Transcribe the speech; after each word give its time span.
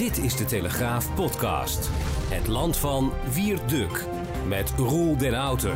Dit 0.00 0.18
is 0.18 0.36
de 0.36 0.44
Telegraaf 0.44 1.14
podcast. 1.14 1.90
Het 2.28 2.46
land 2.46 2.76
van 2.76 3.12
Wierduk 3.34 4.04
met 4.48 4.72
Roel 4.76 5.16
den 5.16 5.34
Outer. 5.34 5.72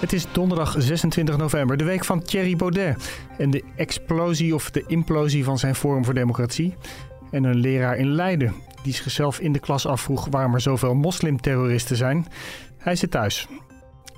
Het 0.00 0.12
is 0.12 0.26
donderdag 0.32 0.74
26 0.78 1.36
november, 1.36 1.76
de 1.76 1.84
week 1.84 2.04
van 2.04 2.22
Thierry 2.22 2.56
Baudet. 2.56 3.20
En 3.38 3.50
de 3.50 3.64
explosie 3.76 4.54
of 4.54 4.70
de 4.70 4.84
implosie 4.86 5.44
van 5.44 5.58
zijn 5.58 5.74
Forum 5.74 6.04
voor 6.04 6.14
Democratie. 6.14 6.74
En 7.30 7.44
een 7.44 7.58
leraar 7.58 7.96
in 7.96 8.10
Leiden 8.14 8.54
die 8.82 8.94
zichzelf 8.94 9.40
in 9.40 9.52
de 9.52 9.60
klas 9.60 9.86
afvroeg 9.86 10.26
waarom 10.30 10.54
er 10.54 10.60
zoveel 10.60 10.94
moslimterroristen 10.94 11.96
zijn. 11.96 12.26
Hij 12.78 12.96
zit 12.96 13.10
thuis. 13.10 13.48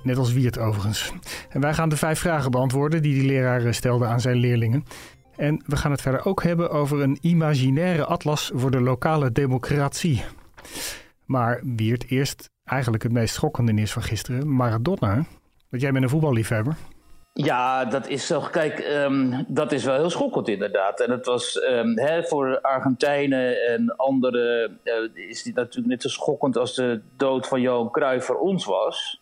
Net 0.03 0.17
als 0.17 0.33
Wiert 0.33 0.57
overigens. 0.57 1.11
En 1.49 1.61
wij 1.61 1.73
gaan 1.73 1.89
de 1.89 1.97
vijf 1.97 2.19
vragen 2.19 2.51
beantwoorden 2.51 3.01
die 3.01 3.13
die 3.13 3.25
leraar 3.25 3.73
stelde 3.73 4.05
aan 4.05 4.21
zijn 4.21 4.37
leerlingen. 4.37 4.85
En 5.39 5.63
we 5.65 5.75
gaan 5.75 5.91
het 5.91 6.01
verder 6.01 6.25
ook 6.25 6.43
hebben 6.43 6.69
over 6.69 7.01
een 7.01 7.17
imaginaire 7.21 8.05
atlas 8.05 8.51
voor 8.53 8.71
de 8.71 8.81
lokale 8.81 9.31
democratie. 9.31 10.23
Maar 11.25 11.61
Wiert, 11.63 12.09
eerst 12.09 12.49
eigenlijk 12.63 13.03
het 13.03 13.11
meest 13.11 13.33
schokkende 13.33 13.71
nieuws 13.71 13.91
van 13.91 14.03
gisteren. 14.03 14.55
Maradona. 14.55 15.25
Want 15.69 15.81
jij 15.81 15.91
bent 15.91 16.03
een 16.03 16.09
voetballiefhebber. 16.09 16.75
Ja, 17.43 17.85
dat 17.85 18.07
is 18.07 18.27
zo. 18.27 18.39
Kijk, 18.51 18.79
ehm, 18.79 19.43
dat 19.47 19.71
is 19.71 19.83
wel 19.83 19.95
heel 19.95 20.09
schokkend 20.09 20.47
inderdaad. 20.47 20.99
En 20.99 21.11
het 21.11 21.25
was 21.25 21.61
um, 21.69 21.97
hè, 21.97 22.23
voor 22.23 22.61
Argentijnen 22.61 23.65
en 23.67 23.95
anderen 23.95 24.79
uh, 24.83 25.27
is 25.27 25.43
dit 25.43 25.55
natuurlijk 25.55 25.87
net 25.87 26.01
zo 26.01 26.09
schokkend 26.09 26.57
als 26.57 26.75
de 26.75 27.01
dood 27.17 27.47
van 27.47 27.61
Johan 27.61 27.91
Cruijff 27.91 28.25
voor 28.25 28.39
ons 28.39 28.65
was. 28.65 29.19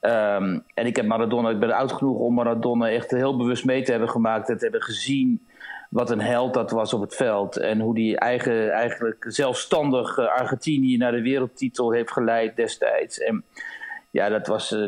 Um, 0.00 0.64
en 0.74 0.86
ik 0.86 0.96
heb 0.96 1.06
Maradona, 1.06 1.50
ik 1.50 1.58
ben 1.58 1.72
oud 1.72 1.92
genoeg 1.92 2.18
om 2.18 2.34
Maradona 2.34 2.90
echt 2.90 3.10
heel 3.10 3.36
bewust 3.36 3.64
mee 3.64 3.82
te 3.82 3.90
hebben 3.90 4.10
gemaakt 4.10 4.48
en 4.48 4.56
te 4.56 4.62
hebben 4.62 4.82
gezien 4.82 5.46
wat 5.90 6.10
een 6.10 6.20
held 6.20 6.54
dat 6.54 6.70
was 6.70 6.94
op 6.94 7.00
het 7.00 7.14
veld. 7.16 7.56
En 7.56 7.80
hoe 7.80 7.94
die 7.94 8.18
eigen, 8.18 8.70
eigenlijk 8.70 9.24
zelfstandig 9.28 10.18
uh, 10.18 10.26
Argentinië 10.26 10.96
naar 10.96 11.12
de 11.12 11.22
wereldtitel 11.22 11.92
heeft 11.92 12.12
geleid 12.12 12.56
destijds. 12.56 13.18
En 13.18 13.44
ja, 14.14 14.28
dat 14.28 14.46
was 14.46 14.72
uh, 14.72 14.80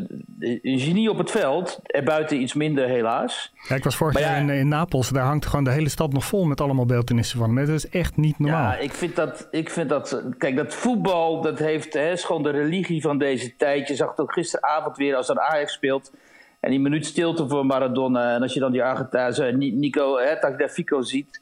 een 0.63 0.79
genie 0.79 1.11
op 1.11 1.19
het 1.19 1.31
veld. 1.31 1.81
Er 1.83 2.05
buiten 2.05 2.41
iets 2.41 2.55
minder, 2.55 2.89
helaas. 2.89 3.53
Ja, 3.69 3.75
ik 3.75 3.85
was 3.85 3.97
vorig 3.97 4.19
jaar 4.19 4.39
in, 4.39 4.51
in, 4.51 4.69
Napels. 4.69 5.09
Daar 5.09 5.25
hangt 5.25 5.47
gewoon 5.47 5.65
de 5.65 5.71
hele 5.71 5.89
stad 5.89 6.13
nog 6.13 6.25
vol 6.25 6.45
met 6.45 6.61
allemaal 6.61 6.87
beeldenissen 6.87 7.39
van. 7.39 7.55
Dat 7.55 7.69
is 7.69 7.89
echt 7.89 8.17
niet 8.17 8.39
normaal. 8.39 8.73
Ja, 8.73 8.79
ik 8.79 8.93
vind 8.93 9.17
dat... 9.17 9.49
Ik 9.51 9.71
vind 9.71 9.89
dat 9.89 10.23
kijk, 10.39 10.57
dat 10.57 10.75
voetbal, 10.75 11.43
dat 11.43 11.59
heeft, 11.59 11.93
hè, 11.95 12.11
is 12.11 12.25
gewoon 12.25 12.43
de 12.43 12.51
religie 12.51 13.01
van 13.01 13.19
deze 13.19 13.57
tijd. 13.57 13.89
Je 13.89 13.95
zag 13.95 14.11
het 14.11 14.21
ook 14.21 14.33
gisteravond 14.33 14.97
weer 14.97 15.17
als 15.17 15.29
er 15.29 15.41
Ajax 15.41 15.73
speelt. 15.73 16.13
En 16.61 16.71
die 16.71 16.81
minuut 16.81 17.07
stilte 17.07 17.49
voor 17.49 17.67
Maradona. 17.67 18.35
En 18.35 18.43
als 18.43 18.55
je 18.55 18.61
dan 18.61 18.73
die 18.73 18.85
Argentijnse 18.85 19.45
Nico 19.53 20.17
Tagliafico 20.41 21.03
ziet... 21.03 21.41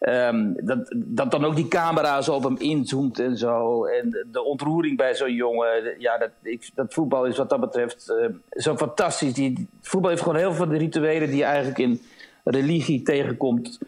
Um, 0.00 0.54
dat, 0.64 0.94
dat 0.96 1.30
dan 1.30 1.44
ook 1.44 1.56
die 1.56 1.68
camera 1.68 2.22
zo 2.22 2.34
op 2.34 2.42
hem 2.42 2.56
inzoomt 2.58 3.18
en 3.18 3.36
zo. 3.36 3.84
En 3.84 4.26
de 4.30 4.42
ontroering 4.42 4.96
bij 4.96 5.14
zo'n 5.14 5.34
jongen. 5.34 6.00
Ja, 6.00 6.18
dat, 6.18 6.30
ik, 6.42 6.70
dat 6.74 6.94
voetbal 6.94 7.24
is 7.24 7.36
wat 7.36 7.50
dat 7.50 7.60
betreft 7.60 8.10
uh, 8.10 8.26
zo 8.50 8.76
fantastisch. 8.76 9.32
Die, 9.34 9.68
voetbal 9.80 10.10
heeft 10.10 10.22
gewoon 10.22 10.38
heel 10.38 10.48
veel 10.52 10.64
van 10.64 10.68
de 10.68 10.78
rituelen 10.78 11.28
die 11.28 11.36
je 11.36 11.44
eigenlijk 11.44 11.78
in 11.78 12.00
religie 12.44 13.02
tegenkomt 13.02 13.78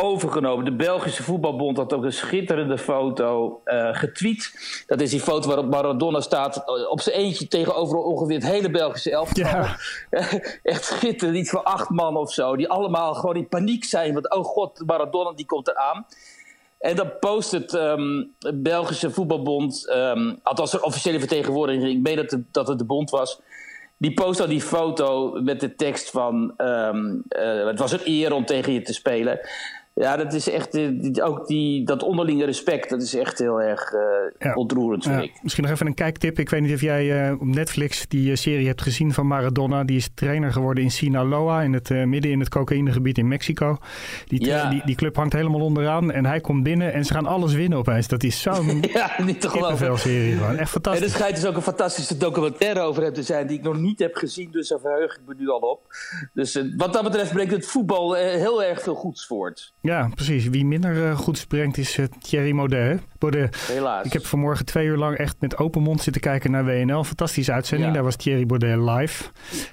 overgenomen. 0.00 0.64
De 0.64 0.76
Belgische 0.76 1.22
voetbalbond 1.22 1.76
had 1.76 1.92
ook 1.92 2.04
een 2.04 2.12
schitterende 2.12 2.78
foto 2.78 3.60
uh, 3.64 3.88
getweet. 3.94 4.52
Dat 4.86 5.00
is 5.00 5.10
die 5.10 5.20
foto 5.20 5.48
waarop 5.48 5.70
Maradona 5.70 6.20
staat 6.20 6.56
uh, 6.56 6.90
op 6.90 7.00
zijn 7.00 7.16
eentje 7.16 7.48
tegenover 7.48 7.98
ongeveer 7.98 8.34
het 8.34 8.46
hele 8.46 8.70
Belgische 8.70 9.10
elftal. 9.10 9.44
Ja. 9.44 9.76
Echt 10.62 10.84
schitterend, 10.84 11.38
iets 11.38 11.50
van 11.50 11.64
acht 11.64 11.88
man 11.88 12.16
of 12.16 12.32
zo. 12.32 12.56
Die 12.56 12.68
allemaal 12.68 13.14
gewoon 13.14 13.36
in 13.36 13.48
paniek 13.48 13.84
zijn. 13.84 14.12
Want 14.12 14.30
oh 14.30 14.44
god, 14.44 14.82
Maradona 14.86 15.32
die 15.32 15.46
komt 15.46 15.68
eraan. 15.68 16.06
En 16.78 16.96
dan 16.96 17.12
post 17.20 17.50
het 17.50 17.72
um, 17.72 18.34
Belgische 18.54 19.10
voetbalbond, 19.10 19.90
um, 19.94 20.38
althans 20.42 20.70
de 20.70 20.82
officiële 20.82 21.18
vertegenwoordiging, 21.18 21.88
ik 21.88 22.00
meen 22.00 22.16
dat 22.16 22.30
het, 22.30 22.42
dat 22.52 22.68
het 22.68 22.78
de 22.78 22.84
bond 22.84 23.10
was, 23.10 23.40
die 23.96 24.14
post 24.14 24.38
dan 24.38 24.48
die 24.48 24.60
foto 24.60 25.40
met 25.42 25.60
de 25.60 25.74
tekst 25.74 26.10
van 26.10 26.54
um, 26.58 27.22
uh, 27.28 27.66
het 27.66 27.78
was 27.78 27.92
een 27.92 28.00
eer 28.04 28.32
om 28.32 28.44
tegen 28.44 28.72
je 28.72 28.82
te 28.82 28.92
spelen. 28.92 29.40
Ja, 29.98 30.16
dat 30.16 30.32
is 30.32 30.50
echt, 30.50 30.74
eh, 30.74 31.24
ook 31.24 31.46
die, 31.46 31.84
dat 31.84 32.02
onderlinge 32.02 32.44
respect, 32.44 32.90
dat 32.90 33.02
is 33.02 33.14
echt 33.14 33.38
heel 33.38 33.62
erg 33.62 33.92
uh, 33.92 34.00
ja. 34.38 34.54
ontroerend, 34.54 35.02
vind 35.02 35.14
ja. 35.16 35.22
ik. 35.22 35.32
Misschien 35.42 35.64
nog 35.64 35.72
even 35.72 35.86
een 35.86 35.94
kijktip. 35.94 36.38
Ik 36.38 36.50
weet 36.50 36.60
niet 36.60 36.74
of 36.74 36.80
jij 36.80 37.28
uh, 37.28 37.32
op 37.32 37.46
Netflix 37.46 38.08
die 38.08 38.36
serie 38.36 38.66
hebt 38.66 38.82
gezien 38.82 39.12
van 39.12 39.26
Maradona. 39.26 39.84
Die 39.84 39.96
is 39.96 40.08
trainer 40.14 40.52
geworden 40.52 40.84
in 40.84 40.90
Sinaloa, 40.90 41.62
in 41.62 41.72
het, 41.72 41.90
midden 41.90 42.30
in 42.30 42.40
het 42.40 42.48
cocaïnegebied 42.48 43.18
in 43.18 43.28
Mexico. 43.28 43.78
Die, 44.26 44.44
ja. 44.44 44.70
die, 44.70 44.82
die, 44.84 44.96
club 44.96 45.16
hangt 45.16 45.32
helemaal 45.32 45.60
onderaan 45.60 46.12
en 46.12 46.26
hij 46.26 46.40
komt 46.40 46.62
binnen 46.62 46.92
en 46.92 47.04
ze 47.04 47.12
gaan 47.12 47.26
alles 47.26 47.54
winnen 47.54 47.78
opeens. 47.78 48.08
Dat 48.08 48.22
is 48.22 48.42
zo'n 48.42 48.84
ja, 48.92 49.10
niet 49.24 49.40
te 49.40 49.48
geloven. 49.48 49.98
serie 49.98 50.36
gewoon. 50.36 50.56
Echt 50.56 50.70
fantastisch. 50.70 51.02
En 51.02 51.08
er 51.08 51.14
schijnt 51.14 51.36
dus 51.36 51.46
ook 51.46 51.56
een 51.56 51.62
fantastische 51.62 52.16
documentaire 52.16 52.80
over 52.80 53.02
hem 53.02 53.12
te 53.12 53.22
zijn 53.22 53.46
die 53.46 53.58
ik 53.58 53.64
nog 53.64 53.78
niet 53.78 53.98
heb 53.98 54.14
gezien. 54.14 54.50
Dus 54.50 54.68
daar 54.68 54.80
verheug 54.80 55.14
ik 55.14 55.20
me 55.26 55.34
nu 55.38 55.48
al 55.48 55.58
op. 55.58 55.80
Dus 56.32 56.62
wat 56.76 56.92
dat 56.92 57.02
betreft 57.02 57.32
brengt 57.32 57.52
het 57.52 57.66
voetbal 57.66 58.14
heel 58.14 58.64
erg 58.64 58.82
veel 58.82 58.94
goeds 58.94 59.26
voort. 59.26 59.72
Ja, 59.88 60.08
precies. 60.14 60.48
Wie 60.48 60.66
minder 60.66 60.94
uh, 60.94 61.16
goed 61.16 61.38
springt 61.38 61.78
is 61.78 61.98
uh, 61.98 62.06
Thierry 62.20 62.54
Baudet. 62.54 63.00
Baudet. 63.18 63.56
Helaas. 63.72 64.06
Ik 64.06 64.12
heb 64.12 64.26
vanmorgen 64.26 64.64
twee 64.64 64.86
uur 64.86 64.96
lang 64.96 65.16
echt 65.16 65.36
met 65.40 65.56
open 65.56 65.82
mond 65.82 66.02
zitten 66.02 66.22
kijken 66.22 66.50
naar 66.50 66.64
WNL. 66.64 67.04
Fantastische 67.04 67.52
uitzending. 67.52 67.88
Ja. 67.88 67.94
Daar 67.94 68.04
was 68.04 68.16
Thierry 68.16 68.46
Baudet 68.46 68.78
live. 68.78 69.24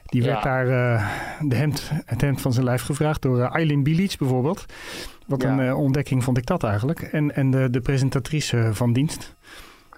Die 0.06 0.22
ja. 0.22 0.28
werd 0.28 0.44
daar 0.44 0.68
uh, 0.68 1.10
de 1.40 1.56
hemd, 1.56 1.92
het 2.06 2.22
hemd 2.22 2.42
van 2.42 2.54
zijn 2.54 2.66
lijf 2.66 2.82
gevraagd 2.82 3.22
door 3.22 3.42
Eileen 3.42 3.84
Bilic 3.84 4.16
bijvoorbeeld. 4.18 4.66
Wat 5.28 5.42
ja. 5.42 5.50
een 5.50 5.74
ontdekking 5.74 6.24
vond 6.24 6.38
ik 6.38 6.46
dat 6.46 6.64
eigenlijk. 6.64 7.02
En, 7.02 7.36
en 7.36 7.52
de, 7.52 7.70
de 7.70 7.82
presentatrice 7.82 8.70
van 8.72 8.94
dienst. 8.94 9.36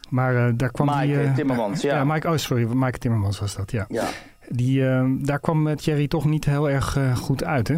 Maar 0.10 0.58
daar 0.58 0.72
kwam 0.72 0.88
Mike 0.88 1.22
die... 1.22 1.34
Timmermans, 1.34 1.82
ja. 1.82 1.96
ja. 1.96 2.04
Mike, 2.04 2.28
oh, 2.28 2.38
sorry. 2.38 2.68
Mike 2.74 2.98
Timmermans 2.98 3.40
was 3.40 3.56
dat, 3.56 3.72
ja. 3.72 3.86
ja. 3.90 4.08
Die, 4.50 4.82
daar 5.22 5.40
kwam 5.40 5.76
Thierry 5.76 6.08
toch 6.08 6.26
niet 6.26 6.46
heel 6.46 6.70
erg 6.70 6.98
goed 7.16 7.44
uit, 7.44 7.68
hè? 7.68 7.78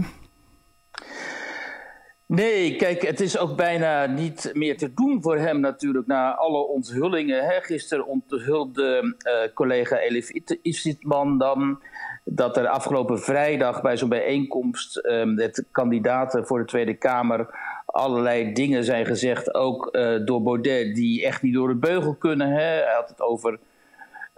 Nee, 2.35 2.75
kijk, 2.75 3.01
het 3.01 3.19
is 3.19 3.37
ook 3.37 3.55
bijna 3.55 4.05
niet 4.05 4.51
meer 4.53 4.77
te 4.77 4.93
doen 4.93 5.21
voor 5.21 5.37
hem 5.37 5.59
natuurlijk. 5.59 6.07
Na 6.07 6.35
alle 6.35 6.67
onthullingen. 6.67 7.45
Hè. 7.45 7.61
Gisteren 7.61 8.07
onthulde 8.07 9.15
uh, 9.27 9.53
collega 9.53 9.97
Elif 9.97 10.31
Isitman 10.61 11.37
dan 11.37 11.81
dat 12.23 12.57
er 12.57 12.67
afgelopen 12.67 13.19
vrijdag 13.19 13.81
bij 13.81 13.97
zo'n 13.97 14.09
bijeenkomst 14.09 15.05
um, 15.05 15.39
het 15.39 15.65
kandidaten 15.71 16.45
voor 16.45 16.59
de 16.59 16.65
Tweede 16.65 16.93
Kamer 16.93 17.47
allerlei 17.85 18.53
dingen 18.53 18.83
zijn 18.83 19.05
gezegd, 19.05 19.53
ook 19.53 19.89
uh, 19.91 20.25
door 20.25 20.41
Baudet, 20.43 20.95
die 20.95 21.25
echt 21.25 21.41
niet 21.41 21.53
door 21.53 21.67
de 21.67 21.75
beugel 21.75 22.15
kunnen. 22.15 22.49
Hè. 22.49 22.61
Hij 22.61 22.93
had 22.95 23.09
het 23.09 23.21
over 23.21 23.59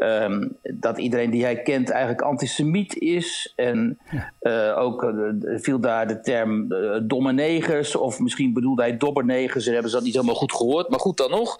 Um, 0.03 0.57
dat 0.61 0.97
iedereen 0.97 1.29
die 1.29 1.43
hij 1.43 1.61
kent 1.61 1.89
eigenlijk 1.89 2.21
antisemiet 2.21 2.97
is. 2.97 3.53
En 3.55 3.99
uh, 4.41 4.77
ook 4.77 5.03
uh, 5.03 5.31
viel 5.59 5.79
daar 5.79 6.07
de 6.07 6.21
term 6.21 6.71
uh, 6.71 6.97
domme 7.03 7.33
negers, 7.33 7.95
of 7.95 8.19
misschien 8.19 8.53
bedoelde 8.53 8.81
hij 8.81 8.97
dobbernegers, 8.97 9.65
en 9.65 9.73
hebben 9.73 9.89
ze 9.91 9.95
dat 9.95 10.05
niet 10.05 10.13
helemaal 10.13 10.35
goed 10.35 10.53
gehoord. 10.53 10.89
Maar 10.89 10.99
goed 10.99 11.17
dan 11.17 11.29
nog. 11.29 11.57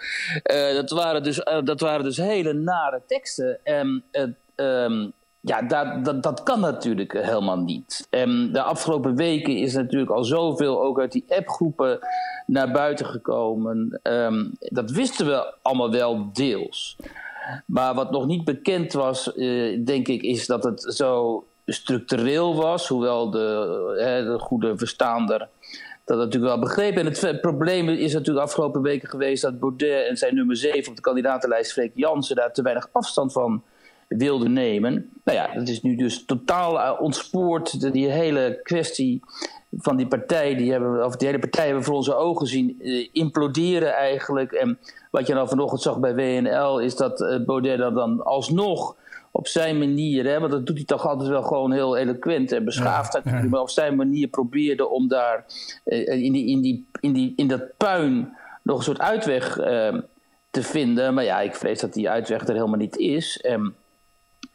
dat, 0.74 0.90
waren 0.90 1.24
dus, 1.24 1.46
dat 1.64 1.80
waren 1.80 2.04
dus 2.04 2.18
hele 2.18 2.54
nare 2.54 3.02
teksten. 3.08 3.60
En 3.64 4.04
um, 4.56 5.12
ja, 5.42 5.62
dat, 5.62 6.06
dat, 6.06 6.24
dat 6.24 6.44
kan 6.44 6.60
natuurlijk 6.60 7.14
helemaal 7.14 7.60
niet. 7.60 8.08
En 8.10 8.50
de 8.52 8.62
afgelopen 8.62 9.16
weken 9.16 9.58
is 9.58 9.74
natuurlijk 9.74 10.12
al 10.12 10.24
zoveel 10.24 10.82
ook 10.82 11.00
uit 11.00 11.12
die 11.12 11.26
appgroepen 11.28 12.00
naar 12.46 12.72
buiten 12.72 13.06
gekomen. 13.06 14.00
Um, 14.04 14.52
dat 14.60 14.92
wisten 14.92 15.26
we 15.26 15.54
allemaal 15.62 15.92
wel 15.92 16.30
deels. 16.34 16.98
Maar 17.66 17.94
wat 17.94 18.12
nog 18.12 18.26
niet 18.26 18.44
bekend 18.44 18.94
was, 18.94 19.32
uh, 19.36 19.86
denk 19.86 20.08
ik, 20.08 20.22
is 20.22 20.46
dat 20.46 20.64
het 20.64 20.94
zo 20.94 21.44
structureel 21.66 22.56
was. 22.56 22.88
Hoewel 22.88 23.30
de, 23.30 23.96
hè, 23.98 24.24
de 24.24 24.40
goede 24.40 24.78
verstaander 24.78 25.48
dat 26.06 26.18
natuurlijk 26.18 26.54
wel 26.54 26.60
begreep. 26.60 26.98
En 26.98 27.06
het 27.06 27.42
probleem 27.42 27.90
is 27.90 28.14
natuurlijk 28.14 28.46
afgelopen 28.46 28.82
weken 28.82 29.10
geweest 29.10 29.42
dat 29.42 29.60
Baudet 29.60 30.08
en 30.08 30.18
zijn 30.18 30.36
nummer 30.36 30.56
7 30.56 30.90
op 30.90 30.96
de 30.96 31.02
kandidatenlijst, 31.02 31.72
Freek 31.72 31.92
Jansen, 31.96 32.36
daar 32.36 32.54
te 32.54 32.62
weinig 32.62 32.90
afstand 32.92 33.34
van 33.34 33.64
wilde 34.18 34.50
nemen. 34.50 35.12
Nou 35.24 35.38
ja, 35.38 35.54
dat 35.54 35.68
is 35.68 35.82
nu 35.82 35.96
dus 35.96 36.26
totaal 36.26 36.76
uh, 36.76 37.02
ontspoord. 37.02 37.94
Die 37.94 38.10
hele 38.10 38.60
kwestie 38.64 39.22
van 39.78 39.98
die 39.98 40.08
partij, 40.08 40.56
die 40.56 40.72
hebben, 40.72 41.06
of 41.06 41.16
die 41.16 41.28
hele 41.28 41.40
partij 41.40 41.64
hebben 41.64 41.82
we 41.82 41.88
voor 41.88 41.98
onze 41.98 42.16
ogen 42.16 42.48
zien 42.48 42.76
uh, 42.80 43.08
imploderen 43.12 43.94
eigenlijk. 43.94 44.52
En 44.52 44.80
wat 45.12 45.28
je 45.28 45.34
nou 45.34 45.48
vanochtend 45.48 45.82
zag 45.82 46.00
bij 46.00 46.16
WNL 46.16 46.80
is 46.80 46.96
dat 46.96 47.22
uh, 47.22 47.46
Baudet 47.46 47.78
dat 47.78 47.96
dan 47.96 48.24
alsnog 48.24 48.96
op 49.32 49.48
zijn 49.48 49.78
manier, 49.78 50.26
hè, 50.26 50.40
want 50.40 50.52
dat 50.52 50.66
doet 50.66 50.76
hij 50.76 50.86
toch 50.86 51.08
altijd 51.08 51.30
wel 51.30 51.44
gewoon 51.44 51.72
heel 51.72 51.98
eloquent 51.98 52.52
en 52.52 52.66
beschaafd, 52.66 53.20
ja, 53.24 53.38
ja. 53.38 53.44
maar 53.44 53.62
op 53.62 53.70
zijn 53.70 53.96
manier 53.96 54.28
probeerde 54.28 54.88
om 54.88 55.08
daar 55.08 55.46
in, 55.84 56.32
die, 56.32 56.48
in, 56.48 56.62
die, 56.62 56.88
in, 57.00 57.14
die, 57.14 57.34
in 57.36 57.48
dat 57.48 57.78
puin 57.78 58.38
nog 58.64 58.78
een 58.78 58.84
soort 58.84 59.00
uitweg 59.00 59.54
te 60.50 60.64
vinden. 60.64 61.14
Maar 61.14 61.24
ja, 61.24 61.40
ik 61.42 61.56
vrees 61.56 61.80
dat 61.80 61.94
die 61.94 62.10
uitweg 62.10 62.48
er 62.48 62.54
helemaal 62.54 62.78
niet 62.78 62.98
is. 62.98 63.46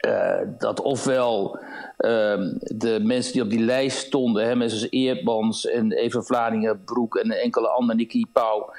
En 0.06 0.54
dat 0.58 0.80
ofwel 0.80 1.58
ehm, 1.96 2.52
de 2.58 3.00
mensen 3.02 3.32
die 3.32 3.42
op 3.42 3.50
die 3.50 3.64
lijst 3.64 3.98
stonden, 3.98 4.46
hè, 4.46 4.56
mensen 4.56 4.78
zoals 4.78 4.92
Eerdmans 4.92 5.66
en 5.66 5.92
Even 5.92 6.24
Vlaardingen-Broek 6.24 7.16
en 7.16 7.30
enkele 7.30 7.68
andere, 7.68 7.98
Nicky 7.98 8.24
Pauw, 8.32 8.70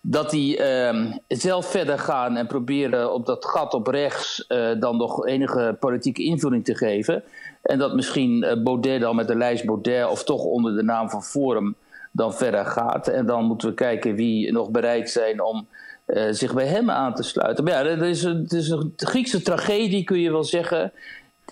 dat 0.00 0.30
die 0.30 0.56
ehm, 0.56 1.12
zelf 1.28 1.66
verder 1.70 1.98
gaan 1.98 2.36
en 2.36 2.46
proberen 2.46 3.12
op 3.12 3.26
dat 3.26 3.44
gat 3.44 3.74
op 3.74 3.86
rechts 3.86 4.44
uh, 4.48 4.80
dan 4.80 4.96
nog 4.96 5.26
enige 5.26 5.76
politieke 5.80 6.22
invulling 6.22 6.64
te 6.64 6.74
geven. 6.74 7.22
En 7.62 7.78
dat 7.78 7.94
misschien 7.94 8.44
uh, 8.44 8.62
Baudet 8.62 9.00
dan 9.00 9.16
met 9.16 9.28
de 9.28 9.36
lijst 9.36 9.64
Baudet 9.64 10.10
of 10.10 10.24
toch 10.24 10.44
onder 10.44 10.76
de 10.76 10.82
naam 10.82 11.10
van 11.10 11.22
Forum 11.22 11.74
dan 12.12 12.34
verder 12.34 12.64
gaat. 12.66 13.08
En 13.08 13.26
dan 13.26 13.44
moeten 13.44 13.68
we 13.68 13.74
kijken 13.74 14.14
wie 14.14 14.52
nog 14.52 14.70
bereid 14.70 15.10
zijn 15.10 15.42
om 15.42 15.66
uh, 16.06 16.22
zich 16.30 16.54
bij 16.54 16.66
hem 16.66 16.90
aan 16.90 17.14
te 17.14 17.22
sluiten. 17.22 17.64
Maar 17.64 17.72
ja, 17.72 17.90
het 17.90 18.02
is, 18.02 18.22
een, 18.22 18.42
het 18.42 18.52
is 18.52 18.68
een 18.68 18.92
Griekse 18.96 19.42
tragedie, 19.42 20.04
kun 20.04 20.20
je 20.20 20.30
wel 20.30 20.44
zeggen. 20.44 20.92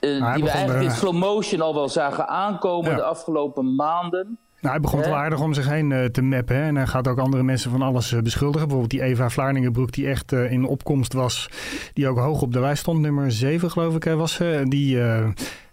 Uh, 0.00 0.34
die 0.34 0.44
we 0.44 0.50
eigenlijk 0.50 0.84
in 0.84 0.90
slow 0.90 1.14
motion 1.14 1.60
al 1.60 1.74
wel 1.74 1.88
zagen 1.88 2.28
aankomen 2.28 2.90
ja. 2.90 2.96
de 2.96 3.02
afgelopen 3.02 3.74
maanden. 3.74 4.38
Nou, 4.60 4.74
hij 4.74 4.82
begon 4.82 5.00
wel 5.00 5.14
aardig 5.14 5.40
om 5.40 5.54
zich 5.54 5.68
heen 5.68 5.90
uh, 5.90 6.04
te 6.04 6.22
mappen. 6.22 6.56
Hè? 6.56 6.62
En 6.62 6.76
hij 6.76 6.86
gaat 6.86 7.08
ook 7.08 7.18
andere 7.18 7.42
mensen 7.42 7.70
van 7.70 7.82
alles 7.82 8.12
uh, 8.12 8.20
beschuldigen. 8.20 8.68
Bijvoorbeeld 8.68 9.00
die 9.00 9.02
Eva 9.02 9.30
Vlaardingenbroek, 9.30 9.92
die 9.92 10.08
echt 10.08 10.32
uh, 10.32 10.52
in 10.52 10.64
opkomst 10.64 11.12
was. 11.12 11.50
Die 11.92 12.08
ook 12.08 12.18
hoog 12.18 12.42
op 12.42 12.52
de 12.52 12.60
lijst 12.60 12.80
stond. 12.80 13.00
Nummer 13.00 13.32
7, 13.32 13.70
geloof 13.70 13.94
ik, 13.94 14.04
was 14.04 14.32
ze. 14.32 14.64
Die 14.68 14.98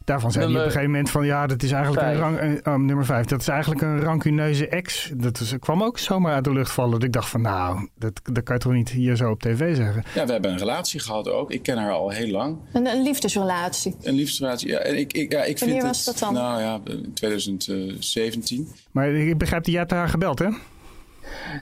Daarvan 0.09 0.31
zei 0.31 0.45
nummer 0.45 0.61
hij 0.61 0.69
op 0.69 0.75
een 0.75 0.79
gegeven 0.79 0.91
moment 0.91 1.09
van 1.11 1.25
ja, 1.25 1.47
dat 1.47 1.63
is 1.63 1.71
eigenlijk 1.71 2.07
een 2.07 2.17
rang, 2.17 2.67
uh, 2.67 2.75
nummer 2.75 3.05
vijf. 3.05 3.25
Dat 3.25 3.41
is 3.41 3.47
eigenlijk 3.47 3.81
een 3.81 4.01
rancuneuze 4.01 4.67
ex. 4.67 5.11
Dat 5.15 5.39
is, 5.39 5.53
kwam 5.59 5.83
ook 5.83 5.97
zomaar 5.97 6.33
uit 6.33 6.43
de 6.43 6.53
lucht 6.53 6.71
vallen. 6.71 6.91
Dat 6.91 7.03
ik 7.03 7.13
dacht 7.13 7.29
van 7.29 7.41
nou, 7.41 7.89
dat, 7.95 8.21
dat 8.23 8.43
kan 8.43 8.55
je 8.55 8.61
toch 8.61 8.71
niet 8.71 8.89
hier 8.89 9.15
zo 9.15 9.29
op 9.29 9.41
tv 9.41 9.75
zeggen. 9.75 10.03
Ja, 10.13 10.25
we 10.25 10.31
hebben 10.31 10.51
een 10.51 10.57
relatie 10.57 10.99
gehad 10.99 11.27
ook. 11.27 11.51
Ik 11.51 11.63
ken 11.63 11.77
haar 11.77 11.91
al 11.91 12.09
heel 12.09 12.27
lang. 12.27 12.57
Een, 12.73 12.87
een 12.87 13.01
liefdesrelatie. 13.01 13.95
Een 14.01 14.13
liefdesrelatie, 14.13 14.67
ja. 14.67 14.77
En 14.77 14.97
ik, 14.97 15.13
ik, 15.13 15.31
ja, 15.31 15.43
ik 15.43 15.59
Wanneer 15.59 15.81
vind 15.81 15.87
was 15.87 16.05
het, 16.05 16.19
dat 16.19 16.19
dan? 16.19 16.33
Nou 16.33 16.61
ja, 16.61 16.79
in 16.83 17.13
2017. 17.13 18.67
Maar 18.91 19.09
ik 19.09 19.37
begrijp 19.37 19.63
dat 19.63 19.71
jij 19.71 19.81
hebt 19.81 19.91
haar 19.91 20.09
gebeld, 20.09 20.39
hè? 20.39 20.49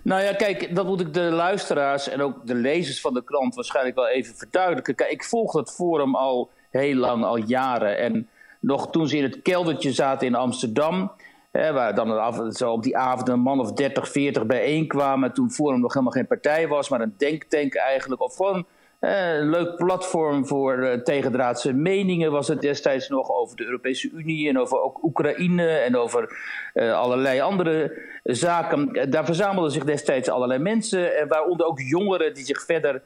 Nou 0.04 0.22
ja, 0.22 0.34
kijk, 0.34 0.76
dat 0.76 0.86
moet 0.86 1.02
ik 1.02 1.14
de 1.14 1.22
luisteraars 1.22 2.10
en 2.10 2.22
ook 2.22 2.48
de 2.48 2.56
lezers 2.56 3.02
van 3.02 3.14
de 3.14 3.24
krant 3.24 3.56
waarschijnlijk 3.56 3.96
wel 3.96 4.08
even 4.08 4.36
verduidelijken. 4.36 4.96
Kijk, 4.96 5.12
ik 5.12 5.24
volg 5.24 5.52
dat 5.52 5.74
forum 5.74 6.16
al 6.16 6.50
heel 6.70 6.96
lang, 6.96 7.24
al 7.24 7.38
jaren. 7.38 7.98
En 7.98 8.28
nog 8.59 8.89
toen 8.89 9.07
ze 9.07 9.18
in 9.18 9.24
het 9.24 9.42
keldertje 9.42 9.92
zaten 9.92 10.27
in 10.27 10.36
Amsterdam. 10.36 11.12
Hè, 11.51 11.74
waar 11.74 11.95
dan 11.95 12.51
zo 12.51 12.71
op 12.71 12.83
die 12.83 12.98
avond 12.98 13.30
een 13.30 13.39
man 13.39 13.59
of 13.59 13.71
30, 13.71 14.09
40 14.09 14.45
bijeenkwamen. 14.45 15.33
Toen 15.33 15.51
Forum 15.51 15.80
nog 15.80 15.94
helemaal 15.94 16.13
geen 16.13 16.27
partij 16.27 16.68
was, 16.68 16.89
maar 16.89 17.01
een 17.01 17.15
denktank 17.18 17.75
eigenlijk. 17.75 18.21
Of 18.21 18.36
gewoon 18.36 18.65
een 19.00 19.50
leuk 19.50 19.75
platform 19.75 20.48
voor 20.48 20.77
uh, 20.77 20.94
tegendraadse 20.94 21.74
meningen 21.74 22.31
was 22.31 22.48
het 22.48 22.62
destijds 22.62 23.09
nog 23.09 23.31
over 23.31 23.57
de 23.57 23.65
Europese 23.65 24.09
Unie 24.09 24.50
en 24.50 24.60
over 24.60 24.81
ook 24.81 25.03
Oekraïne 25.03 25.68
en 25.68 25.98
over 25.98 26.38
uh, 26.74 26.94
allerlei 26.94 27.39
andere 27.39 28.01
zaken. 28.24 29.10
Daar 29.10 29.25
verzamelden 29.25 29.71
zich 29.71 29.83
destijds 29.83 30.30
allerlei 30.30 30.60
mensen, 30.60 31.18
en 31.18 31.27
waaronder 31.27 31.65
ook 31.65 31.80
jongeren 31.80 32.33
die 32.33 32.45
zich 32.45 32.62
verder 32.65 33.01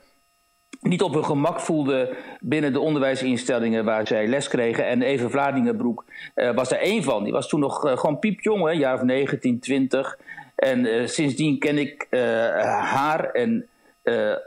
niet 0.82 1.02
op 1.02 1.14
hun 1.14 1.26
gemak 1.26 1.60
voelden 1.60 2.10
binnen 2.40 2.74
de 2.74 2.80
onderwijsinstellingen 2.80 3.86
waar 3.86 4.08
zij 4.08 4.28
les 4.28 4.48
kregen. 4.48 4.86
En 4.86 5.02
Even 5.02 5.32
Vladingenbroek 5.32 6.06
uh, 6.36 6.52
was 6.52 6.72
er 6.72 6.78
één 6.78 7.04
van. 7.04 7.24
Die 7.24 7.34
was 7.34 7.48
toen 7.48 7.60
nog 7.60 7.86
uh, 7.86 7.98
gewoon 7.98 8.20
piepjong, 8.20 8.74
jaar 8.74 8.94
of 8.94 9.02
19, 9.02 9.60
20. 9.60 10.18
En 10.56 10.86
uh, 10.86 11.08
sindsdien 11.08 11.60
ken 11.60 11.78
ik 11.78 12.08
haar 12.10 13.32
en 13.32 13.66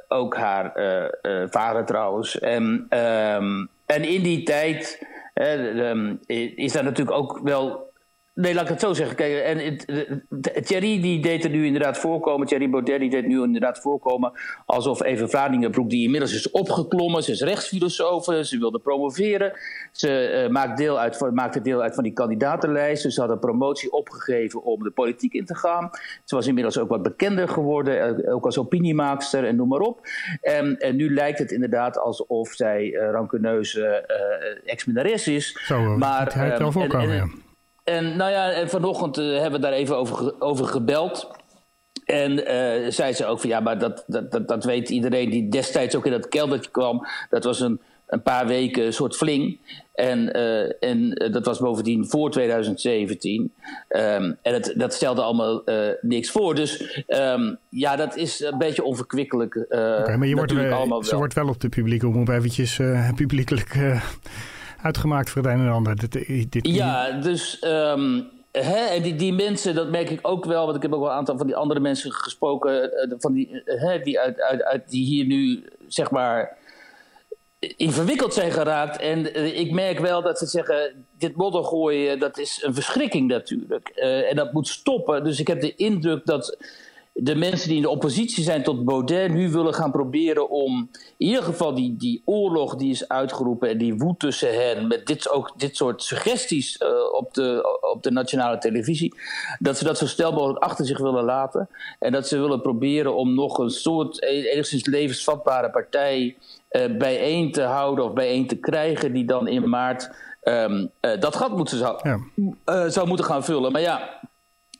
ook 0.09 0.37
haar 0.37 0.73
vader 1.51 1.85
trouwens. 1.85 2.39
En, 2.39 2.63
um, 2.99 3.69
en 3.87 4.03
in 4.03 4.23
die 4.23 4.43
tijd 4.43 5.07
um, 5.35 6.21
is 6.55 6.73
daar 6.73 6.85
natuurlijk 6.85 7.17
ook 7.17 7.41
wel 7.43 7.93
Nee, 8.35 8.55
laat 8.55 8.63
ik 8.63 8.69
het 8.69 8.81
zo 8.81 8.93
zeggen. 8.93 9.17
Kijk, 9.17 9.45
en 9.45 9.59
het, 9.59 9.85
het, 9.87 10.67
Thierry 10.67 11.01
die 11.01 11.23
deed 11.23 11.45
er 11.45 11.51
nu 11.51 11.67
inderdaad 11.67 11.99
voorkomen. 11.99 12.47
Thierry 12.47 12.71
Baudet 12.71 13.01
die 13.01 13.11
deed 13.11 13.27
nu 13.27 13.43
inderdaad 13.43 13.79
voorkomen. 13.79 14.33
Alsof 14.67 15.03
even 15.03 15.31
Vlaardingenbroek, 15.31 15.91
die 15.91 16.05
inmiddels 16.05 16.35
is 16.35 16.51
opgeklommen. 16.51 17.23
Ze 17.23 17.31
is 17.31 17.43
rechtsfilosoof. 17.43 18.25
Ze 18.25 18.59
wilde 18.59 18.79
promoveren. 18.79 19.53
Ze 19.93 20.43
uh, 20.45 20.51
maakt 20.53 20.77
deel 20.79 20.99
uit 20.99 21.17
van, 21.17 21.35
maakte 21.35 21.61
deel 21.61 21.83
uit 21.83 21.95
van 21.95 22.03
die 22.03 22.13
kandidatenlijst. 22.13 23.03
Dus 23.03 23.15
ze 23.15 23.21
had 23.21 23.31
een 23.31 23.39
promotie 23.39 23.93
opgegeven 23.93 24.63
om 24.63 24.83
de 24.83 24.91
politiek 24.91 25.33
in 25.33 25.45
te 25.45 25.55
gaan. 25.55 25.91
Ze 26.25 26.35
was 26.35 26.47
inmiddels 26.47 26.79
ook 26.79 26.89
wat 26.89 27.03
bekender 27.03 27.49
geworden. 27.49 28.29
Ook 28.33 28.45
als 28.45 28.59
opiniemaakster 28.59 29.45
en 29.45 29.57
noem 29.57 29.69
maar 29.69 29.81
op. 29.81 30.01
En, 30.41 30.79
en 30.79 30.97
nu 30.97 31.15
lijkt 31.15 31.39
het 31.39 31.51
inderdaad 31.51 31.99
alsof 31.99 32.49
zij 32.49 32.85
uh, 32.85 33.11
rancuneuze 33.11 34.05
uh, 34.65 34.73
ex-minnares 34.73 35.29
is. 35.29 35.61
Zo, 35.67 35.97
maar, 35.97 36.35
hij 36.35 36.49
het 36.49 36.59
wel 36.59 36.73
voorkomen, 36.73 37.11
en, 37.11 37.21
en, 37.21 37.27
ja. 37.37 37.43
En 37.85 38.17
nou 38.17 38.31
ja, 38.31 38.51
en 38.51 38.69
vanochtend 38.69 39.19
uh, 39.19 39.41
hebben 39.41 39.61
we 39.61 39.67
daar 39.67 39.77
even 39.77 39.97
over, 39.97 40.41
over 40.41 40.67
gebeld. 40.67 41.31
En 42.05 42.33
uh, 42.33 42.91
zei 42.91 43.13
ze 43.13 43.27
ook 43.27 43.41
van 43.41 43.51
ja, 43.51 43.61
maar 43.61 43.79
dat, 43.79 44.05
dat, 44.07 44.33
dat, 44.33 44.49
dat, 44.49 44.65
weet 44.65 44.89
iedereen 44.89 45.31
die 45.31 45.49
destijds 45.49 45.97
ook 45.97 46.07
in 46.07 46.13
dat 46.13 46.29
keldertje 46.29 46.71
kwam. 46.71 47.07
Dat 47.31 47.45
was 47.45 47.61
een, 47.61 47.81
een 48.07 48.23
paar 48.23 48.47
weken 48.47 48.85
een 48.85 48.93
soort 48.93 49.17
fling. 49.17 49.59
En, 49.95 50.37
uh, 50.37 50.83
en 50.83 51.11
dat 51.33 51.47
was 51.47 51.59
bovendien 51.59 52.07
voor 52.07 52.31
2017. 52.31 53.53
Um, 53.89 54.37
en 54.43 54.53
het, 54.53 54.75
dat 54.77 54.95
stelde 54.95 55.23
allemaal 55.23 55.63
niks 56.01 56.31
voor. 56.31 56.55
Dus 56.55 57.03
um, 57.07 57.59
ja, 57.69 57.97
dat 57.97 58.17
is 58.17 58.41
een 58.41 58.59
beetje 58.59 58.85
onverkwikkelijk. 58.85 59.57
Okay, 59.69 60.17
maar 60.17 60.27
je 60.27 60.35
wordt, 60.35 60.53
wel, 60.53 61.05
ze 61.05 61.17
wordt 61.17 61.35
wel 61.35 61.49
op 61.49 61.61
de 61.61 61.69
publieke 61.69 62.07
omroep 62.07 62.29
eventjes 62.29 62.81
publiekelijk 63.15 63.77
uitgemaakt 64.85 65.31
voor 65.31 65.43
het 65.43 65.51
een 65.51 65.61
en 65.61 65.73
ander. 65.73 65.97
Dit, 65.97 66.13
dit, 66.53 66.67
ja, 66.67 67.11
dus 67.11 67.63
um, 67.65 68.29
hè, 68.53 68.77
en 68.77 69.03
die, 69.03 69.15
die 69.15 69.33
mensen, 69.33 69.75
dat 69.75 69.91
merk 69.91 70.11
ik 70.11 70.19
ook 70.23 70.45
wel, 70.45 70.65
want 70.65 70.77
ik 70.77 70.83
heb 70.83 70.93
ook 70.93 71.01
wel 71.01 71.11
een 71.11 71.17
aantal 71.17 71.37
van 71.37 71.47
die 71.47 71.57
andere 71.57 71.81
mensen 71.81 72.13
gesproken, 72.13 72.91
van 73.19 73.33
die, 73.33 73.63
hè, 73.65 73.99
die, 74.01 74.21
uit, 74.21 74.41
uit, 74.41 74.63
uit, 74.63 74.91
die 74.91 75.05
hier 75.05 75.25
nu 75.25 75.65
zeg 75.89 76.11
maar 76.11 76.57
in 77.77 77.93
verwikkeld 77.93 78.35
zijn 78.35 78.53
geraakt. 78.53 78.97
En 78.97 79.35
ik 79.57 79.73
merk 79.73 79.99
wel 79.99 80.23
dat 80.23 80.39
ze 80.39 80.47
zeggen: 80.47 81.07
dit 81.19 81.37
modder 81.37 81.65
gooien, 81.65 82.19
dat 82.19 82.39
is 82.39 82.63
een 82.63 82.75
verschrikking 82.75 83.29
natuurlijk. 83.29 83.89
En 84.29 84.37
dat 84.37 84.53
moet 84.53 84.69
stoppen. 84.69 85.25
Dus 85.25 85.41
ik 85.41 85.47
heb 85.47 85.61
de 85.61 85.75
indruk 85.75 86.27
dat 86.27 86.57
de 87.17 87.35
mensen 87.35 87.69
die 87.69 87.77
in 87.77 87.83
de 87.83 87.89
oppositie 87.89 88.45
zijn 88.45 88.63
tot 88.63 88.85
Baudet 88.85 89.33
nu 89.33 89.51
willen 89.51 89.75
gaan 89.75 89.91
proberen 89.91 90.51
om 90.51 90.91
in 91.17 91.27
ieder 91.27 91.43
geval 91.43 91.75
die, 91.75 91.97
die 91.97 92.23
oorlog 92.25 92.77
die 92.77 92.91
is 92.91 93.09
uitgeroepen 93.09 93.69
en 93.69 93.79
die 93.79 93.95
woedt 93.95 94.21
tussen 94.21 94.55
hen, 94.55 94.87
met 94.87 95.07
dit, 95.07 95.31
ook 95.31 95.53
dit 95.57 95.77
soort 95.77 96.03
suggesties 96.03 96.81
uh, 96.81 96.89
op, 97.13 97.35
de, 97.35 97.79
op 97.95 98.03
de 98.03 98.11
nationale 98.11 98.59
televisie, 98.59 99.15
dat 99.59 99.79
ze 99.79 99.85
dat 99.85 99.99
zo 99.99 100.07
snel 100.07 100.33
mogelijk 100.33 100.65
achter 100.65 100.87
zich 100.87 100.99
willen 100.99 101.25
laten. 101.25 101.69
En 101.99 102.13
dat 102.13 102.29
ze 102.29 102.39
willen 102.39 102.61
proberen 102.61 103.15
om 103.17 103.35
nog 103.35 103.59
een 103.59 103.71
soort 103.71 104.23
enigszins 104.23 104.87
levensvatbare 104.87 105.71
partij 105.71 106.37
uh, 106.71 106.97
bijeen 106.99 107.53
te 107.53 107.63
houden 107.63 108.05
of 108.05 108.13
bijeen 108.13 108.47
te 108.47 108.57
krijgen, 108.57 109.13
die 109.13 109.25
dan 109.25 109.49
in 109.49 109.69
maart 109.69 110.11
um, 110.43 110.91
uh, 111.01 111.21
dat 111.21 111.37
gat 111.37 111.57
moet, 111.57 111.71
zou, 111.71 112.01
ja. 112.03 112.89
zou 112.89 113.09
moeten 113.09 113.27
gaan 113.27 113.45
vullen. 113.45 113.73
Maar 113.73 113.81
ja. 113.81 114.23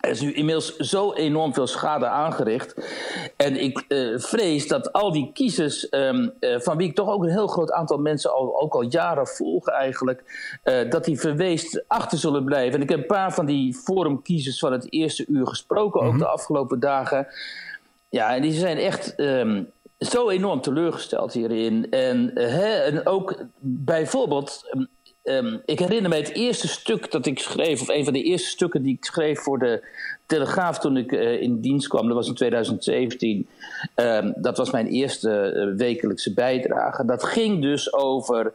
Er 0.05 0.11
is 0.11 0.21
nu 0.21 0.33
inmiddels 0.33 0.77
zo 0.77 1.13
enorm 1.13 1.55
veel 1.55 1.67
schade 1.67 2.07
aangericht. 2.07 2.75
En 3.37 3.63
ik 3.63 3.85
uh, 3.89 4.19
vrees 4.19 4.69
dat 4.69 4.93
al 4.93 5.13
die 5.13 5.31
kiezers, 5.33 5.87
um, 5.91 6.33
uh, 6.41 6.61
van 6.61 6.77
wie 6.77 6.89
ik 6.89 6.95
toch 6.95 7.09
ook 7.09 7.23
een 7.23 7.31
heel 7.31 7.47
groot 7.47 7.73
aantal 7.73 7.99
mensen 7.99 8.35
al, 8.35 8.61
ook 8.61 8.75
al 8.75 8.83
jaren 8.83 9.27
volgen 9.27 9.73
eigenlijk, 9.73 10.23
uh, 10.65 10.91
dat 10.91 11.05
die 11.05 11.21
verweest 11.21 11.85
achter 11.87 12.19
zullen 12.19 12.45
blijven. 12.45 12.75
En 12.75 12.83
ik 12.83 12.89
heb 12.89 12.99
een 12.99 13.07
paar 13.07 13.35
van 13.35 13.47
die 13.47 13.75
forumkiezers 13.75 14.59
van 14.59 14.73
het 14.73 14.93
eerste 14.93 15.25
uur 15.29 15.47
gesproken, 15.47 16.01
mm 16.01 16.07
-hmm. 16.07 16.15
ook 16.15 16.23
de 16.23 16.29
afgelopen 16.29 16.81
dagen. 16.81 17.27
Ja, 18.09 18.35
en 18.35 18.43
die 18.43 18.53
zijn 18.53 18.79
echt 18.79 19.15
um, 19.17 19.71
zo 19.99 20.29
enorm 20.29 20.61
teleurgesteld 20.61 21.33
hierin. 21.33 21.91
En, 21.91 22.31
hè, 22.35 22.75
en 22.75 23.07
ook 23.07 23.37
bijvoorbeeld. 23.61 24.75
Um, 25.25 25.45
Um, 25.45 25.63
ik 25.65 25.79
herinner 25.79 26.11
me 26.11 26.17
het 26.17 26.33
eerste 26.33 26.69
stuk 26.69 27.11
dat 27.11 27.27
ik 27.27 27.39
schreef, 27.39 27.81
of 27.81 27.89
een 27.89 28.05
van 28.05 28.13
de 28.13 28.23
eerste 28.23 28.49
stukken 28.49 28.83
die 28.83 28.95
ik 28.95 29.05
schreef 29.05 29.41
voor 29.41 29.59
de 29.59 29.85
Telegraaf 30.27 30.79
toen 30.79 30.97
ik 30.97 31.13
uh, 31.13 31.43
in 31.43 31.61
dienst 31.61 31.89
kwam. 31.89 32.07
Dat 32.07 32.17
was 32.17 32.29
in 32.29 32.35
2017. 32.35 33.49
Um, 33.97 34.35
dat 34.37 34.57
was 34.57 34.71
mijn 34.71 34.87
eerste 34.87 35.53
uh, 35.55 35.77
wekelijkse 35.77 36.35
bijdrage. 36.35 37.05
Dat 37.05 37.25
ging 37.25 37.63
dus 37.63 37.93
over 37.93 38.53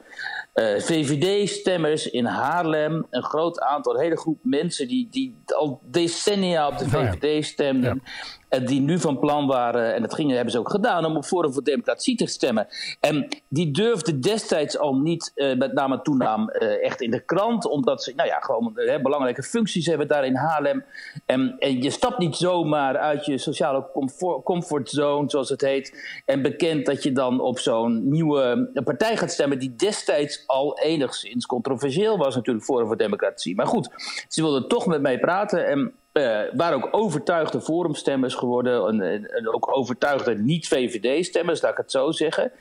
uh, 0.55 0.79
VVD-stemmers 0.79 2.09
in 2.09 2.25
Haarlem. 2.25 3.05
Een 3.09 3.23
groot 3.23 3.59
aantal, 3.59 3.93
een 3.93 4.01
hele 4.01 4.17
groep 4.17 4.39
mensen 4.41 4.87
die, 4.87 5.07
die 5.11 5.35
al 5.45 5.79
decennia 5.83 6.67
op 6.67 6.77
de 6.77 6.89
VVD 6.89 7.45
stemden. 7.45 8.01
Ja. 8.48 8.48
En 8.49 8.65
die 8.65 8.81
nu 8.81 8.99
van 8.99 9.19
plan 9.19 9.47
waren, 9.47 9.95
en 9.95 10.01
dat 10.01 10.13
gingen, 10.13 10.35
hebben 10.35 10.53
ze 10.53 10.59
ook 10.59 10.69
gedaan, 10.69 11.05
om 11.05 11.15
op 11.15 11.25
Forum 11.25 11.53
voor 11.53 11.63
Democratie 11.63 12.17
te 12.17 12.25
stemmen. 12.25 12.67
En 12.99 13.27
die 13.47 13.71
durfden 13.71 14.21
destijds 14.21 14.77
al 14.77 14.95
niet, 14.95 15.31
uh, 15.35 15.57
met 15.57 15.73
name 15.73 16.01
toenaam, 16.01 16.49
uh, 16.49 16.85
echt 16.85 17.01
in 17.01 17.11
de 17.11 17.19
krant. 17.19 17.65
Omdat 17.65 18.03
ze, 18.03 18.13
nou 18.15 18.29
ja, 18.29 18.39
gewoon 18.39 18.73
belangrijke 19.01 19.43
functies 19.43 19.85
hebben 19.85 20.07
daar 20.07 20.25
in 20.25 20.35
Haarlem. 20.35 20.83
En, 21.25 21.55
en, 21.59 21.81
je 21.81 21.89
stapt 21.89 22.17
niet 22.17 22.35
zomaar 22.35 22.97
uit 22.97 23.25
je 23.25 23.37
sociale 23.37 23.85
comfort, 23.93 24.43
comfortzone, 24.43 25.29
zoals 25.29 25.49
het 25.49 25.61
heet. 25.61 26.21
En 26.25 26.41
bekend 26.41 26.85
dat 26.85 27.03
je 27.03 27.11
dan 27.11 27.41
op 27.41 27.59
zo'n 27.59 28.09
nieuwe 28.09 28.69
partij 28.83 29.17
gaat 29.17 29.31
stemmen, 29.31 29.59
die 29.59 29.75
destijds 29.75 30.43
al 30.47 30.79
enigszins 30.79 31.45
controversieel 31.45 32.17
was, 32.17 32.35
natuurlijk, 32.35 32.65
Forum 32.65 32.87
voor 32.87 32.97
Democratie. 32.97 33.55
Maar 33.55 33.67
goed, 33.67 33.89
ze 34.27 34.41
wilden 34.41 34.67
toch 34.67 34.85
met 34.85 35.01
mij 35.01 35.19
praten. 35.19 35.67
En 35.67 35.93
uh, 36.19 36.57
waren 36.57 36.83
ook 36.83 36.87
overtuigde 36.91 37.61
forumstemmers 37.61 38.35
geworden. 38.35 39.01
En, 39.01 39.29
en 39.29 39.53
ook 39.53 39.77
overtuigde 39.77 40.37
niet-VVD-stemmers, 40.37 41.61
laat 41.61 41.71
ik 41.71 41.77
het 41.77 41.91
zo 41.91 42.11
zeggen. 42.11 42.51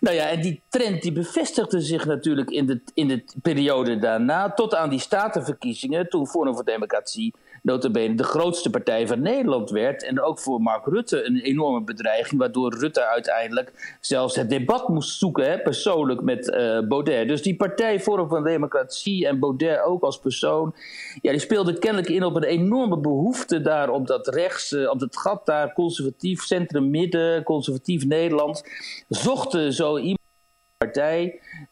Nou 0.00 0.16
ja, 0.16 0.28
en 0.28 0.40
die 0.40 0.62
trend 0.68 1.02
die 1.02 1.12
bevestigde 1.12 1.80
zich 1.80 2.06
natuurlijk 2.06 2.50
in 2.50 2.66
de, 2.66 2.80
in 2.94 3.08
de 3.08 3.24
periode 3.42 3.98
daarna... 3.98 4.52
tot 4.52 4.74
aan 4.74 4.90
die 4.90 4.98
statenverkiezingen, 4.98 6.08
toen 6.08 6.26
Forum 6.26 6.54
voor 6.54 6.64
Democratie 6.64 7.34
notabene 7.64 8.14
de 8.14 8.22
grootste 8.22 8.70
partij 8.70 9.06
van 9.06 9.20
Nederland 9.20 9.70
werd. 9.70 10.04
En 10.04 10.20
ook 10.20 10.38
voor 10.38 10.60
Mark 10.60 10.86
Rutte 10.86 11.24
een 11.24 11.36
enorme 11.36 11.84
bedreiging, 11.84 12.40
waardoor 12.40 12.74
Rutte 12.78 13.06
uiteindelijk 13.06 13.96
zelfs 14.00 14.36
het 14.36 14.50
debat 14.50 14.88
moest 14.88 15.18
zoeken, 15.18 15.50
hè, 15.50 15.58
persoonlijk 15.58 16.22
met 16.22 16.48
uh, 16.48 16.80
Baudet. 16.88 17.28
Dus 17.28 17.42
die 17.42 17.56
partij 17.56 18.00
Forum 18.00 18.28
van 18.28 18.44
Democratie 18.44 19.26
en 19.26 19.38
Baudet 19.38 19.82
ook 19.82 20.02
als 20.02 20.18
persoon, 20.18 20.74
ja, 21.22 21.30
die 21.30 21.40
speelde 21.40 21.78
kennelijk 21.78 22.08
in 22.08 22.24
op 22.24 22.36
een 22.36 22.42
enorme 22.42 22.98
behoefte 22.98 23.60
daar 23.60 23.90
op 23.90 24.06
dat 24.06 24.28
rechts, 24.28 24.72
uh, 24.72 24.90
op 24.90 24.98
dat 24.98 25.16
gat 25.16 25.46
daar, 25.46 25.72
conservatief, 25.72 26.42
centrum-midden, 26.42 27.42
conservatief 27.42 28.06
Nederland, 28.06 28.64
zochten 29.08 29.72
zo 29.72 29.96
iemand 29.96 30.22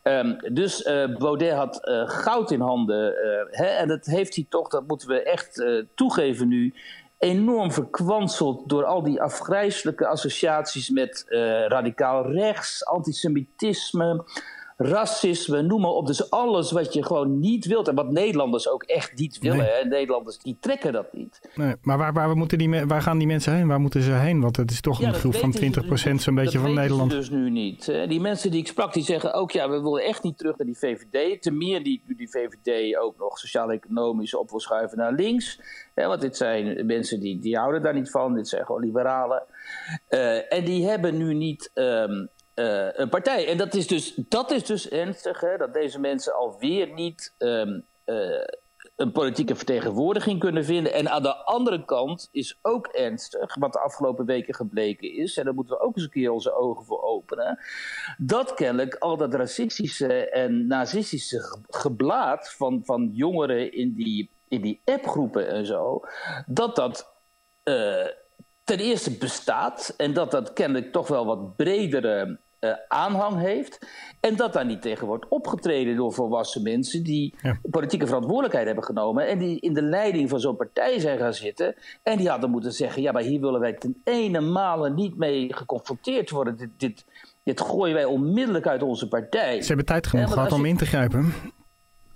Um, 0.03 0.39
dus 0.53 0.87
uh, 0.87 1.17
Baudet 1.17 1.53
had 1.53 1.89
uh, 1.89 2.09
goud 2.09 2.51
in 2.51 2.61
handen. 2.61 3.13
Uh, 3.13 3.59
hè, 3.59 3.67
en 3.67 3.89
dat 3.89 4.07
heeft 4.07 4.35
hij 4.35 4.47
toch, 4.49 4.69
dat 4.69 4.87
moeten 4.87 5.09
we 5.09 5.23
echt 5.23 5.65
toegeven 5.95 6.49
nu, 6.49 6.75
enorm 7.19 7.73
verkwanseld 7.73 8.69
door 8.69 8.85
al 8.85 9.03
die 9.03 9.23
afgrijzelijke 9.23 10.07
associaties 10.07 10.91
met 10.91 11.25
radicaal 11.69 12.33
rechts, 12.33 12.85
antisemitisme 12.85 14.25
racisme, 14.83 15.63
noem 15.63 15.81
maar 15.81 15.91
op. 15.91 16.07
Dus 16.07 16.31
alles 16.31 16.71
wat 16.73 16.93
je 16.93 17.05
gewoon 17.05 17.39
niet 17.39 17.67
wilt 17.67 17.89
en 17.89 17.95
wat 17.95 18.11
Nederlanders 18.11 18.69
ook 18.69 18.83
echt 18.83 19.19
niet 19.19 19.39
willen. 19.39 19.59
Nee. 19.59 19.71
Hè? 19.71 19.89
Nederlanders 19.89 20.39
die 20.39 20.57
trekken 20.61 20.93
dat 20.93 21.13
niet. 21.13 21.51
Nee, 21.55 21.75
maar 21.83 21.99
waar, 21.99 22.13
waar, 22.13 22.37
moeten 22.37 22.59
die, 22.59 22.87
waar 22.87 23.03
gaan 23.03 23.19
die 23.19 23.27
mensen 23.27 23.55
heen? 23.55 23.67
Waar 23.67 23.81
moeten 23.81 24.03
ze 24.03 24.13
heen? 24.13 24.41
Want 24.41 24.57
het 24.57 24.71
is 24.71 24.81
toch 24.81 25.01
ja, 25.01 25.09
een 25.09 25.15
groep 25.15 25.35
van 25.35 25.55
20% 26.11 26.15
zo'n 26.15 26.35
beetje 26.35 26.59
van 26.59 26.75
Nederland. 26.75 27.11
Dat 27.11 27.19
dus 27.19 27.31
nu 27.31 27.51
niet. 27.51 27.85
Die 28.09 28.21
mensen 28.21 28.51
die 28.51 28.61
ik 28.61 28.67
sprak, 28.67 28.93
die 28.93 29.03
zeggen 29.03 29.35
ook... 29.35 29.51
ja, 29.51 29.71
we 29.71 29.83
willen 29.83 30.03
echt 30.03 30.23
niet 30.23 30.39
terug 30.39 30.57
naar 30.57 30.67
die 30.67 30.79
VVD. 30.79 31.43
Ten 31.43 31.57
meer 31.57 31.83
die, 31.83 32.03
die 32.17 32.31
VVD 32.31 32.97
ook 32.97 33.19
nog 33.19 33.39
sociaal-economisch 33.39 34.35
op 34.35 34.51
wil 34.51 34.61
schuiven 34.61 34.99
naar 34.99 35.13
links. 35.13 35.61
Ja, 35.95 36.09
want 36.09 36.21
dit 36.21 36.37
zijn 36.37 36.87
mensen 36.87 37.21
die, 37.21 37.39
die 37.39 37.57
houden 37.57 37.83
daar 37.83 37.95
niet 37.95 38.11
van. 38.11 38.35
Dit 38.35 38.49
zijn 38.49 38.67
gewoon 38.67 38.85
liberalen. 38.85 39.43
Uh, 40.11 40.53
en 40.53 40.65
die 40.65 40.87
hebben 40.87 41.17
nu 41.17 41.35
niet... 41.35 41.71
Um, 41.75 42.29
uh, 42.55 42.89
een 42.93 43.09
partij. 43.09 43.49
En 43.49 43.57
dat 43.57 43.75
is 43.75 43.87
dus, 43.87 44.15
dat 44.17 44.51
is 44.51 44.65
dus 44.65 44.89
ernstig, 44.89 45.41
hè, 45.41 45.57
dat 45.57 45.75
deze 45.75 46.01
mensen 46.01 46.35
alweer 46.35 46.93
niet 46.93 47.35
um, 47.39 47.85
uh, 48.07 48.45
een 48.97 49.13
politieke 49.13 49.55
vertegenwoordiging 49.55 50.41
kunnen 50.41 50.65
vinden. 50.65 50.93
En 50.93 51.11
aan 51.11 51.23
de 51.23 51.35
andere 51.35 51.85
kant 51.85 52.29
is 52.33 52.59
ook 52.63 52.87
ernstig, 52.87 53.55
wat 53.55 53.73
de 53.73 53.81
afgelopen 53.81 54.27
weken 54.27 54.55
gebleken 54.55 55.13
is, 55.13 55.37
en 55.37 55.45
daar 55.45 55.55
moeten 55.55 55.77
we 55.77 55.83
ook 55.83 55.97
eens 55.97 56.05
een 56.05 56.11
keer 56.11 56.31
onze 56.31 56.53
ogen 56.53 56.85
voor 56.85 57.03
openen, 57.03 57.59
dat 58.19 58.55
kennelijk 58.55 58.95
al 58.95 59.17
dat 59.17 59.35
racistische 59.35 60.31
en 60.31 60.67
nazistische 60.67 61.59
geblaad 61.69 62.53
van, 62.53 62.81
van 62.85 63.11
jongeren 63.13 63.73
in 63.73 63.95
die, 63.95 64.31
in 64.49 64.61
die 64.61 64.81
appgroepen 64.85 65.49
en 65.49 65.67
zo, 65.67 66.01
dat 66.47 66.77
dat. 66.77 67.11
Uh, 67.65 68.07
ten 68.77 68.87
eerste 68.87 69.11
bestaat 69.11 69.95
en 69.97 70.13
dat 70.13 70.31
dat 70.31 70.53
kennelijk 70.53 70.93
toch 70.93 71.09
wel 71.09 71.27
wat 71.27 71.57
bredere 71.57 72.39
uh, 72.61 72.71
aanhang 72.89 73.39
heeft. 73.39 73.87
En 74.21 74.37
dat 74.37 74.53
daar 74.53 74.67
niet 74.67 74.83
tegen 74.83 75.07
wordt 75.07 75.29
opgetreden 75.29 75.97
door 75.97 76.13
volwassen 76.13 76.63
mensen 76.63 77.03
die 77.03 77.35
ja. 77.43 77.59
politieke 77.71 78.07
verantwoordelijkheid 78.07 78.67
hebben 78.67 78.85
genomen. 78.85 79.29
En 79.29 79.39
die 79.39 79.61
in 79.61 79.75
de 79.75 79.83
leiding 79.83 80.29
van 80.29 80.41
zo'n 80.41 80.57
partij 80.57 80.99
zijn 81.01 81.19
gaan 81.19 81.35
zitten. 81.35 81.75
En 82.03 82.17
die 82.17 82.29
hadden 82.29 82.51
moeten 82.51 82.73
zeggen: 82.73 83.03
ja, 83.03 83.13
maar 83.13 83.23
hier 83.23 83.41
willen 83.41 83.61
wij 83.61 83.73
ten 83.73 84.01
ene 84.05 84.41
malen 84.41 84.95
niet 84.95 85.17
mee 85.17 85.55
geconfronteerd 85.55 86.31
worden. 86.31 86.57
Dit, 86.57 86.71
dit, 86.77 87.05
dit 87.45 87.61
gooien 87.61 87.95
wij 87.95 88.05
onmiddellijk 88.05 88.67
uit 88.67 88.83
onze 88.83 89.09
partij. 89.09 89.61
Ze 89.61 89.67
hebben 89.67 89.87
tijd 89.87 90.07
genoeg 90.07 90.33
gehad 90.33 90.49
je... 90.49 90.55
om 90.55 90.65
in 90.65 90.77
te 90.77 90.87
grijpen. 90.87 91.35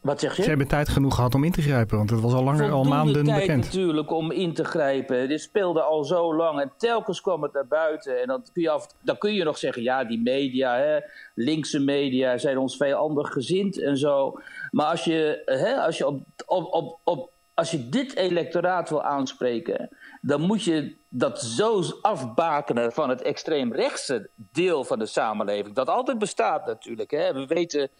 Wat 0.07 0.21
zeg 0.21 0.37
je? 0.37 0.43
Ze 0.43 0.49
hebben 0.49 0.69
tijd 0.69 0.89
genoeg 0.89 1.15
gehad 1.15 1.35
om 1.35 1.45
in 1.45 1.53
te 1.53 1.63
grijpen, 1.63 1.97
want 1.97 2.11
het 2.11 2.21
was 2.21 2.33
al 2.33 2.45
langer, 2.45 2.69
Voldoende 2.69 2.91
al 2.91 2.97
maanden 2.97 3.25
tijd 3.25 3.41
bekend. 3.41 3.65
natuurlijk 3.65 4.11
om 4.11 4.31
in 4.31 4.55
te 4.55 4.65
grijpen. 4.65 5.29
Dit 5.29 5.41
speelde 5.41 5.83
al 5.83 6.05
zo 6.05 6.35
lang 6.35 6.61
en 6.61 6.73
telkens 6.77 7.21
kwam 7.21 7.43
het 7.43 7.53
naar 7.53 7.67
buiten. 7.67 8.21
En 8.21 8.27
dan 8.27 8.43
kun 8.53 8.63
je, 8.63 8.71
af, 8.71 8.87
dan 9.03 9.19
kun 9.19 9.35
je 9.35 9.45
nog 9.45 9.59
zeggen, 9.59 9.83
ja, 9.83 10.05
die 10.05 10.21
media, 10.23 10.77
hè, 10.77 10.99
linkse 11.35 11.79
media, 11.79 12.39
zijn 12.39 12.59
ons 12.59 12.77
vijandig 12.77 13.33
gezind 13.33 13.81
en 13.81 13.97
zo. 13.97 14.41
Maar 14.71 14.87
als 14.87 15.05
je, 15.05 15.43
hè, 15.45 15.75
als 15.75 15.99
je, 15.99 16.07
op, 16.07 16.23
op, 16.47 16.73
op, 16.75 16.99
op, 17.05 17.31
als 17.55 17.71
je 17.71 17.89
dit 17.89 18.17
electoraat 18.17 18.89
wil 18.89 19.03
aanspreken, 19.03 19.89
dan 20.21 20.41
moet 20.41 20.63
je 20.63 20.97
dat 21.19 21.41
zo 21.41 21.83
afbakenen 22.03 22.93
van 22.93 23.09
het 23.09 23.23
extreemrechtse 23.23 24.29
deel 24.35 24.85
van 24.85 24.99
de 24.99 25.07
samenleving. 25.07 25.75
Dat 25.75 25.89
altijd 25.89 26.19
bestaat 26.19 26.67
natuurlijk. 26.67 27.11
Hè. 27.11 27.33
We 27.33 27.47
weten, 27.47 27.91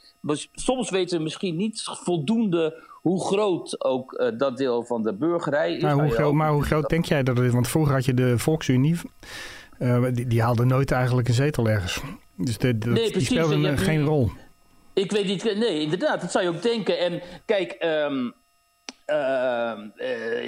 soms 0.53 0.91
weten 0.91 1.17
we 1.17 1.23
misschien 1.23 1.57
niet 1.57 1.83
voldoende 1.85 2.83
hoe 2.93 3.25
groot 3.25 3.85
ook 3.85 4.13
uh, 4.13 4.39
dat 4.39 4.57
deel 4.57 4.85
van 4.85 5.03
de 5.03 5.15
burgerij 5.15 5.75
is. 5.75 5.83
Maar 5.83 5.93
hoe, 5.93 6.11
groot, 6.11 6.33
maar 6.33 6.51
hoe 6.51 6.65
groot 6.65 6.89
denk 6.89 7.05
jij 7.05 7.23
dat 7.23 7.37
het 7.37 7.47
is? 7.47 7.53
Want 7.53 7.69
vroeger 7.69 7.95
had 7.95 8.05
je 8.05 8.15
de 8.15 8.39
Volksunie. 8.39 9.01
Uh, 9.79 10.05
die, 10.13 10.27
die, 10.27 10.43
haalde 10.43 10.65
nooit 10.65 10.91
eigenlijk 10.91 11.29
een 11.29 11.35
zetel 11.35 11.69
ergens. 11.69 12.01
Dus 12.37 12.59
de, 12.59 12.79
de, 12.79 12.91
nee, 12.91 13.11
precies, 13.11 13.29
die 13.29 13.39
speelde 13.39 13.77
geen 13.77 14.05
rol. 14.05 14.31
Ik 14.93 15.13
weet 15.13 15.27
niet. 15.27 15.45
Nee, 15.45 15.81
inderdaad, 15.81 16.21
dat 16.21 16.31
zou 16.31 16.45
je 16.45 16.51
ook 16.51 16.63
denken. 16.63 16.99
En 16.99 17.23
kijk. 17.45 17.77
Um, 17.81 18.25
uh, 18.27 18.33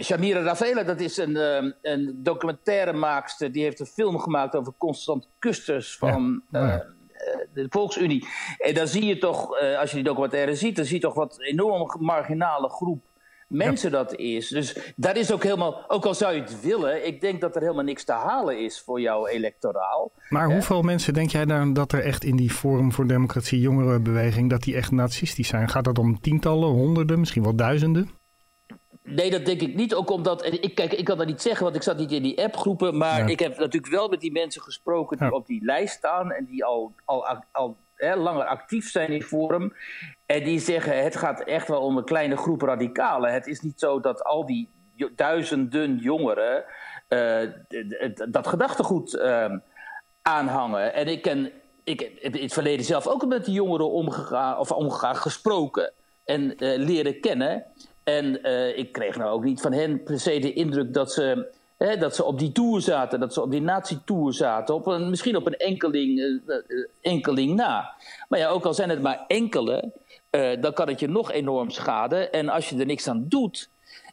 Shamira 0.02 0.42
Ravela, 0.42 0.82
dat 0.82 1.00
is 1.00 1.16
een, 1.16 1.30
uh, 1.30 1.72
een 1.82 2.20
documentairemaakster. 2.22 3.52
Die 3.52 3.62
heeft 3.62 3.80
een 3.80 3.86
film 3.86 4.18
gemaakt 4.18 4.56
over 4.56 4.72
Constant 4.78 5.28
Kusters 5.38 5.96
van 5.96 6.42
Ja, 6.50 6.66
ja. 6.66 6.84
de 7.54 7.66
Volksunie. 7.68 8.26
En 8.58 8.74
dan 8.74 8.88
zie 8.88 9.04
je 9.04 9.18
toch, 9.18 9.60
als 9.78 9.90
je 9.90 9.96
die 9.96 10.04
documentaire 10.04 10.54
ziet... 10.54 10.76
dan 10.76 10.84
zie 10.84 10.94
je 10.94 11.02
toch 11.02 11.14
wat 11.14 11.36
een 11.38 11.46
enorm 11.46 11.96
marginale 12.00 12.68
groep 12.68 13.06
mensen 13.48 13.90
dat 13.90 14.14
is. 14.14 14.48
Dus 14.48 14.92
daar 14.96 15.16
is 15.16 15.32
ook 15.32 15.42
helemaal... 15.42 15.84
Ook 15.88 16.04
al 16.04 16.14
zou 16.14 16.34
je 16.34 16.40
het 16.40 16.60
willen... 16.60 17.06
ik 17.06 17.20
denk 17.20 17.40
dat 17.40 17.56
er 17.56 17.62
helemaal 17.62 17.84
niks 17.84 18.04
te 18.04 18.12
halen 18.12 18.64
is 18.64 18.80
voor 18.80 19.00
jouw 19.00 19.26
electoraal. 19.26 20.12
Maar 20.28 20.52
hoeveel 20.52 20.82
mensen 20.82 21.14
denk 21.14 21.30
jij 21.30 21.44
dan 21.44 21.72
dat 21.72 21.92
er 21.92 22.04
echt 22.04 22.24
in 22.24 22.36
die 22.36 22.50
Forum 22.50 22.92
voor 22.92 23.06
Democratie 23.06 23.60
jongerenbeweging... 23.60 24.50
dat 24.50 24.62
die 24.62 24.76
echt 24.76 24.90
nazistisch 24.90 25.48
zijn? 25.48 25.68
Gaat 25.68 25.84
dat 25.84 25.98
om 25.98 26.20
tientallen, 26.20 26.68
honderden, 26.68 27.18
misschien 27.18 27.42
wel 27.42 27.56
duizenden? 27.56 28.10
Nee, 29.08 29.30
dat 29.30 29.44
denk 29.46 29.60
ik 29.60 29.74
niet. 29.74 29.94
Ook 29.94 30.10
omdat, 30.10 30.44
ik, 30.44 30.74
kijk, 30.74 30.92
ik 30.92 31.04
kan 31.04 31.18
dat 31.18 31.26
niet 31.26 31.42
zeggen, 31.42 31.64
want 31.64 31.76
ik 31.76 31.82
zat 31.82 31.98
niet 31.98 32.12
in 32.12 32.22
die 32.22 32.44
appgroepen. 32.44 32.96
Maar 32.96 33.18
Ja. 33.18 33.26
ik 33.26 33.38
heb 33.40 33.58
natuurlijk 33.58 33.92
wel 33.92 34.08
met 34.08 34.20
die 34.20 34.32
mensen 34.32 34.62
gesproken 34.62 35.16
die 35.18 35.26
Ja. 35.26 35.32
op 35.32 35.46
die 35.46 35.64
lijst 35.64 35.94
staan. 35.96 36.32
En 36.32 36.44
die 36.44 36.64
al, 36.64 36.92
al, 37.04 37.26
al 37.52 37.76
hè, 37.94 38.16
langer 38.16 38.44
actief 38.44 38.90
zijn 38.90 39.10
in 39.12 39.22
Forum. 39.22 39.72
En 40.26 40.44
die 40.44 40.58
zeggen, 40.60 41.02
het 41.02 41.16
gaat 41.16 41.40
echt 41.40 41.68
wel 41.68 41.80
om 41.82 41.96
een 41.96 42.04
kleine 42.04 42.36
groep 42.36 42.62
radicalen. 42.62 43.32
Het 43.32 43.46
is 43.46 43.60
niet 43.60 43.80
zo 43.80 44.00
dat 44.00 44.24
al 44.24 44.46
die 44.46 44.70
duizenden 45.14 45.96
jongeren 45.96 46.64
eh, 47.08 47.40
dat 48.28 48.46
gedachtegoed 48.46 49.14
eh, 49.14 49.54
aanhangen. 50.22 50.94
En 50.94 51.06
ik 51.06 51.22
ken, 51.22 51.50
ik 51.84 52.00
heb 52.00 52.34
in 52.34 52.42
het 52.42 52.52
verleden 52.52 52.84
zelf 52.84 53.06
ook 53.06 53.26
met 53.26 53.44
die 53.44 53.54
jongeren 53.54 53.90
omgegaan, 53.90 54.58
of 54.58 54.72
omgegaan, 54.72 55.16
gesproken 55.16 55.92
en 56.24 56.56
eh, 56.56 56.78
leren 56.78 57.20
kennen. 57.20 57.64
En 58.08 58.42
eh, 58.42 58.78
ik 58.78 58.92
kreeg 58.92 59.16
nou 59.16 59.30
ook 59.30 59.44
niet 59.44 59.60
van 59.60 59.72
hen 59.72 60.02
per 60.02 60.20
se 60.20 60.38
de 60.38 60.52
indruk 60.52 60.94
dat 60.94 61.12
ze, 61.12 61.52
hè, 61.76 61.96
dat 61.96 62.14
ze 62.14 62.24
op 62.24 62.38
die 62.38 62.52
tour 62.52 62.80
zaten, 62.80 63.20
dat 63.20 63.32
ze 63.34 63.42
op 63.42 63.50
die 63.50 63.60
nazi-tour 63.60 64.32
zaten. 64.32 64.74
Op 64.74 64.86
een, 64.86 65.10
misschien 65.10 65.36
op 65.36 65.46
een 65.46 65.56
enkeling, 65.56 66.18
eh, 66.18 66.56
eh, 66.56 66.62
enkeling 67.00 67.54
na. 67.54 67.94
Maar 68.28 68.38
ja, 68.38 68.48
ook 68.48 68.64
al 68.64 68.74
zijn 68.74 68.90
het 68.90 69.02
maar 69.02 69.24
enkele, 69.26 69.92
dan 70.60 70.72
kan 70.72 70.88
het 70.88 71.00
je 71.00 71.08
nog 71.08 71.32
enorm 71.32 71.70
schaden. 71.70 72.32
En 72.32 72.48
als 72.48 72.68
je 72.68 72.78
er 72.78 72.86
niks 72.86 73.08
aan 73.08 73.24
doet, 73.28 73.68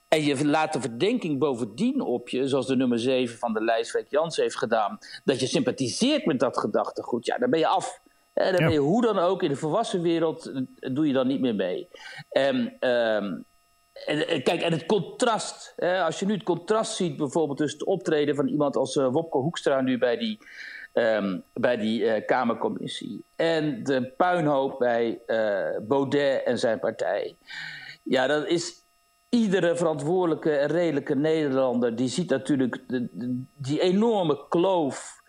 en 0.08 0.24
je 0.24 0.46
laat 0.46 0.74
de 0.74 0.82
verdenking 0.82 1.40
bovendien 1.40 2.02
op 2.02 2.30
je, 2.30 2.48
zoals 2.48 2.68
de 2.68 2.75
nummer 2.75 3.00
7 3.00 3.38
van 3.38 3.54
de 3.54 3.64
lijst 3.64 3.90
Freek 3.90 4.10
Jans 4.10 4.38
heeft 4.38 4.58
gedaan, 4.58 4.98
dat 5.24 5.40
je 5.40 5.48
sympathiseert 5.48 6.25
met 6.25 6.40
dat 6.40 6.58
gedachtegoed, 6.60 7.25
ja, 7.25 7.38
dan 7.38 7.50
ben 7.50 7.60
je 7.60 7.68
af. 7.68 8.02
Dan 8.34 8.46
Ja. 8.46 8.58
ben 8.58 8.72
je 8.72 8.80
hoe 8.80 9.02
dan 9.02 9.20
ook 9.20 9.44
in 9.44 9.50
de 9.50 9.56
volwassen 9.56 10.02
wereld, 10.02 10.52
doe 10.94 11.08
je 11.08 11.14
dan 11.14 11.28
niet 11.28 11.42
meer 11.42 11.56
mee. 11.56 11.88
En, 12.30 12.75
ehm, 12.80 13.34
en, 14.06 14.44
kijk, 14.44 14.62
en 14.62 14.72
het 14.72 14.86
contrast. 14.86 15.74
Hè, 15.75 16.02
als 16.02 16.20
je 16.20 16.25
nu 16.25 16.34
het 16.34 16.44
contrast 16.44 16.96
ziet, 16.96 17.18
bijvoorbeeld 17.18 17.58
tussen 17.58 17.80
het 17.80 17.88
optreden 17.88 18.36
van 18.36 18.48
iemand 18.48 18.75
als 18.75 18.96
uh, 18.96 19.08
Wopke 19.12 19.38
Hoekstra 19.38 19.82
nu 19.82 19.98
bij 19.98 20.18
die, 20.18 20.38
um, 20.94 21.44
bij 21.54 21.78
die 21.78 22.02
uh, 22.02 22.25
Kamercommissie. 22.25 23.24
En 23.36 23.84
de 23.84 24.14
puinhoop 24.18 24.80
bij 24.80 25.20
Baudet 25.88 26.44
en 26.44 26.60
zijn 26.60 26.80
partij. 26.80 27.38
Ja, 28.04 28.28
dat 28.28 28.48
is 28.48 28.84
iedere 29.30 29.75
verantwoordelijke 29.75 30.52
en 30.52 30.68
redelijke 30.68 31.16
Nederlander. 31.16 31.96
Die 31.96 32.08
ziet 32.08 32.30
natuurlijk 32.30 32.80
die 33.58 33.82
enorme 33.82 34.46
kloof 34.50 35.24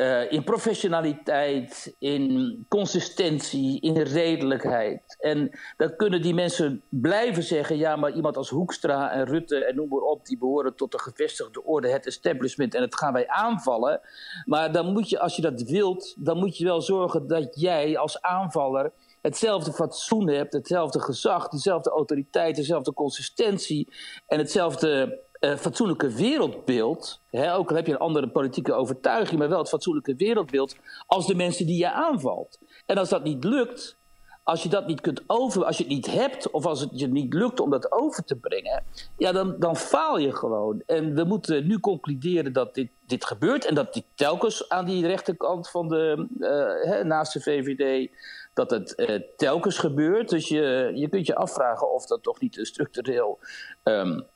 uh, 0.00 0.32
in 0.32 0.44
professionaliteit, 0.44 1.94
in 1.98 2.64
consistentie, 2.68 3.80
in 3.80 3.96
redelijkheid. 3.96 5.16
En 5.18 5.50
dat 5.76 5.96
kunnen 5.96 6.22
die 6.22 6.34
mensen 6.34 6.82
blijven 6.88 7.42
zeggen. 7.42 7.76
Ja, 7.76 7.96
maar 7.96 8.12
iemand 8.12 8.36
als 8.36 8.48
Hoekstra 8.48 9.10
en 9.10 9.24
Rutte 9.24 9.64
en 9.64 9.74
noem 9.74 9.88
maar 9.88 10.00
op, 10.00 10.26
die 10.26 10.38
behoren 10.38 10.74
tot 10.74 10.92
de 10.92 10.98
gevestigde 10.98 11.64
orde, 11.64 11.88
het 11.88 12.06
establishment. 12.06 12.74
En 12.74 12.80
dat 12.80 12.96
gaan 12.96 13.12
wij 13.12 13.28
aanvallen. 13.28 14.00
Maar 14.44 14.72
dan 14.72 14.92
moet 14.92 15.08
je, 15.08 15.18
als 15.18 15.36
je 15.36 15.42
dat 15.42 15.62
wilt, 15.62 16.14
dan 16.18 16.38
moet 16.38 16.56
je 16.56 16.64
wel 16.64 16.80
zorgen 16.80 17.26
dat 17.26 17.60
jij 17.60 17.98
als 17.98 18.20
aanvaller 18.20 18.92
hetzelfde 19.20 19.72
fatsoen 19.72 20.28
hebt, 20.28 20.52
hetzelfde 20.52 21.00
gezag, 21.00 21.48
dezelfde 21.48 21.90
autoriteit, 21.90 22.56
dezelfde 22.56 22.92
consistentie 22.92 23.88
en 24.26 24.38
hetzelfde 24.38 25.20
uh, 25.40 25.56
fatsoenlijke 25.56 26.10
wereldbeeld, 26.10 27.20
hè, 27.30 27.54
ook 27.54 27.70
al 27.70 27.76
heb 27.76 27.86
je 27.86 27.92
een 27.92 27.98
andere 27.98 28.28
politieke 28.28 28.72
overtuiging, 28.72 29.38
maar 29.38 29.48
wel 29.48 29.58
het 29.58 29.68
fatsoenlijke 29.68 30.14
wereldbeeld, 30.14 30.76
als 31.06 31.26
de 31.26 31.34
mensen 31.34 31.66
die 31.66 31.78
je 31.78 31.92
aanvalt. 31.92 32.58
En 32.86 32.98
als 32.98 33.08
dat 33.08 33.24
niet 33.24 33.44
lukt, 33.44 33.96
als 34.42 34.62
je 34.62 34.68
dat 34.68 34.86
niet 34.86 35.00
kunt 35.00 35.22
over, 35.26 35.64
als 35.64 35.76
je 35.76 35.82
het 35.82 35.92
niet 35.92 36.10
hebt, 36.10 36.50
of 36.50 36.66
als 36.66 36.80
het 36.80 36.90
je 36.92 37.08
niet 37.08 37.34
lukt 37.34 37.60
om 37.60 37.70
dat 37.70 37.92
over 37.92 38.24
te 38.24 38.36
brengen, 38.36 38.84
ja, 39.16 39.32
dan, 39.32 39.56
dan 39.58 39.76
faal 39.76 40.18
je 40.18 40.32
gewoon. 40.32 40.82
En 40.86 41.14
we 41.14 41.24
moeten 41.24 41.66
nu 41.66 41.78
concluderen 41.78 42.52
dat 42.52 42.74
dit, 42.74 42.90
dit 43.06 43.24
gebeurt 43.24 43.64
en 43.64 43.74
dat 43.74 43.94
dit 43.94 44.04
telkens 44.14 44.68
aan 44.68 44.86
die 44.86 45.06
rechterkant 45.06 45.70
van 45.70 45.88
de, 45.88 46.26
uh, 46.38 46.90
hè, 46.90 47.04
naast 47.04 47.32
de 47.32 47.40
VVD, 47.40 48.10
dat 48.54 48.70
het 48.70 48.92
uh, 48.96 49.20
telkens 49.36 49.78
gebeurt. 49.78 50.28
Dus 50.28 50.48
je, 50.48 50.90
je 50.94 51.08
kunt 51.08 51.26
je 51.26 51.34
afvragen 51.34 51.92
of 51.92 52.06
dat 52.06 52.22
toch 52.22 52.40
niet 52.40 52.58
een 52.58 52.66
structureel 52.66 53.38
um, 53.84 54.26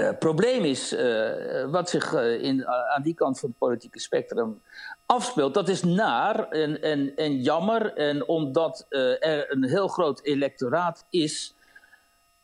uh, 0.00 0.08
probleem 0.18 0.64
is 0.64 0.92
uh, 0.92 1.70
wat 1.70 1.90
zich 1.90 2.12
uh, 2.12 2.42
in, 2.42 2.66
aan 2.66 3.02
die 3.02 3.14
kant 3.14 3.38
van 3.38 3.48
het 3.48 3.58
politieke 3.58 4.00
spectrum 4.00 4.60
afspeelt. 5.06 5.54
Dat 5.54 5.68
is 5.68 5.82
naar 5.82 6.48
en, 6.48 6.82
en, 6.82 7.16
en 7.16 7.42
jammer. 7.42 7.94
En 7.94 8.28
omdat 8.28 8.86
er 8.88 9.52
een 9.52 9.64
heel 9.64 9.88
groot 9.88 10.20
electoraat 10.22 11.04
is 11.10 11.54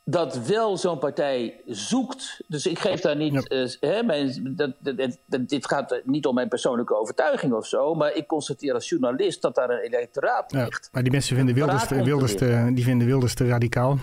dat 0.05 0.47
wel 0.47 0.77
zo'n 0.77 0.99
partij 0.99 1.61
zoekt. 1.67 2.41
Dus 2.47 2.67
ik 2.67 2.79
geef 2.79 3.01
daar 3.01 3.17
niet. 3.17 3.47
Ja. 3.49 3.89
Hè, 3.89 4.03
mijn, 4.03 4.53
dat, 4.57 4.73
dat, 4.79 5.19
dat, 5.27 5.49
dit 5.49 5.67
gaat 5.67 6.01
niet 6.05 6.27
om 6.27 6.35
mijn 6.35 6.49
persoonlijke 6.49 6.97
overtuiging 6.97 7.53
of 7.53 7.67
zo. 7.67 7.95
Maar 7.95 8.13
ik 8.13 8.27
constateer 8.27 8.75
als 8.75 8.89
journalist 8.89 9.43
dat 9.43 9.55
daar 9.55 9.71
een 9.71 9.81
electoraat 9.81 10.53
ligt. 10.53 10.83
Ja, 10.83 10.89
maar 10.93 11.03
die 11.03 11.13
mensen 11.13 11.37
vinden 11.37 11.55
Wilders, 11.55 11.89
Wilders, 11.89 12.35
te, 12.35 12.71
die 12.75 12.85
vinden 12.85 13.07
Wilders 13.07 13.35
te 13.35 13.47
radicaal. 13.47 13.99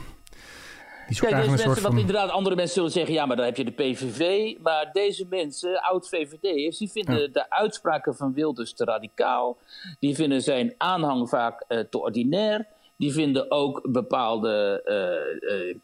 Kijk, 1.16 1.36
deze 1.36 1.50
mensen, 1.50 1.74
van... 1.74 1.92
wat 1.92 2.00
inderdaad 2.00 2.30
andere 2.30 2.56
mensen 2.56 2.74
zullen 2.74 2.92
zeggen, 2.92 3.14
ja, 3.14 3.26
maar 3.26 3.36
dan 3.36 3.46
heb 3.46 3.58
je 3.58 3.64
de 3.64 3.72
PVV. 3.72 4.54
Maar 4.62 4.90
deze 4.94 5.26
mensen, 5.30 5.82
oud-VVD'ers, 5.82 6.78
die 6.78 6.92
vinden 6.92 7.22
ja. 7.22 7.28
de 7.28 7.50
uitspraken 7.50 8.16
van 8.16 8.34
Wilders 8.34 8.74
te 8.74 8.84
radicaal. 8.84 9.58
Die 10.00 10.16
vinden 10.16 10.42
zijn 10.42 10.74
aanhang 10.78 11.30
vaak 11.30 11.64
uh, 11.70 11.80
te 11.80 12.00
ordinair. 12.00 12.68
Die 12.98 13.12
vinden 13.12 13.52
ook 13.52 13.92
bepaalde 13.92 14.82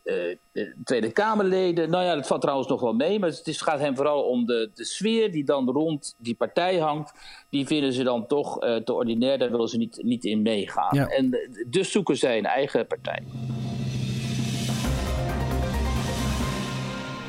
uh, 0.06 0.14
uh, 0.14 0.36
Tweede 0.84 1.12
Kamerleden. 1.12 1.90
Nou 1.90 2.04
ja, 2.04 2.16
dat 2.16 2.28
valt 2.28 2.42
trouwens 2.42 2.68
nog 2.68 2.82
wel 2.82 2.94
mee. 2.94 3.20
Maar 3.20 3.30
het 3.30 3.48
is, 3.48 3.62
gaat 3.62 3.80
hem 3.80 3.96
vooral 3.96 4.24
om 4.24 4.46
de, 4.46 4.72
de 4.74 4.86
sfeer 4.86 5.32
die 5.32 5.44
dan 5.44 5.70
rond 5.70 6.16
die 6.18 6.36
partij 6.36 6.78
hangt. 6.78 7.14
Die 7.50 7.66
vinden 7.66 7.94
ze 7.94 8.04
dan 8.04 8.28
toch 8.28 8.60
te 8.60 8.94
ordinair. 8.94 9.38
Daar 9.38 9.52
willen 9.52 9.68
ze 9.68 9.78
niet, 9.78 10.00
niet 10.04 10.26
in 10.26 10.42
meegaan. 10.42 10.96
Ja. 10.96 11.08
En 11.08 11.38
dus 11.68 11.92
zoeken 11.92 12.18
zij 12.18 12.38
een 12.38 12.46
eigen 12.46 12.88
partij. 12.88 13.24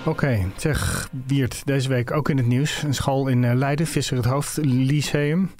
Oké, 0.06 0.50
zeg 0.56 1.08
Wiert, 1.26 1.66
deze 1.66 1.88
week 1.88 2.10
ook 2.10 2.28
in 2.28 2.36
het 2.36 2.46
nieuws. 2.46 2.82
Een 2.82 2.94
school 2.94 3.26
in 3.26 3.42
uh, 3.42 3.54
Leiden, 3.54 3.86
Visser 3.86 4.16
het 4.16 4.26
Hoofd 4.26 4.56
Lyceum. 4.62 5.50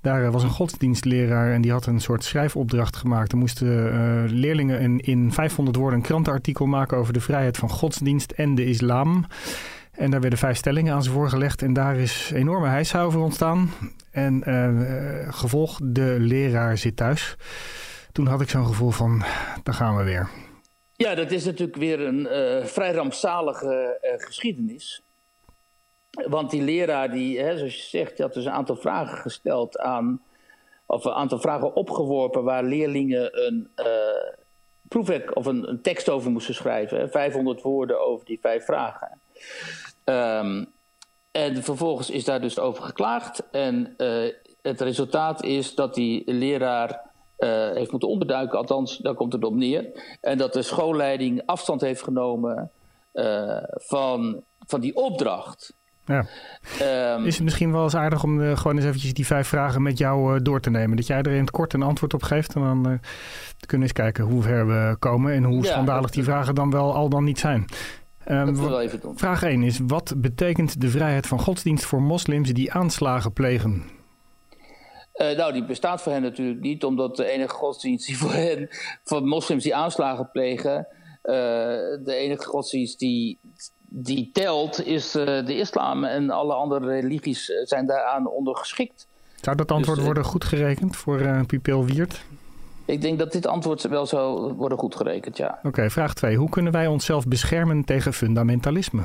Daar 0.00 0.22
uh, 0.22 0.30
was 0.30 0.42
een 0.42 0.50
godsdienstleraar 0.50 1.52
en 1.52 1.60
die 1.60 1.72
had 1.72 1.86
een 1.86 2.00
soort 2.00 2.24
schrijfopdracht 2.24 2.96
gemaakt. 2.96 3.32
Er 3.32 3.38
moesten 3.38 3.94
uh, 3.94 4.22
leerlingen 4.26 4.80
in, 4.80 4.98
in 4.98 5.32
500 5.32 5.76
woorden 5.76 5.98
een 5.98 6.04
krantenartikel 6.04 6.66
maken 6.66 6.96
over 6.96 7.12
de 7.12 7.20
vrijheid 7.20 7.56
van 7.56 7.70
godsdienst 7.70 8.30
en 8.30 8.54
de 8.54 8.64
islam. 8.64 9.24
En 9.92 10.10
daar 10.10 10.20
werden 10.20 10.38
vijf 10.38 10.56
stellingen 10.56 10.94
aan 10.94 11.02
ze 11.02 11.10
voorgelegd 11.10 11.62
en 11.62 11.72
daar 11.72 11.96
is 11.96 12.30
enorme 12.34 12.68
heisa 12.68 13.06
ontstaan. 13.06 13.70
En 14.10 14.42
gevolg, 15.30 15.78
de 15.82 16.16
leraar 16.18 16.78
zit 16.78 16.96
thuis. 16.96 17.36
Toen 18.12 18.26
had 18.26 18.40
ik 18.40 18.50
zo'n 18.50 18.66
gevoel 18.66 18.90
van, 18.90 19.22
daar 19.62 19.74
gaan 19.74 19.96
we 19.96 20.02
weer. 20.02 20.28
Ja, 21.02 21.14
dat 21.14 21.30
is 21.30 21.44
natuurlijk 21.44 21.76
weer 21.76 22.00
een 22.00 22.20
uh, 22.20 22.64
vrij 22.64 22.92
rampzalige 22.92 23.98
uh, 24.02 24.10
geschiedenis. 24.26 25.02
Want 26.10 26.50
die 26.50 26.62
leraar, 26.62 27.10
die, 27.10 27.38
hè, 27.40 27.56
zoals 27.58 27.74
je 27.74 27.98
zegt, 27.98 28.18
had 28.18 28.34
dus 28.34 28.44
een 28.44 28.52
aantal 28.52 28.76
vragen 28.76 29.18
gesteld 29.18 29.78
aan. 29.78 30.22
of 30.86 31.04
een 31.04 31.12
aantal 31.12 31.38
vragen 31.38 31.74
opgeworpen 31.74 32.44
waar 32.44 32.64
leerlingen 32.64 33.46
een 33.46 33.70
uh, 33.76 33.86
proefwerk 34.88 35.36
of 35.36 35.46
een, 35.46 35.68
een, 35.68 35.82
tekst 35.82 36.08
over 36.08 36.30
moesten 36.30 36.54
schrijven. 36.54 36.98
Hè, 36.98 37.08
500 37.08 37.62
woorden 37.62 38.06
over 38.06 38.26
die 38.26 38.38
vijf 38.40 38.64
vragen. 38.64 39.20
Um, 40.04 40.72
en 41.30 41.62
vervolgens 41.62 42.10
is 42.10 42.24
daar 42.24 42.40
dus 42.40 42.58
over 42.58 42.82
geklaagd. 42.82 43.42
En 43.50 43.94
het 44.62 44.80
resultaat 44.80 45.44
is 45.44 45.74
dat 45.74 45.94
die 45.94 46.22
leraar 46.32 47.09
uh, 47.40 47.70
heeft 47.70 47.90
moeten 47.90 48.08
onderduiken, 48.08 48.58
althans, 48.58 48.98
daar 48.98 49.14
komt 49.14 49.32
het 49.32 49.44
op 49.44 49.54
neer. 49.54 49.86
En 50.20 50.38
dat 50.38 50.52
de 50.52 50.62
schoolleiding 50.62 51.42
afstand 51.46 51.80
heeft 51.80 52.02
genomen 52.02 52.70
uh, 53.14 53.56
van, 53.70 54.42
van 54.66 54.80
die 54.80 54.96
opdracht. 54.96 55.74
Ja. 56.04 56.26
Um, 57.14 57.26
is 57.26 57.34
het 57.34 57.44
misschien 57.44 57.72
wel 57.72 57.82
eens 57.82 57.96
aardig 57.96 58.22
om 58.22 58.40
uh, 58.40 58.56
gewoon 58.56 58.76
eens 58.76 58.86
eventjes 58.86 59.14
die 59.14 59.26
vijf 59.26 59.48
vragen 59.48 59.82
met 59.82 59.98
jou 59.98 60.42
door 60.42 60.60
te 60.60 60.70
nemen? 60.70 60.96
Dat 60.96 61.06
jij 61.06 61.18
er 61.18 61.32
in 61.32 61.40
het 61.40 61.50
kort 61.50 61.72
een 61.72 61.82
antwoord 61.82 62.14
op 62.14 62.22
geeft 62.22 62.54
en 62.54 62.60
dan 62.60 62.82
kunnen 62.82 62.98
we 63.66 63.76
eens 63.76 63.92
kijken 63.92 64.24
hoe 64.24 64.42
ver 64.42 64.66
we 64.66 64.96
komen 64.98 65.32
en 65.32 65.44
hoe 65.44 65.62
ja, 65.62 65.70
schandalig 65.70 66.10
die 66.10 66.24
vragen 66.24 66.54
dan 66.54 66.70
wel 66.70 66.94
al 66.94 67.08
dan 67.08 67.24
niet 67.24 67.38
zijn. 67.38 67.64
Um, 68.28 68.54
doen. 68.54 69.18
Vraag 69.18 69.42
1 69.42 69.62
is: 69.62 69.80
wat 69.86 70.14
betekent 70.16 70.80
de 70.80 70.88
vrijheid 70.88 71.26
van 71.26 71.40
godsdienst 71.40 71.84
voor 71.84 72.02
moslims 72.02 72.52
die 72.52 72.72
aanslagen 72.72 73.32
plegen? 73.32 73.84
Uh, 75.20 75.36
nou, 75.36 75.52
die 75.52 75.64
bestaat 75.64 76.02
voor 76.02 76.12
hen 76.12 76.22
natuurlijk 76.22 76.60
niet, 76.60 76.84
omdat 76.84 77.16
de 77.16 77.24
enige 77.24 77.54
godsdienst 77.54 78.06
die 78.06 78.18
voor 78.22 78.32
hen, 78.32 78.68
voor 79.04 79.22
moslims 79.22 79.62
die 79.62 79.74
aanslagen 79.74 80.30
plegen, 80.32 80.86
uh, 81.22 81.34
de 82.04 82.14
enige 82.14 82.44
godsdienst 82.44 82.98
die, 82.98 83.38
die 83.88 84.30
telt, 84.32 84.86
is 84.86 85.16
uh, 85.16 85.24
de 85.24 85.56
islam. 85.56 86.04
En 86.04 86.30
alle 86.30 86.54
andere 86.54 86.86
religies 86.86 87.52
zijn 87.64 87.86
daaraan 87.86 88.28
ondergeschikt. 88.28 89.06
Zou 89.40 89.56
dat 89.56 89.70
antwoord 89.70 89.96
dus, 89.96 90.06
worden 90.06 90.24
goedgerekend 90.24 90.96
voor 90.96 91.20
uh, 91.20 91.40
Pupil 91.46 91.84
Wiert? 91.84 92.24
Ik 92.84 93.00
denk 93.00 93.18
dat 93.18 93.32
dit 93.32 93.46
antwoord 93.46 93.82
wel 93.82 94.06
zou 94.06 94.52
worden 94.52 94.78
goedgerekend, 94.78 95.36
ja. 95.36 95.54
Oké, 95.58 95.66
okay, 95.66 95.90
vraag 95.90 96.14
2. 96.14 96.36
Hoe 96.36 96.48
kunnen 96.48 96.72
wij 96.72 96.86
onszelf 96.86 97.26
beschermen 97.26 97.84
tegen 97.84 98.12
fundamentalisme? 98.12 99.02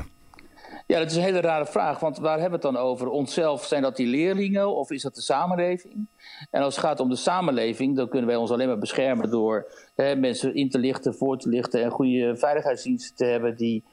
Ja, 0.86 0.98
dat 0.98 1.10
is 1.10 1.16
een 1.16 1.22
hele 1.22 1.40
rare 1.40 1.66
vraag, 1.66 2.00
want 2.00 2.18
waar 2.18 2.40
hebben 2.40 2.60
we 2.60 2.66
het 2.66 2.74
dan 2.74 2.84
over? 2.84 3.08
Onszelf, 3.08 3.64
zijn 3.64 3.82
dat 3.82 3.96
die 3.96 4.06
leerlingen 4.06 4.76
of 4.76 4.90
is 4.90 5.02
dat 5.02 5.14
de 5.14 5.20
samenleving? 5.20 6.06
En 6.50 6.62
als 6.62 6.76
het 6.76 6.84
gaat 6.84 7.00
om 7.00 7.08
de 7.08 7.16
samenleving, 7.16 7.96
dan 7.96 8.08
kunnen 8.08 8.28
wij 8.28 8.36
ons 8.36 8.50
alleen 8.50 8.66
maar 8.66 8.78
beschermen 8.78 9.30
door 9.30 9.66
hè, 9.94 10.16
mensen 10.16 10.54
in 10.54 10.70
te 10.70 10.78
lichten, 10.78 11.14
voor 11.14 11.38
te 11.38 11.48
lichten 11.48 11.82
en 11.82 11.90
goede 11.90 12.36
veiligheidsdiensten 12.36 13.16
te 13.16 13.24
hebben 13.24 13.56
die 13.56 13.84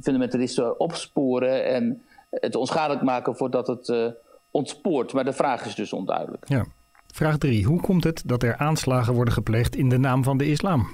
fundamentalisten 0.00 0.80
opsporen 0.80 1.64
en 1.64 2.02
het 2.30 2.54
onschadelijk 2.54 3.02
maken 3.02 3.36
voordat 3.36 3.66
het 3.66 3.88
uh, 3.88 4.06
ontspoort. 4.50 5.12
Maar 5.12 5.24
de 5.24 5.32
vraag 5.32 5.66
is 5.66 5.74
dus 5.74 5.92
onduidelijk. 5.92 6.48
Ja. 6.48 6.64
Vraag 7.06 7.38
3. 7.38 7.64
Hoe 7.64 7.80
komt 7.80 8.04
het 8.04 8.22
dat 8.26 8.42
er 8.42 8.56
aanslagen 8.56 9.14
worden 9.14 9.34
gepleegd 9.34 9.76
in 9.76 9.88
de 9.88 9.98
naam 9.98 10.24
van 10.24 10.38
de 10.38 10.50
islam? 10.50 10.88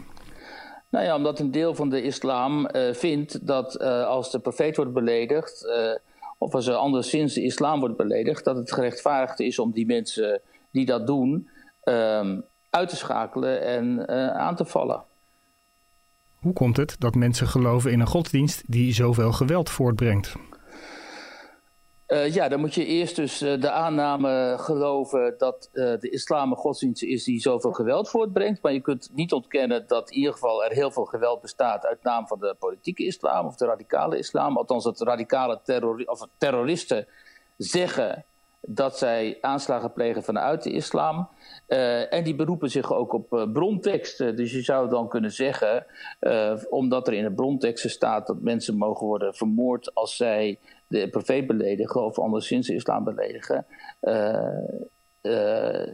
Nou 0.94 1.06
ja, 1.06 1.16
omdat 1.16 1.38
een 1.38 1.50
deel 1.50 1.74
van 1.74 1.88
de 1.88 2.02
islam 2.02 2.68
uh, 2.72 2.92
vindt 2.92 3.46
dat 3.46 3.80
uh, 3.80 4.06
als 4.06 4.30
de 4.30 4.38
profeet 4.38 4.76
wordt 4.76 4.92
beledigd, 4.92 5.64
uh, 5.66 5.94
of 6.38 6.54
als 6.54 6.66
er 6.66 6.74
anderszins 6.74 7.34
de 7.34 7.42
islam 7.42 7.80
wordt 7.80 7.96
beledigd, 7.96 8.44
dat 8.44 8.56
het 8.56 8.72
gerechtvaardigd 8.72 9.40
is 9.40 9.58
om 9.58 9.72
die 9.72 9.86
mensen 9.86 10.40
die 10.70 10.86
dat 10.86 11.06
doen 11.06 11.48
um, 11.84 12.44
uit 12.70 12.88
te 12.88 12.96
schakelen 12.96 13.62
en 13.62 14.08
aan 14.34 14.56
te 14.56 14.64
vallen. 14.64 15.02
Hoe 16.38 16.52
komt 16.52 16.76
het 16.76 16.96
dat 16.98 17.14
mensen 17.14 17.46
geloven 17.46 17.92
in 17.92 18.00
een 18.00 18.06
godsdienst 18.06 18.62
die 18.66 18.92
zoveel 18.92 19.32
geweld 19.32 19.70
voortbrengt? 19.70 20.34
Uh, 22.08 22.34
ja, 22.34 22.48
dan 22.48 22.60
moet 22.60 22.74
je 22.74 22.86
eerst 22.86 23.16
dus 23.16 23.42
uh, 23.42 23.60
de 23.60 23.70
aanname 23.70 24.54
geloven 24.58 25.34
dat 25.38 25.70
uh, 25.72 25.84
de 26.00 26.10
islam 26.10 26.50
een 26.50 26.56
godsdienst 26.56 27.02
is 27.02 27.24
die 27.24 27.40
zoveel 27.40 27.72
geweld 27.72 28.10
voortbrengt. 28.10 28.62
Maar 28.62 28.72
je 28.72 28.80
kunt 28.80 29.10
niet 29.12 29.32
ontkennen 29.32 29.86
dat 29.86 30.10
in 30.10 30.16
ieder 30.16 30.32
geval 30.32 30.64
er 30.64 30.72
heel 30.72 30.90
veel 30.90 31.04
geweld 31.04 31.40
bestaat 31.40 31.86
uit 31.86 32.02
naam 32.02 32.26
van 32.26 32.38
de 32.38 32.56
politieke 32.58 33.04
islam 33.04 33.46
of 33.46 33.56
de 33.56 33.66
radicale 33.66 34.18
islam. 34.18 34.56
Althans, 34.56 34.84
dat 34.84 35.00
radicale 35.00 35.60
terrori 35.62 36.04
of 36.04 36.26
terroristen 36.38 37.06
zeggen 37.56 38.24
dat 38.60 38.98
zij 38.98 39.38
aanslagen 39.40 39.92
plegen 39.92 40.22
vanuit 40.22 40.62
de 40.62 40.70
islam. 40.70 41.28
En 42.10 42.24
die 42.24 42.34
beroepen 42.34 42.70
zich 42.70 42.92
ook 42.92 43.12
op 43.12 43.32
uh, 43.32 43.52
bronteksten. 43.52 44.36
Dus 44.36 44.52
je 44.52 44.62
zou 44.62 44.88
dan 44.88 45.08
kunnen 45.08 45.32
zeggen, 45.32 45.86
omdat 46.70 47.06
er 47.06 47.14
in 47.14 47.24
de 47.24 47.32
bronteksten 47.32 47.90
staat 47.90 48.26
dat 48.26 48.40
mensen 48.40 48.76
mogen 48.76 49.06
worden 49.06 49.34
vermoord 49.34 49.94
als 49.94 50.16
zij 50.16 50.58
de 50.94 51.08
profeet 51.08 51.46
beledigen 51.46 52.04
of 52.04 52.18
anderszins 52.18 52.66
de 52.66 52.74
islam 52.74 53.04
beledigen. 53.04 53.66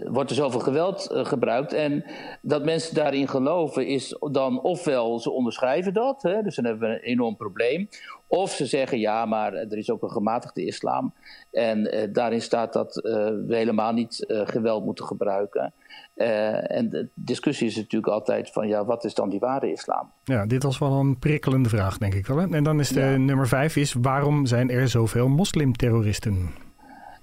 wordt 0.04 0.30
er 0.30 0.36
zoveel 0.36 0.60
geweld 0.60 1.08
gebruikt. 1.12 1.72
En 1.72 2.04
dat 2.42 2.64
mensen 2.64 2.94
daarin 2.94 3.28
geloven 3.28 3.86
is 3.86 4.16
dan 4.30 4.62
ofwel 4.62 5.18
ze 5.18 5.30
onderschrijven 5.30 5.94
dat, 5.94 6.22
hè, 6.22 6.42
dus 6.42 6.54
dan 6.54 6.64
hebben 6.64 6.88
we 6.88 6.94
een 6.94 7.02
enorm 7.02 7.36
probleem. 7.36 7.88
Of 8.30 8.50
ze 8.50 8.66
zeggen 8.66 8.98
ja, 8.98 9.24
maar 9.24 9.54
er 9.54 9.76
is 9.76 9.90
ook 9.90 10.02
een 10.02 10.10
gematigde 10.10 10.64
islam. 10.64 11.14
En 11.50 11.94
uh, 11.94 12.02
daarin 12.12 12.42
staat 12.42 12.72
dat 12.72 12.96
uh, 12.96 13.12
we 13.46 13.56
helemaal 13.56 13.92
niet 13.92 14.24
uh, 14.28 14.40
geweld 14.44 14.84
moeten 14.84 15.04
gebruiken. 15.04 15.72
en 16.14 16.90
de 16.90 17.08
discussie 17.14 17.66
is 17.66 17.76
natuurlijk 17.76 18.12
altijd 18.12 18.50
van 18.50 18.68
ja, 18.68 18.84
wat 18.84 19.04
is 19.04 19.14
dan 19.14 19.30
die 19.30 19.38
ware 19.38 19.72
islam? 19.72 20.12
Ja, 20.24 20.46
dit 20.46 20.62
was 20.62 20.78
wel 20.78 20.92
een 20.92 21.18
prikkelende 21.18 21.68
vraag, 21.68 21.98
denk 21.98 22.14
ik 22.14 22.26
wel. 22.26 22.36
Hè? 22.36 22.54
En 22.54 22.64
dan 22.64 22.80
is 22.80 22.88
de 22.88 23.00
ja. 23.00 23.16
nummer 23.16 23.48
vijf 23.48 23.76
is 23.76 23.92
waarom 23.92 24.46
zijn 24.46 24.70
er 24.70 24.88
zoveel 24.88 25.28
moslimterroristen? 25.28 26.54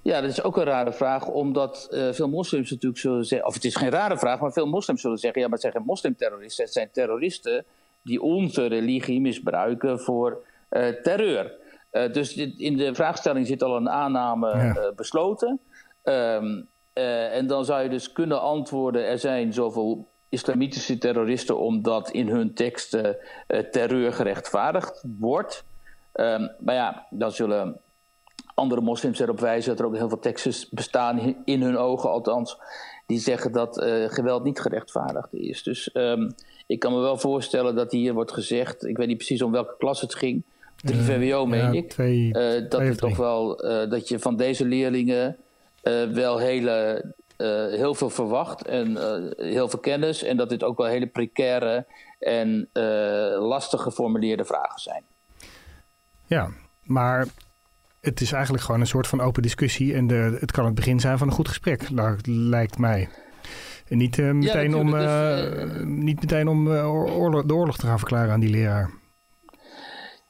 Ja, 0.02 0.20
dat 0.20 0.30
is 0.30 0.42
ook 0.42 0.56
een 0.56 0.64
rare 0.64 0.92
vraag, 0.92 1.26
omdat 1.26 1.88
veel 2.12 2.28
moslims 2.28 2.70
natuurlijk 2.70 3.00
zullen 3.00 3.24
zeggen... 3.24 3.48
of 3.48 3.54
het 3.54 3.64
is 3.64 3.76
geen 3.76 3.90
rare 3.90 4.18
vraag, 4.18 4.40
maar 4.40 4.52
veel 4.52 4.68
moslims 4.68 5.00
zullen 5.00 5.18
zeggen... 5.18 5.40
ja, 5.40 5.46
maar 5.46 5.58
het 5.58 5.66
zijn 5.66 5.76
geen 5.76 5.86
moslimterroristen, 5.86 6.64
het 6.64 6.72
zijn 6.72 6.88
terroristen... 6.92 7.64
die 8.02 8.22
onze 8.22 8.66
religie 8.66 9.20
misbruiken 9.20 10.00
voor 10.00 10.46
terreur. 11.02 11.52
Uh, 11.92 12.12
dus 12.12 12.36
in 12.36 12.76
de 12.76 12.94
vraagstelling 12.94 13.46
zit 13.46 13.62
al 13.62 13.76
een 13.76 13.90
aanname 13.90 14.48
ja. 14.48 14.76
uh, 14.76 14.84
besloten. 14.96 15.60
Um, 16.04 16.68
en 17.32 17.46
dan 17.46 17.64
zou 17.64 17.82
je 17.82 17.88
dus 17.88 18.12
kunnen 18.12 18.40
antwoorden: 18.40 19.06
er 19.06 19.18
zijn 19.18 19.52
zoveel 19.52 20.08
islamitische 20.28 20.98
terroristen 20.98 21.58
omdat 21.58 22.10
in 22.10 22.28
hun 22.28 22.54
teksten 22.54 23.16
terreur 23.70 24.12
gerechtvaardigd 24.12 25.04
wordt. 25.18 25.64
Um, 26.14 26.50
maar 26.58 26.74
ja, 26.74 27.06
dan 27.10 27.32
zullen 27.32 27.80
andere 28.54 28.80
moslims 28.80 29.18
erop 29.18 29.40
wijzen 29.40 29.70
dat 29.70 29.80
er 29.80 29.86
ook 29.86 29.96
heel 29.96 30.08
veel 30.08 30.18
teksten 30.18 30.54
bestaan, 30.70 31.36
in 31.44 31.62
hun 31.62 31.76
ogen 31.76 32.10
althans, 32.10 32.58
die 33.06 33.18
zeggen 33.18 33.52
dat 33.52 33.82
geweld 34.08 34.44
niet 34.44 34.60
gerechtvaardigd 34.60 35.34
is. 35.34 35.62
Dus 35.62 35.90
um, 35.94 36.34
ik 36.66 36.78
kan 36.78 36.92
me 36.92 37.00
wel 37.00 37.16
voorstellen 37.18 37.74
dat 37.74 37.92
hier 37.92 38.14
wordt 38.14 38.32
gezegd, 38.32 38.86
ik 38.86 38.96
weet 38.96 39.06
niet 39.06 39.16
precies 39.16 39.42
om 39.42 39.52
welke 39.52 39.74
klas 39.78 40.00
het 40.00 40.14
ging, 40.14 40.42
drie 40.82 41.00
VWO 41.00 41.46
meen 41.46 41.60
ja, 41.60 41.70
ik, 41.70 41.90
twee, 41.90 42.26
uh, 42.26 42.32
dat, 42.34 42.70
twee 42.70 42.88
het 42.88 42.98
toch 42.98 43.16
wel, 43.16 43.64
uh, 43.64 43.90
dat 43.90 44.08
je 44.08 44.18
van 44.18 44.36
deze 44.36 44.64
leerlingen 44.64 45.36
wel 46.12 46.38
hele, 46.38 47.04
heel 47.70 47.94
veel 47.94 48.10
verwacht 48.10 48.66
en 48.66 48.96
heel 49.36 49.68
veel 49.68 49.78
kennis 49.78 50.22
en 50.22 50.36
dat 50.36 50.48
dit 50.48 50.62
ook 50.62 50.78
wel 50.78 50.86
hele 50.86 51.06
precaire 51.06 51.86
en 52.18 52.68
lastig 53.38 53.82
geformuleerde 53.82 54.44
vragen 54.44 54.80
zijn. 54.80 55.02
Ja, 56.26 56.48
maar 56.82 57.26
het 58.00 58.20
is 58.20 58.32
eigenlijk 58.32 58.64
gewoon 58.64 58.80
een 58.80 58.86
soort 58.86 59.06
van 59.06 59.20
open 59.20 59.42
discussie 59.42 59.94
en 59.94 60.06
de, 60.06 60.36
het 60.40 60.52
kan 60.52 60.64
het 60.64 60.74
begin 60.74 61.00
zijn 61.00 61.18
van 61.18 61.26
een 61.26 61.34
goed 61.34 61.48
gesprek, 61.48 61.88
lijkt 62.24 62.78
mij. 62.78 63.08
En 63.88 63.98
niet, 63.98 64.16
uh, 64.16 64.30
meteen, 64.30 64.70
ja, 64.70 64.76
om, 64.76 64.90
dus, 64.90 65.02
uh, 65.02 65.84
niet 65.84 66.20
meteen 66.20 66.48
om 66.48 66.68
oorlog, 66.68 67.44
de 67.44 67.54
oorlog 67.54 67.76
te 67.76 67.86
gaan 67.86 67.98
verklaren 67.98 68.32
aan 68.32 68.40
die 68.40 68.50
leraar. 68.50 68.90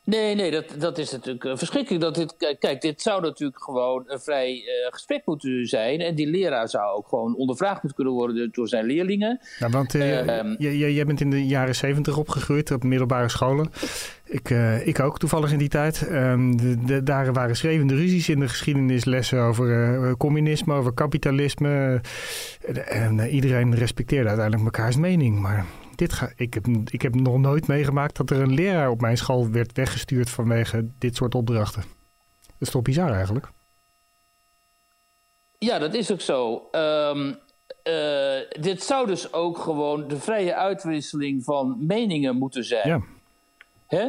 Nee, 0.09 0.35
nee, 0.35 0.51
dat, 0.51 0.65
dat 0.79 0.99
is 0.99 1.11
natuurlijk 1.11 1.59
verschrikkelijk. 1.59 2.03
Dat 2.03 2.15
dit, 2.15 2.57
kijk, 2.59 2.81
dit 2.81 3.03
zou 3.03 3.23
natuurlijk 3.23 3.63
gewoon 3.63 4.05
een 4.07 4.21
vrij 4.21 4.63
gesprek 4.91 5.23
moeten 5.25 5.67
zijn. 5.67 6.01
En 6.01 6.15
die 6.15 6.27
leraar 6.27 6.69
zou 6.69 6.97
ook 6.97 7.09
gewoon 7.09 7.37
ondervraagd 7.37 7.83
moeten 7.83 7.95
kunnen 7.95 8.15
worden 8.15 8.49
door 8.53 8.69
zijn 8.69 8.85
leerlingen. 8.85 9.41
Ja, 9.59 9.69
want 9.69 9.95
Ehm, 10.19 10.55
jij 10.59 11.05
bent 11.05 11.21
in 11.21 11.31
de 11.31 11.47
jaren 11.47 11.75
zeventig 11.75 12.17
opgegroeid 12.17 12.71
op 12.71 12.83
middelbare 12.83 13.29
scholen. 13.29 13.71
Ik, 14.25 14.51
uh, 14.51 14.87
ik 14.87 15.01
ook 15.01 15.19
toevallig 15.19 15.53
in 15.53 15.59
die 15.59 15.69
tijd. 15.69 15.99
De, 15.99 16.77
de, 16.87 17.03
daar 17.03 17.33
waren 17.33 17.57
schreeuwende 17.57 17.95
ruzies 17.95 18.29
in 18.29 18.41
de 18.41 18.49
geschiedenislessen 18.49 19.41
over 19.41 19.67
uh, 19.69 20.13
communisme, 20.13 20.75
over 20.75 20.93
kapitalisme. 20.93 22.01
En 22.87 23.19
uh, 23.19 23.35
iedereen 23.35 23.75
respecteerde 23.75 24.29
uiteindelijk 24.29 24.65
mekaars 24.65 24.97
mening. 24.97 25.41
Maar 25.41 25.65
dit 25.99 26.13
ga, 26.13 26.33
ik, 26.37 26.55
heb, 26.55 26.67
ik 26.91 27.03
heb 27.03 27.15
nog 27.15 27.39
nooit 27.39 27.67
meegemaakt 27.67 28.17
dat 28.17 28.31
er 28.31 28.41
een 28.41 28.55
leraar 28.55 28.91
op 28.91 29.01
mijn 29.01 29.17
school 29.17 29.51
werd 29.51 29.73
weggestuurd 29.73 30.31
vanwege 30.31 30.89
dit 30.99 31.17
soort 31.17 31.35
opdrachten. 31.35 31.83
Dat 32.47 32.69
is 32.69 32.71
toch 32.71 32.83
bizar 32.83 33.13
eigenlijk? 33.13 33.49
Ja, 35.59 35.79
dat 35.79 35.95
is 35.95 36.13
ook 36.13 36.21
zo. 36.21 36.69
Um, 36.73 37.39
dit 38.61 38.83
zou 38.83 39.07
dus 39.07 39.33
ook 39.33 39.59
gewoon 39.59 40.09
de 40.09 40.19
vrije 40.19 40.55
uitwisseling 40.55 41.45
van 41.45 41.77
meningen 41.87 42.37
moeten 42.37 42.65
zijn. 42.65 42.89
Ja. 42.89 43.03
Hè? 43.87 44.05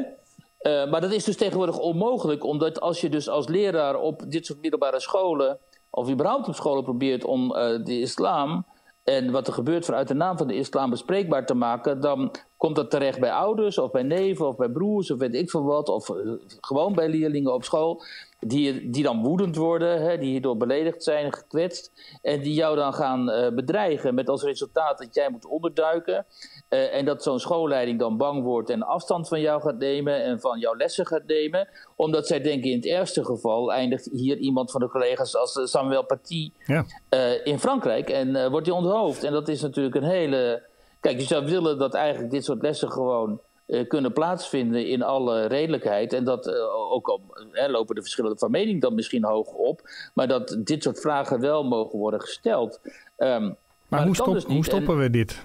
Uh, 0.61 0.91
maar 0.91 1.01
dat 1.01 1.11
is 1.11 1.23
dus 1.23 1.37
tegenwoordig 1.37 1.77
onmogelijk, 1.77 2.43
omdat 2.43 2.81
als 2.81 3.01
je 3.01 3.09
dus 3.09 3.29
als 3.29 3.47
leraar 3.47 3.95
op 3.95 4.23
dit 4.27 4.45
soort 4.45 4.61
middelbare 4.61 4.99
scholen, 4.99 5.57
of 5.89 6.09
überhaupt 6.09 6.47
op 6.47 6.55
scholen 6.55 6.83
probeert 6.83 7.23
om 7.23 7.55
uh, 7.55 7.57
de 7.85 7.99
islam 7.99 8.65
en 9.09 9.31
wat 9.31 9.47
er 9.47 9.53
gebeurt 9.53 9.85
vanuit 9.85 10.07
de 10.07 10.13
naam 10.13 10.37
van 10.37 10.47
de 10.47 10.55
islam 10.55 10.89
bespreekbaar 10.89 11.45
te 11.45 11.53
maken, 11.53 12.01
dan 12.01 12.35
komt 12.59 12.75
dat 12.75 12.91
terecht 12.91 13.19
bij 13.19 13.31
ouders 13.31 13.77
of 13.77 13.91
bij 13.91 14.03
neven 14.03 14.47
of 14.47 14.55
bij 14.55 14.69
broers 14.69 15.11
of 15.11 15.19
weet 15.19 15.35
ik 15.35 15.49
veel 15.49 15.63
wat, 15.63 15.89
of 15.89 16.09
uh, 16.09 16.31
gewoon 16.61 16.93
bij 16.93 17.09
leerlingen 17.09 17.53
op 17.53 17.63
school. 17.63 18.03
Die, 18.39 18.89
die 18.89 19.03
dan 19.03 19.23
woedend 19.23 19.55
worden, 19.55 20.01
hè, 20.01 20.17
die 20.17 20.29
hierdoor 20.29 20.57
beledigd 20.57 21.03
zijn, 21.03 21.33
gekwetst. 21.33 21.91
En 22.21 22.41
die 22.41 22.53
jou 22.53 22.75
dan 22.75 22.93
gaan 22.93 23.29
uh, 23.29 23.47
bedreigen 23.49 24.15
met 24.15 24.29
als 24.29 24.43
resultaat 24.43 24.97
dat 24.97 25.15
jij 25.15 25.29
moet 25.29 25.45
onderduiken. 25.45 26.25
Uh, 26.69 26.95
en 26.95 27.05
dat 27.05 27.23
zo'n 27.23 27.39
schoolleiding 27.39 27.99
dan 27.99 28.17
bang 28.17 28.43
wordt 28.43 28.69
en 28.69 28.83
afstand 28.83 29.27
van 29.27 29.41
jou 29.41 29.61
gaat 29.61 29.77
nemen 29.77 30.23
en 30.23 30.39
van 30.39 30.59
jouw 30.59 30.75
lessen 30.75 31.05
gaat 31.05 31.25
nemen. 31.25 31.67
Omdat 31.95 32.27
zij 32.27 32.41
denken 32.41 32.69
in 32.69 32.75
het 32.75 32.85
ergste 32.85 33.25
geval 33.25 33.71
eindigt 33.71 34.09
hier 34.11 34.37
iemand 34.37 34.71
van 34.71 34.81
de 34.81 34.89
collega's 34.89 35.35
als 35.35 35.59
Samuel 35.63 36.05
Paty 36.05 36.51
ja. 36.65 36.85
uh, 37.09 37.45
in 37.45 37.59
Frankrijk. 37.59 38.09
En 38.09 38.51
wordt 38.51 38.67
hij 38.67 38.75
onthoofd. 38.75 39.23
En 39.23 39.31
dat 39.31 39.47
is 39.47 39.61
natuurlijk 39.61 39.95
een 39.95 40.03
hele... 40.03 40.67
Kijk, 40.99 41.19
je 41.19 41.25
zou 41.25 41.45
willen 41.45 41.77
dat 41.77 41.93
eigenlijk 41.93 42.31
dit 42.31 42.45
soort 42.45 42.61
lessen 42.61 42.91
gewoon 42.91 43.41
uh, 43.67 43.87
kunnen 43.87 44.13
plaatsvinden 44.13 44.87
in 44.87 45.01
alle 45.03 45.45
redelijkheid. 45.45 46.13
En 46.13 46.23
dat 46.23 46.47
uh, 46.47 46.53
ook 46.91 47.07
al 47.07 47.21
hè, 47.51 47.69
lopen 47.69 47.95
de 47.95 48.01
verschillen 48.01 48.37
van 48.37 48.51
mening 48.51 48.81
dan 48.81 48.95
misschien 48.95 49.23
hoog 49.23 49.47
op, 49.47 49.81
maar 50.13 50.27
dat 50.27 50.57
dit 50.63 50.83
soort 50.83 50.99
vragen 50.99 51.39
wel 51.39 51.63
mogen 51.63 51.99
worden 51.99 52.21
gesteld. 52.21 52.79
Um, 52.83 52.87
maar, 53.17 53.55
maar 53.87 54.05
hoe, 54.05 54.15
stop, 54.15 54.33
dus 54.33 54.43
hoe, 54.43 54.65
stoppen 54.65 54.93
en, 54.93 54.99
we 54.99 55.09
dit? 55.09 55.43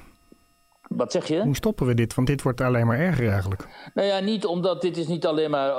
Wat 0.88 1.12
zeg 1.12 1.26
je? 1.26 1.42
Hoe 1.42 1.56
stoppen 1.56 1.86
we 1.86 1.94
dit? 1.94 2.14
Want 2.14 2.26
dit 2.26 2.42
wordt 2.42 2.60
alleen 2.60 2.86
maar 2.86 2.98
erger 2.98 3.28
eigenlijk. 3.28 3.66
Nou 3.94 4.08
ja, 4.08 4.20
niet 4.20 4.46
omdat 4.46 4.80
dit 4.80 4.96
is 4.96 5.06
niet 5.06 5.26
alleen 5.26 5.50
maar 5.50 5.76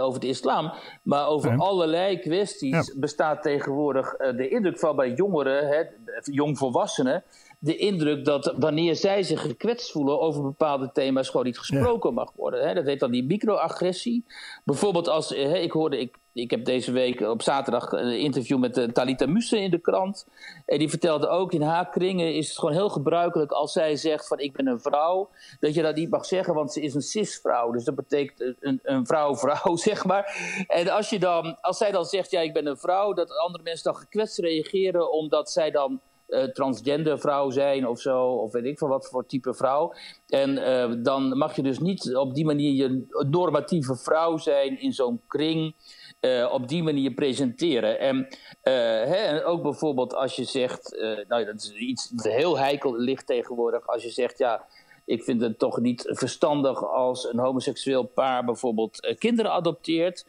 over 0.00 0.20
de 0.20 0.26
islam, 0.26 0.72
maar 1.02 1.26
over 1.26 1.50
nee. 1.50 1.58
allerlei 1.58 2.18
kwesties 2.18 2.86
ja. 2.86 2.94
bestaat 2.96 3.42
tegenwoordig 3.42 4.14
uh, 4.18 4.36
de 4.36 4.48
indruk 4.48 4.78
van 4.78 4.96
bij 4.96 5.12
jongeren, 5.12 5.68
hè, 5.68 5.82
jongvolwassenen, 6.22 7.24
de 7.60 7.76
indruk 7.76 8.24
dat 8.24 8.54
wanneer 8.56 8.96
zij 8.96 9.22
zich 9.22 9.40
gekwetst 9.40 9.90
voelen 9.90 10.20
over 10.20 10.42
bepaalde 10.42 10.90
thema's 10.92 11.28
gewoon 11.28 11.46
niet 11.46 11.58
gesproken 11.58 12.08
ja. 12.08 12.14
mag 12.14 12.32
worden. 12.36 12.68
Hè? 12.68 12.74
Dat 12.74 12.86
heet 12.86 13.00
dan 13.00 13.10
die 13.10 13.24
microagressie. 13.24 14.24
Bijvoorbeeld 14.64 15.08
als, 15.08 15.28
hè, 15.28 15.56
ik 15.56 15.72
hoorde, 15.72 16.00
ik, 16.00 16.16
ik 16.32 16.50
heb 16.50 16.64
deze 16.64 16.92
week 16.92 17.20
op 17.20 17.42
zaterdag 17.42 17.92
een 17.92 18.18
interview 18.18 18.58
met 18.58 18.78
uh, 18.78 18.84
Talita 18.84 19.26
Musse 19.26 19.60
in 19.60 19.70
de 19.70 19.78
krant. 19.78 20.26
En 20.66 20.78
die 20.78 20.88
vertelde 20.88 21.28
ook, 21.28 21.52
in 21.52 21.62
haar 21.62 21.90
kringen 21.90 22.34
is 22.34 22.48
het 22.48 22.58
gewoon 22.58 22.74
heel 22.74 22.88
gebruikelijk 22.88 23.52
als 23.52 23.72
zij 23.72 23.96
zegt 23.96 24.26
van 24.26 24.38
ik 24.38 24.52
ben 24.52 24.66
een 24.66 24.80
vrouw. 24.80 25.30
Dat 25.60 25.74
je 25.74 25.82
dat 25.82 25.94
niet 25.94 26.10
mag 26.10 26.26
zeggen, 26.26 26.54
want 26.54 26.72
ze 26.72 26.80
is 26.80 26.94
een 26.94 27.02
cisvrouw. 27.02 27.70
Dus 27.70 27.84
dat 27.84 27.94
betekent 27.94 28.56
een, 28.60 28.80
een 28.82 29.06
vrouw-vrouw, 29.06 29.76
zeg 29.88 30.04
maar. 30.04 30.36
En 30.68 30.88
als, 30.88 31.10
je 31.10 31.18
dan, 31.18 31.60
als 31.60 31.78
zij 31.78 31.90
dan 31.90 32.04
zegt, 32.04 32.30
ja 32.30 32.40
ik 32.40 32.52
ben 32.52 32.66
een 32.66 32.78
vrouw, 32.78 33.12
dat 33.12 33.38
andere 33.38 33.64
mensen 33.64 33.92
dan 33.92 34.00
gekwetst 34.00 34.38
reageren 34.38 35.12
omdat 35.12 35.50
zij 35.50 35.70
dan 35.70 36.00
uh, 36.28 36.42
transgender 36.42 37.18
vrouw 37.18 37.50
zijn 37.50 37.88
of 37.88 38.00
zo, 38.00 38.24
of 38.24 38.52
weet 38.52 38.64
ik 38.64 38.78
veel 38.78 38.88
wat 38.88 39.08
voor 39.08 39.26
type 39.26 39.54
vrouw. 39.54 39.94
En 40.28 40.50
uh, 40.50 41.02
dan 41.02 41.38
mag 41.38 41.56
je 41.56 41.62
dus 41.62 41.78
niet 41.78 42.16
op 42.16 42.34
die 42.34 42.44
manier 42.44 42.72
je 42.72 43.06
normatieve 43.30 43.96
vrouw 43.96 44.36
zijn 44.36 44.80
in 44.80 44.92
zo'n 44.92 45.20
kring. 45.26 45.74
Uh, 46.20 46.52
op 46.52 46.68
die 46.68 46.82
manier 46.82 47.10
presenteren. 47.14 48.00
En, 48.00 48.28
hè, 48.62 49.46
ook 49.46 49.62
bijvoorbeeld 49.62 50.14
als 50.14 50.36
je 50.36 50.44
zegt, 50.44 50.96
nou 51.28 51.44
dat 51.44 51.54
is 51.54 51.72
iets 51.72 52.08
dat 52.08 52.32
heel 52.32 52.58
heikel 52.58 52.96
ligt 52.96 53.26
tegenwoordig, 53.26 53.86
als 53.86 54.02
je 54.02 54.10
zegt 54.10 54.38
ja. 54.38 54.64
Ik 55.04 55.22
vind 55.22 55.40
het 55.40 55.58
toch 55.58 55.80
niet 55.80 56.04
verstandig 56.08 56.84
als 56.84 57.32
een 57.32 57.38
homoseksueel 57.38 58.04
paar 58.04 58.44
bijvoorbeeld 58.44 59.14
kinderen 59.18 59.52
adopteert. 59.52 60.26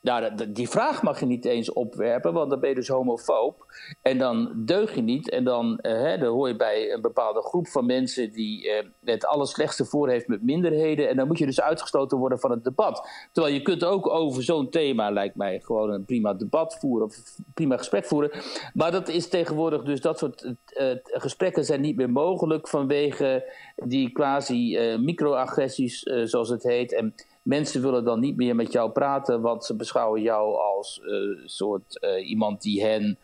Nou, 0.00 0.52
die 0.52 0.68
vraag 0.68 1.02
mag 1.02 1.20
je 1.20 1.26
niet 1.26 1.44
eens 1.44 1.72
opwerpen, 1.72 2.32
want 2.32 2.50
dan 2.50 2.60
ben 2.60 2.68
je 2.68 2.74
dus 2.74 2.88
homofoob. 2.88 3.66
En 4.02 4.18
dan 4.18 4.52
deug 4.56 4.94
je 4.94 5.02
niet. 5.02 5.30
En 5.30 5.44
dan, 5.44 5.78
uh, 5.82 5.92
hè, 5.92 6.18
dan 6.18 6.28
hoor 6.28 6.48
je 6.48 6.56
bij 6.56 6.92
een 6.92 7.00
bepaalde 7.00 7.42
groep 7.42 7.68
van 7.68 7.86
mensen 7.86 8.32
die 8.32 8.66
uh, 8.66 8.82
het 9.04 9.26
allerslechtste 9.26 9.84
voor 9.84 10.08
heeft 10.08 10.28
met 10.28 10.42
minderheden. 10.42 11.08
En 11.08 11.16
dan 11.16 11.26
moet 11.26 11.38
je 11.38 11.46
dus 11.46 11.60
uitgesloten 11.60 12.18
worden 12.18 12.40
van 12.40 12.50
het 12.50 12.64
debat. 12.64 13.08
Terwijl 13.32 13.54
je 13.54 13.62
kunt 13.62 13.84
ook 13.84 14.08
over 14.08 14.42
zo'n 14.42 14.70
thema, 14.70 15.10
lijkt 15.10 15.36
mij, 15.36 15.60
gewoon 15.60 15.90
een 15.90 16.04
prima 16.04 16.34
debat 16.34 16.78
voeren 16.78 17.06
of 17.06 17.16
prima 17.54 17.76
gesprek 17.76 18.04
voeren. 18.04 18.30
Maar 18.74 18.92
dat 18.92 19.08
is 19.08 19.28
tegenwoordig 19.28 19.82
dus 19.82 20.00
dat 20.00 20.18
soort 20.18 20.44
uh, 20.44 20.54
gesprekken 21.02 21.64
zijn 21.64 21.80
niet 21.80 21.96
meer 21.96 22.10
mogelijk 22.10 22.68
vanwege 22.68 23.52
die 23.76 24.12
quasi 24.12 24.78
microagressies, 24.98 26.02
zoals 26.24 26.48
het 26.48 26.62
heet. 26.62 26.94
En 26.94 27.14
Mensen 27.50 27.82
willen 27.82 28.04
dan 28.04 28.20
niet 28.20 28.36
meer 28.36 28.54
met 28.54 28.72
jou 28.72 28.90
praten, 28.90 29.40
want 29.40 29.64
ze 29.64 29.76
beschouwen 29.76 30.22
jou 30.22 30.56
als 30.56 31.00
uh, 31.04 31.46
soort 31.46 32.02
uh, 32.04 32.28
iemand 32.28 32.62
die 32.62 32.82
hen. 32.82 33.18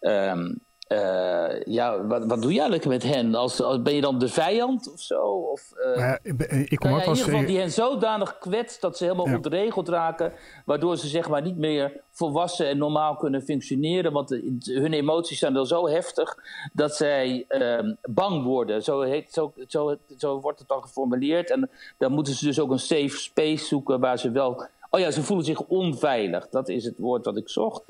Um, 0.00 0.60
uh, 0.94 1.62
ja, 1.64 2.06
wat, 2.06 2.24
wat 2.24 2.42
doe 2.42 2.52
je 2.52 2.60
eigenlijk 2.60 2.88
met 2.88 3.14
hen? 3.14 3.34
Als, 3.34 3.62
als, 3.62 3.82
ben 3.82 3.94
je 3.94 4.00
dan 4.00 4.18
de 4.18 4.28
vijand 4.28 4.92
of 4.92 5.00
zo? 5.00 5.22
Of, 5.26 5.72
uh, 5.86 5.96
ja, 5.96 6.18
ik 6.22 6.78
kom 6.78 6.90
nou 6.90 7.00
ook 7.00 7.04
ja, 7.04 7.10
in 7.10 7.16
ieder 7.16 7.24
geval 7.24 7.46
die 7.46 7.58
hen 7.58 7.70
zodanig 7.70 8.38
kwetst 8.38 8.80
dat 8.80 8.96
ze 8.96 9.04
helemaal 9.04 9.28
Ja. 9.28 9.34
ontregeld 9.36 9.88
raken, 9.88 10.32
waardoor 10.64 10.96
ze 10.96 11.08
zeg 11.08 11.28
maar 11.28 11.42
niet 11.42 11.56
meer 11.56 12.00
volwassen 12.10 12.66
en 12.68 12.78
normaal 12.78 13.16
kunnen 13.16 13.42
functioneren, 13.42 14.12
want 14.12 14.28
de- 14.28 14.58
hun 14.64 14.92
emoties 14.92 15.38
zijn 15.38 15.54
dan 15.54 15.66
zo 15.66 15.88
heftig 15.88 16.36
dat 16.72 16.96
zij 16.96 17.44
ehm, 17.48 17.94
bang 18.02 18.44
worden. 18.44 18.82
Zo, 18.82 19.00
heet, 19.00 19.32
zo, 19.32 19.52
zo, 19.68 19.96
zo 20.18 20.40
wordt 20.40 20.58
het 20.58 20.68
dan 20.68 20.82
geformuleerd. 20.82 21.50
En 21.50 21.70
dan 21.98 22.12
moeten 22.12 22.34
ze 22.34 22.44
dus 22.44 22.60
ook 22.60 22.70
een 22.70 22.78
safe 22.78 23.16
space 23.18 23.64
zoeken 23.64 24.00
waar 24.00 24.18
ze 24.18 24.30
wel. 24.30 24.66
Oh 24.90 25.00
ja, 25.00 25.10
ze 25.10 25.22
voelen 25.22 25.44
zich 25.46 25.60
onveilig. 25.60 26.48
Dat 26.48 26.68
is 26.68 26.84
het 26.84 26.98
woord 26.98 27.24
dat 27.24 27.36
ik 27.36 27.48
zocht. 27.48 27.82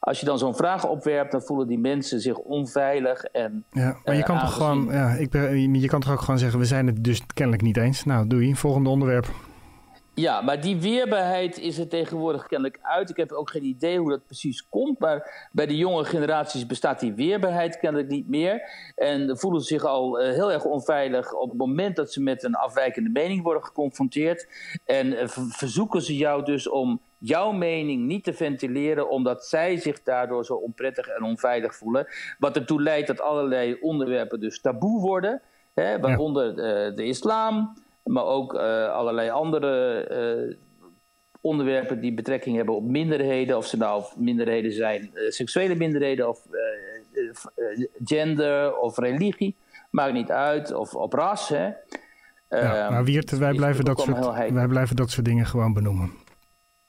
Als 0.00 0.20
je 0.20 0.26
dan 0.26 0.38
zo'n 0.38 0.56
vraag 0.56 0.88
opwerpt, 0.88 1.32
dan 1.32 1.42
voelen 1.42 1.66
die 1.66 1.78
mensen 1.78 2.20
zich 2.20 2.38
onveilig. 2.38 3.24
En 3.24 3.64
Ja, 3.70 3.96
maar 4.04 4.14
je 4.14 4.20
eh, 4.20 4.26
kan 4.26 4.38
toch 4.38 4.54
gewoon, 4.54 4.88
ja, 4.90 5.08
ik 5.10 5.30
ben, 5.30 5.74
je 5.74 5.88
kan 5.88 6.00
toch 6.00 6.12
ook 6.12 6.20
gewoon 6.20 6.38
zeggen, 6.38 6.58
we 6.58 6.64
zijn 6.64 6.86
het 6.86 7.04
dus 7.04 7.26
kennelijk 7.34 7.62
niet 7.62 7.76
eens. 7.76 8.04
Nou, 8.04 8.26
doei, 8.26 8.54
volgende 8.54 8.88
onderwerp. 8.88 9.26
Ja, 10.14 10.40
maar 10.40 10.60
die 10.60 10.76
weerbaarheid 10.80 11.58
is 11.58 11.78
er 11.78 11.88
tegenwoordig 11.88 12.46
kennelijk 12.46 12.78
uit. 12.82 13.10
Ik 13.10 13.16
heb 13.16 13.32
ook 13.32 13.50
geen 13.50 13.64
idee 13.64 13.98
hoe 13.98 14.10
dat 14.10 14.26
precies 14.26 14.68
komt. 14.68 14.98
Maar 14.98 15.48
bij 15.52 15.66
de 15.66 15.76
jonge 15.76 16.04
generaties 16.04 16.66
bestaat 16.66 17.00
die 17.00 17.12
weerbaarheid 17.12 17.78
kennelijk 17.78 18.10
niet 18.10 18.28
meer. 18.28 18.62
En 18.96 19.38
voelen 19.38 19.60
ze 19.60 19.66
zich 19.66 19.84
al 19.84 20.18
eh, 20.20 20.32
heel 20.32 20.52
erg 20.52 20.64
onveilig 20.64 21.32
op 21.32 21.48
het 21.48 21.58
moment 21.58 21.96
dat 21.96 22.12
ze 22.12 22.22
met 22.22 22.42
een 22.44 22.54
afwijkende 22.54 23.10
mening 23.10 23.42
worden 23.42 23.64
geconfronteerd. 23.64 24.48
En 24.84 25.18
eh, 25.18 25.28
ver- 25.28 25.48
verzoeken 25.48 26.02
ze 26.02 26.16
jou 26.16 26.44
dus 26.44 26.68
om 26.68 27.00
jouw 27.20 27.52
mening 27.52 28.06
niet 28.06 28.24
te 28.24 28.32
ventileren, 28.32 29.10
omdat 29.10 29.44
zij 29.44 29.76
zich 29.76 30.02
daardoor 30.02 30.44
zo 30.44 30.54
onprettig 30.54 31.06
en 31.06 31.22
onveilig 31.22 31.74
voelen. 31.74 32.06
Wat 32.38 32.56
ertoe 32.56 32.82
leidt 32.82 33.06
dat 33.06 33.20
allerlei 33.20 33.76
onderwerpen 33.80 34.40
dus 34.40 34.60
taboe 34.60 35.00
worden. 35.00 35.42
Hè, 35.74 36.00
waaronder 36.00 36.48
eh, 36.48 36.96
de 36.96 37.04
islam, 37.04 37.76
maar 38.04 38.24
ook 38.24 38.54
eh, 38.54 38.88
allerlei 38.88 39.30
andere 39.30 40.04
eh, 40.04 40.56
onderwerpen 41.40 42.00
die 42.00 42.14
betrekking 42.14 42.56
hebben 42.56 42.74
op 42.74 42.84
minderheden. 42.84 43.56
Of 43.56 43.66
ze 43.66 43.76
nou 43.76 44.04
minderheden 44.16 44.72
zijn, 44.72 45.10
seksuele 45.28 45.74
minderheden 45.74 46.28
of 46.28 46.46
gender 48.04 48.76
of 48.76 48.98
religie. 48.98 49.56
Maakt 49.90 50.12
niet 50.12 50.30
uit. 50.30 50.74
Of 50.74 50.94
op 50.94 51.12
ras. 51.12 51.48
Hè. 51.48 51.64
Ja, 51.64 51.76
Ehm, 52.48 52.92
maar 52.92 53.04
Wiert, 53.04 53.38
wij 53.38 53.54
blijven, 53.54 53.84
dat 53.84 54.00
soort, 54.00 54.50
wij 54.52 54.66
blijven 54.66 54.96
dat 54.96 55.10
soort 55.10 55.24
dingen 55.24 55.46
gewoon 55.46 55.72
benoemen. 55.72 56.12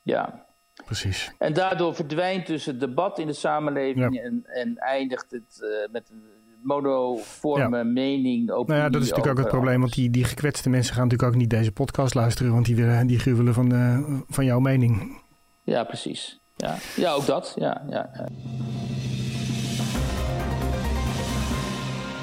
Ja. 0.01 0.45
Precies. 0.85 1.31
En 1.37 1.53
daardoor 1.53 1.95
verdwijnt 1.95 2.47
dus 2.47 2.65
het 2.65 2.79
debat 2.79 3.19
in 3.19 3.27
de 3.27 3.33
samenleving 3.33 4.15
Ja. 4.15 4.21
en, 4.21 4.43
en 4.45 4.77
eindigt 4.77 5.31
het 5.31 5.61
eh, 5.61 5.91
met 5.91 6.09
een 6.09 6.23
monoforme 6.63 7.83
mening. 7.83 8.51
Opinie 8.51 8.65
Nou 8.65 8.79
ja, 8.79 8.89
dat 8.89 9.01
is 9.01 9.09
natuurlijk 9.09 9.37
ook 9.37 9.43
het 9.43 9.53
probleem, 9.53 9.79
want 9.79 9.93
die, 9.93 10.09
die 10.09 10.23
gekwetste 10.23 10.69
mensen 10.69 10.93
gaan 10.93 11.03
natuurlijk 11.03 11.31
ook 11.31 11.39
niet 11.39 11.49
deze 11.49 11.71
podcast 11.71 12.13
luisteren, 12.13 12.51
want 12.51 12.65
die, 12.65 12.75
willen, 12.75 13.07
die 13.07 13.19
gruwelen 13.19 13.53
van, 13.53 13.73
eh, 13.73 13.99
van 14.27 14.45
jouw 14.45 14.59
mening. 14.59 15.21
Ja, 15.63 15.83
precies. 15.83 16.39
Ja, 16.57 16.75
ja 16.95 17.11
ook 17.11 17.25
dat. 17.25 17.53
Ja, 17.55 17.83
ja, 17.89 18.09
ja. 18.13 18.27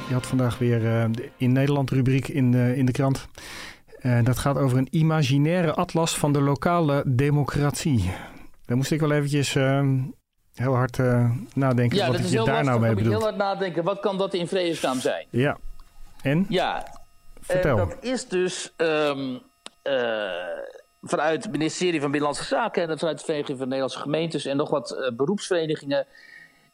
Je 0.09 0.15
had 0.15 0.27
vandaag 0.27 0.59
weer 0.59 0.87
eh, 0.87 1.05
in 1.37 1.53
Nederland 1.53 1.91
rubriek 1.91 2.29
in 2.29 2.51
de, 2.51 2.77
in 2.77 2.87
de 2.87 2.93
krant. 2.93 3.29
Eh, 3.99 4.25
dat 4.25 4.39
gaat 4.39 4.57
over 4.59 4.79
een 4.79 4.89
imaginaire 4.91 5.75
atlas 5.75 6.19
van 6.19 6.33
de 6.33 6.41
lokale 6.41 7.03
democratie. 7.07 8.15
Daar 8.67 8.77
moest 8.77 8.91
ik 8.91 9.01
wel 9.01 9.13
eventjes 9.13 9.55
eh, 9.55 9.89
heel 10.55 10.75
hard 10.75 10.99
eh, 10.99 11.31
nadenken 11.55 11.99
ja 11.99 12.07
wat 12.07 12.19
je 12.19 12.25
heel 12.25 12.45
daar 12.45 12.55
lastig. 12.55 12.71
nou 12.71 12.81
mee 12.81 12.95
moet 12.95 13.03
je 13.03 13.09
heel 13.09 13.21
hard 13.21 13.37
nadenken. 13.37 13.85
Wat 13.85 14.01
kan 14.01 14.19
dat 14.19 14.35
in 14.35 14.49
vredesnaam 14.49 15.01
zijn? 15.01 15.27
Ja. 15.31 15.59
En? 16.23 16.47
Ja, 16.49 16.87
Vertel. 17.41 17.79
En 17.79 17.89
dat 17.89 17.97
is 18.01 18.29
dus 18.29 18.73
ehm, 18.77 19.37
eh, 19.83 20.31
vanuit 21.03 21.43
het 21.43 21.53
ministerie 21.53 22.01
van 22.01 22.11
Binnenlandse 22.11 22.45
Zaken 22.45 22.89
en 22.89 22.99
vanuit 22.99 23.19
de 23.19 23.25
Vereniging 23.25 23.59
van 23.59 23.67
Nederlandse 23.67 24.01
Gemeentes 24.01 24.45
en 24.45 24.57
nog 24.57 24.71
wat 24.71 24.91
eh, 24.91 25.13
beroepsverenigingen. 25.17 26.07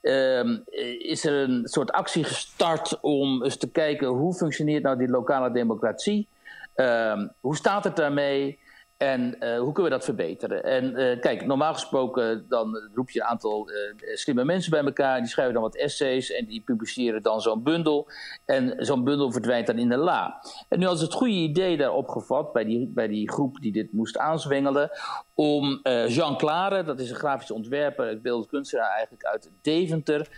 ehm, 0.01 0.57
is 0.99 1.25
er 1.25 1.33
een 1.33 1.61
soort 1.65 1.91
actie 1.93 2.25
gestart 2.25 2.99
om 3.01 3.45
eens 3.45 3.57
te 3.57 3.71
kijken 3.71 4.09
hoe 4.09 4.35
functioneert 4.35 4.83
nou 4.83 4.99
die 4.99 5.09
lokale 5.09 5.53
democratie? 5.53 6.27
Ehm, 6.75 7.29
hoe 7.41 7.57
staat 7.57 7.85
het 7.85 7.97
daarmee? 7.97 8.63
En 8.97 9.41
eh, 9.41 9.59
hoe 9.59 9.73
kunnen 9.73 9.93
we 9.93 9.97
dat 9.97 10.05
verbeteren? 10.05 10.65
En 10.65 10.97
eh, 10.97 11.21
kijk, 11.21 11.47
normaal 11.47 11.73
gesproken 11.73 12.47
dan 12.49 12.91
roep 12.95 13.11
je 13.11 13.21
een 13.21 13.27
aantal 13.27 13.69
eh, 13.69 14.17
slimme 14.17 14.45
mensen 14.45 14.71
bij 14.71 14.85
elkaar. 14.85 15.19
Die 15.19 15.29
schrijven 15.29 15.55
dan 15.55 15.63
wat 15.63 15.77
essays 15.77 16.31
en 16.31 16.47
die 16.47 16.61
publiceren 16.61 17.23
dan 17.23 17.41
zo'n 17.41 17.63
bundel. 17.63 18.09
En 18.45 18.75
zo'n 18.79 19.05
bundel 19.05 19.33
verdwijnt 19.33 19.67
dan 19.67 19.79
in 19.79 19.89
de 19.89 19.97
la. 19.97 20.43
En 20.69 20.79
nu 20.79 20.87
was 20.87 21.01
het 21.01 21.13
goede 21.13 21.35
idee 21.35 21.77
daar 21.77 21.93
opgevat 21.93 22.53
bij 22.53 22.65
die, 22.65 22.89
bij 22.95 23.09
die 23.09 23.31
groep 23.31 23.61
die 23.61 23.73
dit 23.73 23.93
moest 23.93 24.19
aanzwengelen. 24.19 24.91
Om 25.35 25.81
eh, 25.83 26.09
Jean 26.09 26.37
Clare, 26.37 26.85
dat 26.85 27.01
is 27.01 27.11
een 27.11 27.17
grafisch 27.17 27.51
ontwerper, 27.51 28.21
beeldend 28.21 28.49
kunstenaar 28.49 28.91
eigenlijk 28.91 29.25
uit 29.25 29.51
Deventer. 29.63 30.29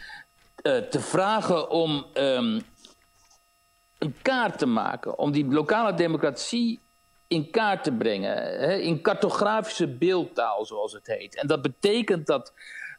eh, 0.62 0.76
te 0.76 1.00
vragen 1.00 1.70
om 1.70 2.06
ehm, 2.12 2.60
een 3.98 4.14
kaart 4.22 4.58
te 4.58 4.66
maken. 4.66 5.18
Om 5.18 5.32
die 5.32 5.46
lokale 5.46 5.94
democratie 5.94 6.80
in 7.28 7.50
kaart 7.50 7.84
te 7.84 7.92
brengen. 7.92 8.36
Hè, 8.36 8.76
in 8.76 9.02
cartografische 9.02 9.88
beeldtaal, 9.88 10.64
zoals 10.64 10.92
het 10.92 11.06
heet. 11.06 11.36
En 11.36 11.46
dat 11.46 11.62
betekent 11.62 12.26
dat 12.26 12.52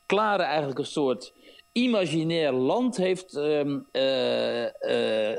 Klare 0.05 0.43
eigenlijk 0.43 0.79
een 0.79 0.85
soort 0.85 1.33
imaginair 1.71 2.51
land 2.51 2.97
heeft 2.97 3.35
ehm, 3.35 3.79
eh, 3.91 4.63
eh, 5.31 5.37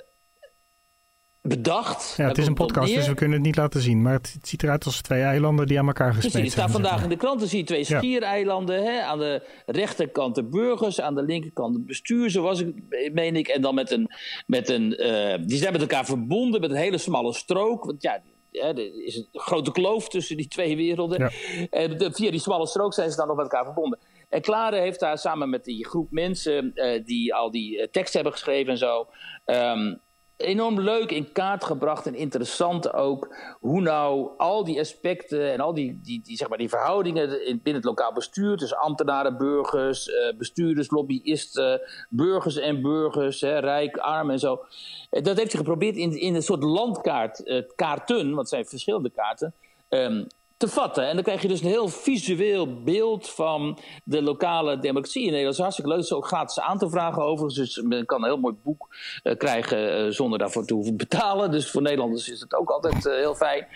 bedacht. 1.48 2.14
Ja, 2.16 2.28
het 2.28 2.38
is 2.38 2.46
een 2.46 2.54
podcast, 2.54 2.94
dus 2.94 3.06
we 3.08 3.14
kunnen 3.14 3.36
het 3.36 3.46
niet 3.46 3.56
laten 3.56 3.80
zien. 3.80 4.02
Maar 4.02 4.12
het, 4.12 4.32
het 4.32 4.48
ziet 4.48 4.62
eruit 4.62 4.84
als 4.84 5.00
twee 5.00 5.22
eilanden 5.22 5.66
die 5.66 5.78
aan 5.78 5.86
elkaar 5.86 6.14
gesmeed 6.14 6.24
er 6.24 6.38
zijn. 6.38 6.50
staat 6.50 6.62
zeg 6.70 6.72
vandaag 6.72 7.02
in 7.02 7.08
de 7.08 7.16
krant, 7.16 7.38
dan 7.38 7.48
zie 7.48 7.58
je 7.58 7.64
twee 7.64 7.84
schiereilanden. 7.84 8.84
Hè? 8.84 9.00
Aan 9.02 9.18
de 9.18 9.42
rechterkant 9.66 10.34
de 10.34 10.44
burgers, 10.44 11.00
aan 11.00 11.14
de 11.14 11.22
linkerkant 11.22 11.74
het 11.74 11.86
bestuur, 11.86 12.30
zo 12.30 12.42
was 12.42 12.60
ik, 12.60 12.74
meen 13.12 13.36
ik. 13.36 13.48
En 13.48 13.62
dan 13.62 13.74
met 13.74 13.90
een, 13.90 14.10
met 14.46 14.68
een 14.68 14.96
eh, 14.96 15.38
die 15.46 15.58
zijn 15.58 15.72
met 15.72 15.80
elkaar 15.80 16.04
verbonden 16.04 16.60
met 16.60 16.70
een 16.70 16.76
hele 16.76 16.98
smalle 16.98 17.32
strook. 17.32 17.84
Want 17.84 18.02
ja, 18.02 18.22
er 18.50 19.04
is 19.04 19.16
een 19.16 19.26
grote 19.32 19.72
kloof 19.72 20.08
tussen 20.08 20.36
die 20.36 20.48
twee 20.48 20.76
werelden. 20.76 21.18
Ja. 21.20 21.30
En 21.70 21.98
de- 21.98 22.12
via 22.12 22.30
die 22.30 22.40
smalle 22.40 22.66
strook 22.66 22.94
zijn 22.94 23.10
ze 23.10 23.16
dan 23.16 23.26
nog 23.26 23.36
met 23.36 23.44
elkaar 23.44 23.64
verbonden. 23.64 23.98
En 24.28 24.40
Klare 24.40 24.76
heeft 24.80 25.00
daar 25.00 25.18
samen 25.18 25.50
met 25.50 25.64
die 25.64 25.86
groep 25.86 26.10
mensen 26.10 26.74
eh, 26.74 27.04
die 27.04 27.34
al 27.34 27.50
die 27.50 27.80
eh, 27.80 27.88
tekst 27.90 28.14
hebben 28.14 28.32
geschreven 28.32 28.72
en 28.72 28.78
zo. 28.78 29.06
ehm, 29.44 29.94
enorm 30.38 30.80
leuk 30.80 31.10
in 31.10 31.32
kaart 31.32 31.64
gebracht 31.64 32.06
en 32.06 32.14
interessant 32.14 32.92
ook. 32.92 33.36
Hoe 33.60 33.80
nou 33.80 34.30
al 34.36 34.64
die 34.64 34.80
aspecten 34.80 35.52
en 35.52 35.60
al 35.60 35.74
die, 35.74 36.00
die, 36.02 36.20
die, 36.22 36.36
zeg 36.36 36.48
maar, 36.48 36.58
die 36.58 36.68
verhoudingen 36.68 37.46
in, 37.46 37.60
binnen 37.62 37.82
het 37.82 37.84
lokaal 37.84 38.12
bestuur. 38.12 38.56
tussen 38.56 38.78
ambtenaren, 38.78 39.36
burgers, 39.36 40.10
eh, 40.10 40.36
bestuurders, 40.36 40.90
lobbyisten, 40.90 41.80
burgers 42.08 42.56
en 42.56 42.82
burgers, 42.82 43.40
hè, 43.40 43.58
rijk, 43.58 43.96
arm 43.96 44.30
en 44.30 44.38
zo. 44.38 44.64
Eh, 45.10 45.22
Dat 45.22 45.36
heeft 45.36 45.52
hij 45.52 45.60
geprobeerd 45.60 45.96
in, 45.96 46.20
in 46.20 46.34
een 46.34 46.42
soort 46.42 46.62
landkaart, 46.62 47.42
eh, 47.44 47.62
kaarten, 47.74 48.26
want 48.26 48.38
het 48.38 48.48
zijn 48.48 48.66
verschillende 48.66 49.10
kaarten. 49.10 49.54
ehm, 49.88 50.24
te 50.58 50.68
vatten. 50.68 51.08
En 51.08 51.14
dan 51.14 51.24
krijg 51.24 51.42
je 51.42 51.48
dus 51.48 51.60
een 51.60 51.66
heel 51.66 51.88
visueel 51.88 52.82
beeld 52.82 53.30
van 53.30 53.78
de 54.04 54.22
lokale 54.22 54.78
democratie 54.78 55.22
in 55.22 55.30
Nederland. 55.32 55.56
Dat 55.56 55.66
is 55.66 55.74
hartstikke 55.76 55.90
leuk. 55.90 56.00
Is 56.00 56.12
ook 56.12 56.26
gratis 56.26 56.60
aan 56.60 56.78
te 56.78 56.90
vragen 56.90 57.22
overigens. 57.22 57.54
Dus 57.54 57.82
men 57.82 58.06
kan 58.06 58.22
een 58.22 58.28
heel 58.28 58.38
mooi 58.38 58.54
boek 58.62 58.96
eh, 59.22 59.36
krijgen 59.36 59.96
eh, 59.96 60.10
zonder 60.10 60.38
daarvoor 60.38 60.64
te 60.64 60.74
hoeven 60.74 60.96
betalen. 60.96 61.50
Dus 61.50 61.70
voor 61.70 61.82
Nederlanders 61.82 62.28
is 62.28 62.40
het 62.40 62.54
ook 62.54 62.70
altijd 62.70 63.06
eh, 63.06 63.14
heel 63.14 63.34
fijn. 63.34 63.66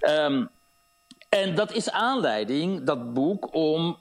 Ehm, 0.00 0.44
en 1.28 1.54
dat 1.54 1.72
is 1.72 1.90
aanleiding, 1.90 2.84
dat 2.84 3.14
boek, 3.14 3.54
om 3.54 3.96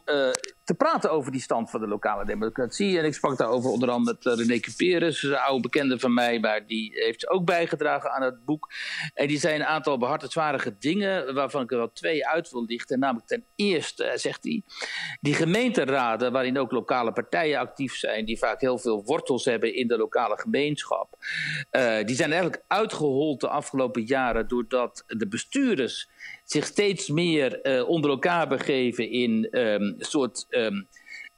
te 0.63 0.73
praten 0.73 1.11
over 1.11 1.31
die 1.31 1.41
stand 1.41 1.69
van 1.69 1.79
de 1.79 1.87
lokale 1.87 2.25
democratie. 2.25 2.99
En 2.99 3.05
ik 3.05 3.13
sprak 3.13 3.37
daarover 3.37 3.69
onder 3.69 3.89
andere 3.89 4.17
met 4.23 4.39
René 4.39 4.59
Cuperus, 4.59 5.23
een 5.23 5.37
oude 5.37 5.61
bekende 5.61 5.99
van 5.99 6.13
mij, 6.13 6.39
maar 6.39 6.67
die 6.67 6.91
heeft 6.93 7.29
ook 7.29 7.45
bijgedragen 7.45 8.11
aan 8.11 8.21
het 8.21 8.45
boek. 8.45 8.71
En 9.13 9.27
die 9.27 9.39
zijn 9.39 9.59
een 9.59 9.65
aantal 9.65 9.97
behartenswaardige 9.97 10.75
dingen, 10.79 11.33
waarvan 11.33 11.61
ik 11.61 11.71
er 11.71 11.77
wel 11.77 11.91
twee 11.91 12.27
uit 12.27 12.49
wil 12.49 12.65
lichten. 12.65 12.99
Namelijk 12.99 13.27
ten 13.27 13.45
eerste, 13.55 14.11
zegt 14.15 14.43
hij, 14.43 14.61
die 15.21 15.33
gemeenteraden, 15.33 16.31
waarin 16.31 16.59
ook 16.59 16.71
lokale 16.71 17.11
partijen 17.11 17.59
actief 17.59 17.95
zijn, 17.95 18.25
die 18.25 18.37
vaak 18.37 18.61
heel 18.61 18.77
veel 18.77 19.03
wortels 19.03 19.45
hebben 19.45 19.75
in 19.75 19.87
de 19.87 19.97
lokale 19.97 20.39
gemeenschap, 20.39 21.15
uh, 21.71 22.03
die 22.03 22.15
zijn 22.15 22.31
eigenlijk 22.31 22.63
uitgehold 22.67 23.41
de 23.41 23.47
afgelopen 23.47 24.03
jaren 24.03 24.47
doordat 24.47 25.03
de 25.07 25.27
bestuurders 25.27 26.09
zich 26.43 26.65
steeds 26.65 27.09
meer 27.09 27.61
onder 27.87 28.09
elkaar 28.09 28.47
begeven 28.47 29.09
in 29.09 29.47
een 29.51 29.95
soort. 29.99 30.45
Um, 30.55 30.87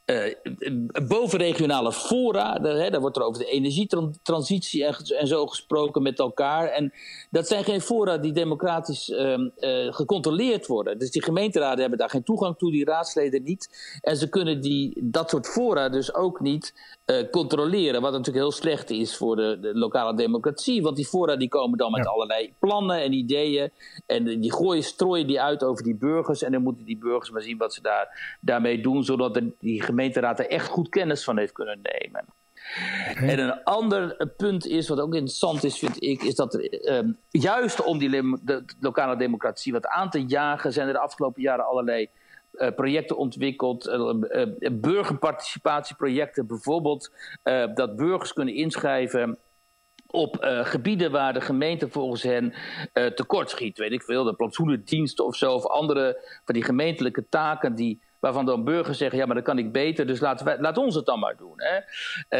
uh, 0.06 0.34
bovenregionale 1.08 1.92
fora, 1.92 2.58
daar, 2.58 3.00
wordt 3.00 3.16
er 3.16 3.22
over 3.22 3.42
de 3.42 3.50
energietransitie 3.50 4.84
en, 4.84 4.94
en, 5.18 5.26
zo 5.26 5.46
gesproken 5.46 6.02
met 6.02 6.18
elkaar. 6.18 6.68
En 6.68 6.92
dat 7.30 7.46
zijn 7.48 7.64
geen 7.64 7.80
fora 7.80 8.18
die 8.18 8.32
democratisch 8.32 9.08
uh, 9.08 9.38
uh, 9.58 9.92
gecontroleerd 9.92 10.66
worden. 10.66 10.98
Dus 10.98 11.10
die 11.10 11.22
gemeenteraden 11.22 11.80
hebben 11.80 11.98
daar 11.98 12.10
geen 12.10 12.22
toegang 12.22 12.58
toe, 12.58 12.70
die 12.70 12.84
raadsleden 12.84 13.42
niet. 13.42 13.98
En 14.00 14.16
ze 14.16 14.28
kunnen 14.28 14.60
die, 14.60 14.98
dat 15.02 15.30
soort 15.30 15.46
fora 15.46 15.88
dus 15.88 16.14
ook 16.14 16.40
niet 16.40 16.74
uh, 17.06 17.30
controleren. 17.30 18.00
Wat 18.00 18.12
natuurlijk 18.12 18.44
heel 18.44 18.52
slecht 18.52 18.90
is 18.90 19.16
voor 19.16 19.36
de, 19.36 19.58
de, 19.60 19.78
lokale 19.78 20.16
democratie. 20.16 20.82
Want 20.82 20.96
die 20.96 21.06
fora 21.06 21.36
die 21.36 21.48
komen 21.48 21.78
dan 21.78 21.90
met 21.90 22.04
ja. 22.04 22.10
allerlei 22.10 22.54
plannen 22.58 23.00
en 23.00 23.12
ideeën. 23.12 23.70
En 24.06 24.40
die 24.40 24.52
gooien, 24.52 24.82
strooien 24.82 25.26
die 25.26 25.40
uit 25.40 25.64
over 25.64 25.84
die 25.84 25.96
burgers. 25.96 26.42
En 26.42 26.52
dan 26.52 26.62
moeten 26.62 26.84
die 26.84 26.98
burgers 26.98 27.30
maar 27.30 27.42
zien 27.42 27.58
wat 27.58 27.74
ze 27.74 27.82
daar, 27.82 28.36
daarmee 28.40 28.80
doen. 28.80 29.04
Zodat 29.04 29.34
de, 29.34 29.52
die 29.60 29.82
gemeenteraad 29.82 30.38
er 30.38 30.48
echt 30.48 30.68
goed 30.68 30.88
kennis 30.88 31.24
van 31.24 31.38
heeft 31.38 31.52
kunnen 31.52 31.80
nemen. 31.82 32.24
Okay. 33.10 33.28
En 33.28 33.38
een 33.38 33.64
ander 33.64 34.30
punt 34.36 34.66
is, 34.66 34.88
wat 34.88 35.00
ook 35.00 35.14
interessant 35.14 35.64
is, 35.64 35.78
vind 35.78 36.02
ik, 36.02 36.22
is 36.22 36.34
dat 36.34 36.54
er 36.54 36.92
um, 36.96 37.16
juist 37.30 37.82
om 37.82 37.98
die 37.98 38.10
de, 38.10 38.64
lokale 38.80 39.16
democratie 39.16 39.72
wat 39.72 39.86
aan 39.86 40.10
te 40.10 40.24
jagen, 40.24 40.72
zijn 40.72 40.86
er 40.86 40.92
de 40.92 40.98
afgelopen 40.98 41.42
jaren 41.42 41.66
allerlei 41.66 42.08
uh, 42.58 42.68
projecten 42.74 43.16
ontwikkeld, 43.16 43.88
uh, 43.88 44.12
uh, 44.30 44.70
burgerparticipatieprojecten 44.72 46.46
bijvoorbeeld, 46.46 47.12
dat 47.74 47.96
burgers 47.96 48.32
kunnen 48.32 48.54
inschrijven 48.54 49.38
op 50.06 50.36
gebieden 50.62 51.10
waar 51.10 51.32
de 51.32 51.40
gemeente 51.40 51.88
volgens 51.88 52.22
hen 52.22 52.54
tekort 53.14 53.50
schiet. 53.50 53.78
Weet 53.78 53.92
ik 53.92 54.02
veel, 54.02 54.24
de 54.24 54.34
plantsoenendiensten 54.34 55.24
of 55.24 55.36
zo, 55.36 55.52
of 55.52 55.66
andere 55.66 56.22
van 56.44 56.54
die 56.54 56.64
gemeentelijke 56.64 57.28
taken 57.28 57.74
die 57.74 58.00
waarvan 58.26 58.46
dan 58.46 58.64
burgers 58.64 58.98
zeggen: 58.98 59.18
ja, 59.18 59.26
maar 59.26 59.34
dat 59.34 59.44
kan 59.44 59.58
ik 59.58 59.72
beter, 59.72 60.06
dus 60.06 60.20
laten 60.20 60.46
wij, 60.46 60.58
laat 60.58 60.78
ons 60.78 60.94
het 60.94 61.06
dan 61.06 61.18
maar 61.18 61.36
doen. 61.36 61.54
Hè? 61.56 61.76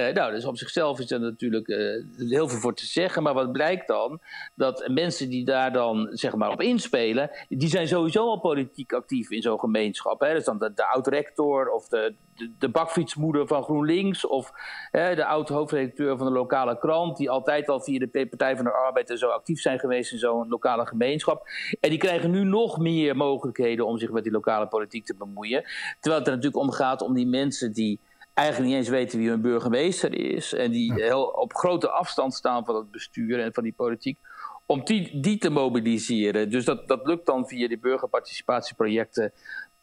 Uh, 0.08 0.14
nou, 0.14 0.32
dus 0.32 0.44
op 0.44 0.56
zichzelf 0.56 0.98
is 0.98 1.10
er 1.10 1.20
natuurlijk 1.20 1.68
uh, 1.68 2.04
heel 2.16 2.48
veel 2.48 2.58
voor 2.58 2.74
te 2.74 2.86
zeggen, 2.86 3.22
maar 3.22 3.34
wat 3.34 3.52
blijkt 3.52 3.86
dan? 3.86 4.20
Dat 4.54 4.88
mensen 4.88 5.28
die 5.28 5.44
daar 5.44 5.72
dan 5.72 6.08
zeg 6.10 6.34
maar 6.34 6.50
op 6.50 6.62
inspelen, 6.62 7.30
die 7.48 7.68
zijn 7.68 7.88
sowieso 7.88 8.26
al 8.28 8.40
politiek 8.40 8.92
actief 8.92 9.30
in 9.30 9.42
zo'n 9.42 9.60
gemeenschap. 9.60 10.20
Hè? 10.20 10.32
Dus 10.32 10.44
dan 10.44 10.58
de, 10.58 10.72
de 10.74 10.86
oud-rector 10.86 11.70
of 11.70 11.88
de, 11.88 12.14
de, 12.34 12.52
de, 12.58 12.68
bakfietsmoeder 12.68 13.46
van 13.46 13.62
GroenLinks 13.62 14.26
of 14.26 14.52
hè, 14.90 15.14
de 15.14 15.24
oud-hoofdredacteur 15.24 16.16
van 16.16 16.26
de 16.26 16.32
lokale 16.32 16.78
krant, 16.78 17.16
die 17.16 17.30
altijd 17.30 17.68
al 17.68 17.80
via 17.80 17.98
de 17.98 18.26
Partij 18.28 18.56
van 18.56 18.64
de 18.64 18.72
Arbeid 18.72 19.10
en 19.10 19.18
zo 19.18 19.28
actief 19.28 19.60
zijn 19.60 19.78
geweest 19.78 20.12
in 20.12 20.18
zo'n 20.18 20.48
lokale 20.48 20.86
gemeenschap. 20.86 21.48
En 21.80 21.90
die 21.90 21.98
krijgen 21.98 22.30
nu 22.30 22.44
nog 22.44 22.78
meer 22.78 23.16
mogelijkheden 23.16 23.86
om 23.86 23.98
zich 23.98 24.10
met 24.10 24.22
die 24.22 24.32
lokale 24.32 24.66
politiek 24.66 25.04
te 25.04 25.16
bemoeien. 25.16 25.64
Terwijl 26.00 26.22
het 26.22 26.30
er 26.30 26.36
natuurlijk 26.36 26.62
om 26.62 26.70
gaat 26.70 27.02
om 27.02 27.14
die 27.14 27.26
mensen 27.26 27.72
die 27.72 28.00
eigenlijk 28.34 28.70
niet 28.70 28.78
eens 28.78 28.88
weten 28.88 29.18
wie 29.18 29.28
hun 29.28 29.40
burgemeester 29.40 30.14
is. 30.14 30.52
En 30.52 30.70
die 30.70 30.92
heel 30.92 31.22
op 31.22 31.54
grote 31.54 31.90
afstand 31.90 32.34
staan 32.34 32.64
van 32.64 32.74
het 32.74 32.90
bestuur 32.90 33.40
en 33.40 33.54
van 33.54 33.62
die 33.62 33.72
politiek. 33.72 34.18
Om 34.66 34.84
die, 34.84 35.20
die 35.20 35.38
te 35.38 35.50
mobiliseren. 35.50 36.50
Dus 36.50 36.64
dat, 36.64 36.88
dat 36.88 37.06
lukt 37.06 37.26
dan 37.26 37.48
via 37.48 37.68
die 37.68 37.78
burgerparticipatieprojecten 37.78 39.32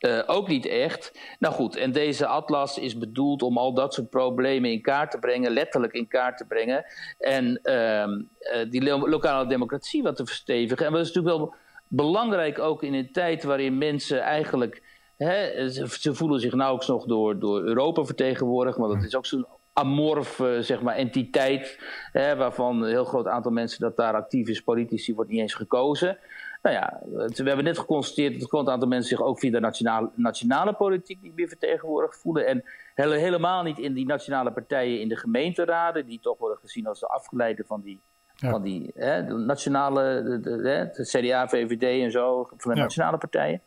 uh, 0.06 0.22
ook 0.26 0.48
niet 0.48 0.66
echt. 0.66 1.12
Nou 1.40 1.54
goed, 1.54 1.76
en 1.76 1.92
deze 1.92 2.28
atlas 2.28 2.78
is 2.78 2.98
bedoeld 2.98 3.42
om 3.42 3.58
al 3.58 3.74
dat 3.74 3.94
soort 3.94 4.10
problemen 4.10 4.72
in 4.72 4.82
kaart 4.82 5.12
te 5.12 5.20
brengen, 5.20 5.52
letterlijk 5.52 5.94
in 5.94 6.08
kaart 6.08 6.38
te 6.38 6.46
brengen. 6.46 6.86
En 7.20 7.60
uh, 7.64 8.04
uh, 8.04 8.70
die 8.70 8.84
lo 8.84 9.10
lokale 9.10 9.48
democratie 9.48 10.04
wat 10.04 10.16
te 10.16 10.26
verstevigen. 10.26 10.86
En 10.86 10.92
dat 10.92 11.02
is 11.02 11.08
natuurlijk 11.14 11.36
wel 11.36 11.56
belangrijk 11.88 12.60
ook 12.60 12.84
in 12.84 12.94
een 12.94 13.12
tijd 13.12 13.44
waarin 13.44 13.78
mensen 13.78 14.22
eigenlijk 14.22 14.82
Hè, 15.18 15.70
ze 15.70 16.14
voelen 16.14 16.40
zich 16.40 16.54
nauwelijks 16.54 16.88
nog 16.88 17.06
door, 17.06 17.40
door 17.40 17.62
Europa 17.62 18.04
vertegenwoordigd, 18.04 18.78
want 18.78 18.94
dat 18.94 19.04
is 19.04 19.16
ook 19.16 19.26
zo'n 19.26 19.46
amorfe 19.74 20.58
zeg 20.62 20.82
maar, 20.82 20.96
entiteit, 20.96 21.80
hè, 22.12 22.36
waarvan 22.36 22.82
een 22.82 22.90
heel 22.90 23.06
groot 23.06 23.28
aantal 23.28 23.52
mensen 23.52 23.80
dat 23.80 23.96
daar 23.96 24.14
actief 24.14 24.48
is, 24.48 24.62
politici, 24.62 25.14
wordt 25.16 25.30
niet 25.30 25.40
eens 25.40 25.54
gekozen. 25.54 26.18
Nou 26.62 26.76
ja, 26.76 27.00
we 27.12 27.44
hebben 27.44 27.64
net 27.64 27.78
geconstateerd 27.78 28.34
dat 28.34 28.42
een 28.42 28.48
groot 28.48 28.70
aantal 28.70 28.88
mensen 28.88 29.10
zich 29.10 29.26
ook 29.26 29.40
via 29.40 29.52
de 29.52 29.60
nationale, 29.60 30.10
nationale 30.16 30.74
politiek 30.74 31.22
niet 31.22 31.36
meer 31.36 31.48
vertegenwoordigd 31.48 32.18
voelen. 32.18 32.48
En 32.48 32.64
helemaal 32.96 33.64
niet 33.64 33.80
in 33.80 33.94
die 33.94 34.06
nationale 34.06 34.52
partijen 34.52 35.02
in 35.02 35.08
de 35.08 35.18
gemeenteraden, 35.18 36.06
die 36.06 36.20
toch 36.20 36.38
worden 36.38 36.58
gezien 36.58 36.88
als 36.88 37.00
de 37.00 37.08
afgeleide 37.08 37.64
van 37.64 37.82
die, 37.82 38.02
ja. 38.36 38.50
van 38.50 38.62
die 38.62 38.92
hè, 38.94 39.26
de 39.26 39.34
nationale, 39.34 40.24
de, 40.24 40.40
de, 40.40 40.90
de, 40.94 41.04
CDA, 41.04 41.48
VVD 41.48 42.04
en 42.04 42.12
zo, 42.12 42.48
van 42.58 42.72
de 42.72 42.78
ja. 42.78 42.84
nationale 42.84 43.18
partijen. 43.18 43.62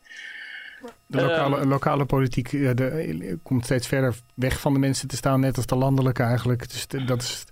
De 1.07 1.21
lokale, 1.21 1.59
um, 1.59 1.69
lokale 1.69 2.05
politiek 2.05 2.51
ja, 2.51 2.73
de, 2.73 3.37
komt 3.43 3.63
steeds 3.63 3.87
verder 3.87 4.15
weg 4.33 4.59
van 4.59 4.73
de 4.73 4.79
mensen 4.79 5.07
te 5.07 5.15
staan, 5.15 5.39
net 5.39 5.55
als 5.55 5.65
de 5.65 5.75
landelijke 5.75 6.23
eigenlijk. 6.23 6.71
Dus 6.71 6.87
de, 6.87 7.03
dat 7.05 7.21
is, 7.21 7.45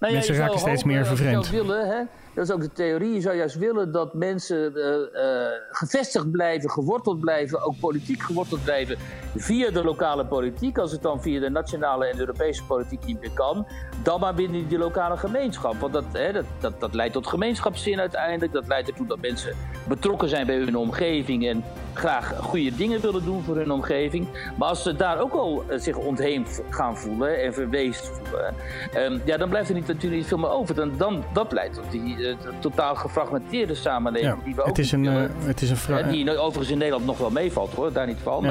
nou 0.00 0.12
ja, 0.12 0.18
mensen 0.18 0.36
raken 0.36 0.58
steeds 0.58 0.84
meer 0.84 1.06
vervreemd. 1.06 1.50
Willen, 1.50 1.88
hè? 1.88 2.02
Dat 2.34 2.44
is 2.44 2.50
ook 2.54 2.60
de 2.60 2.72
theorie. 2.72 3.14
Je 3.14 3.20
zou 3.20 3.36
juist 3.36 3.58
willen 3.58 3.92
dat 3.92 4.14
mensen 4.14 4.72
uh, 4.74 4.84
uh, 4.84 5.46
gevestigd 5.70 6.30
blijven, 6.30 6.70
geworteld 6.70 7.20
blijven, 7.20 7.62
ook 7.62 7.78
politiek 7.80 8.22
geworteld 8.22 8.64
blijven 8.64 8.96
via 9.36 9.70
de 9.70 9.84
lokale 9.84 10.26
politiek. 10.26 10.78
Als 10.78 10.92
het 10.92 11.02
dan 11.02 11.22
via 11.22 11.40
de 11.40 11.50
nationale 11.50 12.06
en 12.06 12.12
de 12.12 12.20
Europese 12.20 12.64
politiek 12.64 13.04
niet 13.04 13.20
meer 13.20 13.32
kan, 13.34 13.66
dan 14.02 14.20
maar 14.20 14.34
binnen 14.34 14.68
die 14.68 14.78
lokale 14.78 15.16
gemeenschap. 15.16 15.74
Want 15.80 15.92
dat, 15.92 16.04
hè, 16.12 16.32
dat, 16.32 16.44
dat, 16.60 16.80
dat 16.80 16.94
leidt 16.94 17.12
tot 17.12 17.26
gemeenschapszin 17.26 18.00
uiteindelijk. 18.00 18.52
Dat 18.52 18.66
leidt 18.66 18.88
ertoe 18.88 19.06
dat 19.06 19.20
mensen 19.20 19.56
betrokken 19.88 20.28
zijn 20.28 20.46
bij 20.46 20.56
hun 20.56 20.76
omgeving 20.76 21.46
en 21.46 21.64
graag 21.94 22.36
goede 22.38 22.74
dingen 22.80 23.00
willen 23.00 23.24
doen 23.24 23.42
voor 23.42 23.56
hun 23.56 23.70
omgeving. 23.70 24.26
Maar 24.58 24.68
als 24.68 24.82
ze 24.82 24.96
daar 24.96 25.20
ook 25.20 25.32
al 25.32 25.64
uh, 25.70 25.78
zich 25.78 25.96
ontheemd 25.96 26.62
gaan 26.70 26.96
voelen 26.96 27.42
en 27.42 27.54
verweest 27.54 28.10
voelen, 28.12 28.54
um, 28.96 29.20
ja, 29.24 29.36
dan 29.36 29.48
blijft 29.48 29.68
er 29.68 29.74
niet, 29.74 29.86
natuurlijk 29.86 30.14
niet 30.14 30.26
veel 30.26 30.38
meer 30.38 30.50
over. 30.50 30.74
Dan, 30.74 30.92
dan, 30.96 31.24
dat 31.32 31.52
leidt 31.52 31.74
tot 31.74 31.90
die 31.90 32.16
uh, 32.16 32.34
totaal 32.58 32.94
gefragmenteerde 32.94 33.74
samenleving 33.74 34.34
ja, 34.38 34.44
die 34.44 34.54
we 34.54 34.60
ook 34.60 34.66
het 34.66 34.78
is 34.78 34.92
een, 34.92 35.04
uh, 35.04 35.22
het 35.44 35.62
is 35.62 35.70
een 35.70 35.76
vraag. 35.76 36.10
Die 36.10 36.38
overigens 36.38 36.70
in 36.70 36.78
Nederland 36.78 37.06
nog 37.06 37.18
wel 37.18 37.30
meevalt 37.30 37.74
hoor, 37.74 37.92
daar 37.92 38.06
niet 38.06 38.18
van. 38.22 38.44
Ja. 38.44 38.48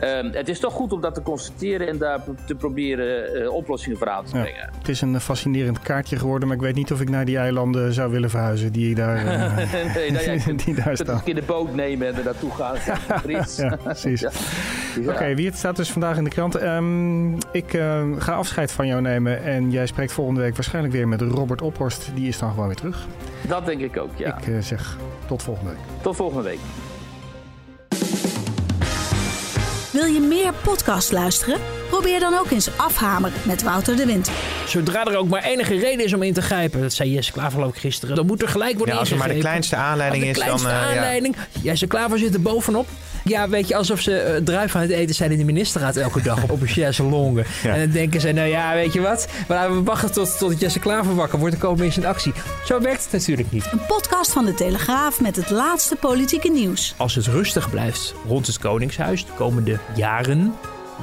Maar 0.00 0.18
um, 0.18 0.30
het 0.32 0.48
is 0.48 0.60
toch 0.60 0.72
goed 0.72 0.92
om 0.92 1.00
dat 1.00 1.14
te 1.14 1.22
constateren 1.22 1.88
en 1.88 1.98
daar 1.98 2.20
te 2.46 2.54
proberen 2.54 3.52
oplossingen 3.52 3.98
voor 3.98 4.08
aan 4.08 4.24
te 4.24 4.30
brengen. 4.30 4.54
Ja, 4.54 4.78
het 4.78 4.88
is 4.88 5.00
een 5.00 5.20
fascinerend 5.20 5.78
kaartje 5.78 6.16
geworden, 6.16 6.48
maar 6.48 6.56
ik 6.56 6.62
weet 6.62 6.74
niet 6.74 6.92
of 6.92 7.00
ik 7.00 7.10
naar 7.10 7.24
die 7.24 7.38
eilanden 7.38 7.92
zou 7.92 8.10
willen 8.10 8.30
verhuizen 8.30 8.72
die 8.72 8.94
daar, 8.94 9.24
nee, 9.94 10.10
nou, 10.10 10.56
die 10.64 10.74
daar 10.74 10.96
staan. 10.96 11.16
Een 11.16 11.22
keer 11.22 11.34
de 11.34 11.42
boot 11.42 11.74
nemen 11.74 12.06
en 12.06 12.14
er 12.14 12.24
naartoe 12.24 12.50
gaan. 12.50 12.76
ja, 13.62 13.76
precies. 13.84 14.20
Ja. 14.20 14.30
Ja. 14.94 15.00
Oké, 15.00 15.10
okay, 15.10 15.36
wie 15.36 15.46
het 15.46 15.56
staat 15.56 15.76
dus 15.76 15.90
vandaag 15.90 16.16
in 16.16 16.24
de 16.24 16.30
krant. 16.30 16.62
Um, 16.62 17.36
ik 17.52 17.72
uh, 17.72 18.02
ga 18.18 18.34
afscheid 18.34 18.72
van 18.72 18.86
jou 18.86 19.00
nemen 19.00 19.42
en 19.42 19.70
jij 19.70 19.86
spreekt 19.86 20.12
volgende 20.12 20.40
week 20.40 20.54
waarschijnlijk 20.54 20.94
weer 20.94 21.08
met 21.08 21.20
Robert 21.20 21.62
Ophorst. 21.62 22.10
Die 22.14 22.28
is 22.28 22.38
dan 22.38 22.50
gewoon 22.50 22.66
weer 22.66 22.76
terug. 22.76 23.06
Dat 23.48 23.66
denk 23.66 23.80
ik 23.80 23.96
ook, 23.96 24.10
ja. 24.16 24.38
Ik 24.38 24.46
uh, 24.46 24.60
zeg 24.60 24.96
tot 25.26 25.42
volgende 25.42 25.70
week. 25.70 25.80
Tot 26.02 26.16
volgende 26.16 26.42
week. 26.42 26.58
Wil 29.92 30.04
je 30.04 30.20
meer 30.20 30.52
podcast 30.62 31.12
luisteren? 31.12 31.58
Probeer 31.88 32.20
dan 32.20 32.34
ook 32.38 32.50
eens 32.50 32.78
Afhamer 32.78 33.32
met 33.42 33.62
Wouter 33.62 33.96
de 33.96 34.06
Winter. 34.06 34.32
Zodra 34.66 35.04
er 35.04 35.16
ook 35.16 35.28
maar 35.28 35.42
enige 35.42 35.78
reden 35.78 36.04
is 36.04 36.12
om 36.12 36.22
in 36.22 36.32
te 36.32 36.42
grijpen, 36.42 36.80
dat 36.80 36.92
zei 36.92 37.12
Jesse 37.12 37.32
Klaver 37.32 37.64
ook 37.64 37.76
gisteren, 37.76 38.16
dan 38.16 38.26
moet 38.26 38.42
er 38.42 38.48
gelijk 38.48 38.76
worden 38.76 38.94
ja, 38.94 39.00
als 39.00 39.10
er 39.10 39.16
maar 39.16 39.28
de 39.28 39.38
kleinste 39.38 39.76
aanleiding 39.76 40.24
de 40.24 40.30
kleinste 40.30 40.68
is, 40.68 40.74
dan... 40.74 40.82
Uh, 40.82 40.88
aanleiding. 40.88 41.36
Ja. 41.36 41.60
Jesse 41.62 41.86
Klaver 41.86 42.18
zit 42.18 42.34
er 42.34 42.42
bovenop. 42.42 42.88
Ja, 43.24 43.48
weet 43.48 43.68
je, 43.68 43.76
alsof 43.76 44.00
ze 44.00 44.36
uh, 44.38 44.44
druif 44.44 44.74
aan 44.74 44.82
het 44.82 44.90
eten 44.90 45.14
zijn 45.14 45.30
in 45.30 45.38
de 45.38 45.44
ministerraad 45.44 45.96
elke 45.96 46.22
dag 46.22 46.42
op, 46.42 46.50
op 46.50 46.60
een 46.60 46.68
chaiselongue. 46.68 47.44
Ja. 47.62 47.74
En 47.74 47.80
dan 47.80 47.90
denken 47.90 48.20
ze, 48.20 48.32
nou 48.32 48.48
ja, 48.48 48.74
weet 48.74 48.92
je 48.92 49.00
wat? 49.00 49.28
Maar 49.48 49.74
we 49.74 49.82
wachten 49.82 50.12
tot, 50.12 50.38
tot 50.38 50.60
Jesse 50.60 50.78
Klaver 50.78 51.14
wakker 51.14 51.38
wordt, 51.38 51.52
dan 51.54 51.62
komen 51.62 51.78
we 51.78 51.84
eens 51.84 51.96
in 51.96 52.06
actie. 52.06 52.32
Zo 52.64 52.80
werkt 52.80 53.02
het 53.02 53.12
natuurlijk 53.12 53.50
niet. 53.50 53.68
Een 53.72 53.86
podcast 53.86 54.32
van 54.32 54.44
de 54.44 54.54
Telegraaf 54.54 55.20
met 55.20 55.36
het 55.36 55.50
laatste 55.50 55.96
politieke 55.96 56.50
nieuws. 56.50 56.94
Als 56.96 57.14
het 57.14 57.26
rustig 57.26 57.70
blijft 57.70 58.14
rond 58.26 58.46
het 58.46 58.58
Koningshuis 58.58 59.26
de 59.26 59.32
komende 59.32 59.78
jaren, 59.94 60.54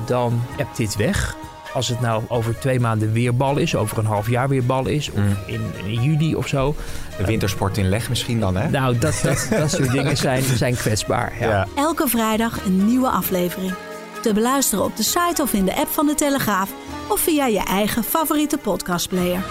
dan 0.06 0.44
ebt 0.58 0.78
dit 0.78 0.96
weg. 0.96 1.36
Als 1.74 1.88
het 1.88 2.00
nou 2.00 2.24
over 2.28 2.60
twee 2.60 2.80
maanden 2.80 3.12
weer 3.12 3.36
bal 3.36 3.58
is, 3.58 3.76
over 3.76 3.98
een 3.98 4.06
half 4.06 4.30
jaar 4.30 4.50
weer 4.50 4.66
bal 4.66 4.88
is, 4.88 5.10
of 5.10 5.20
mm. 5.20 5.38
in, 5.46 5.62
in, 5.84 6.02
juli 6.02 6.36
of 6.36 6.48
zo. 6.48 6.76
De 7.18 7.26
wintersport 7.26 7.78
in 7.78 7.90
leg 7.90 8.10
misschien 8.10 8.40
dan, 8.40 8.56
hè? 8.56 8.70
Nou, 8.70 8.98
dat, 8.98 9.20
dat, 9.24 9.48
dat 9.50 9.72
soort 9.72 9.92
dingen 9.92 10.18
zijn, 10.18 10.44
zijn 10.44 10.76
kwetsbaar. 10.76 11.34
Ja. 11.40 11.50
Ja. 11.50 11.68
Elke 11.76 12.08
vrijdag 12.08 12.66
een 12.66 12.86
nieuwe 12.86 13.10
aflevering. 13.10 13.74
te 14.22 14.34
beluisteren 14.34 14.84
op 14.86 14.96
de 14.98 15.04
site 15.04 15.42
of 15.42 15.54
in 15.54 15.66
de 15.66 15.76
app 15.76 15.90
van 15.90 16.06
de 16.06 16.16
Telegraaf 16.16 16.70
of 17.08 17.20
via 17.20 17.46
je 17.46 17.64
eigen 17.64 18.04
favoriete 18.04 18.58
podcastplayer. 18.58 19.44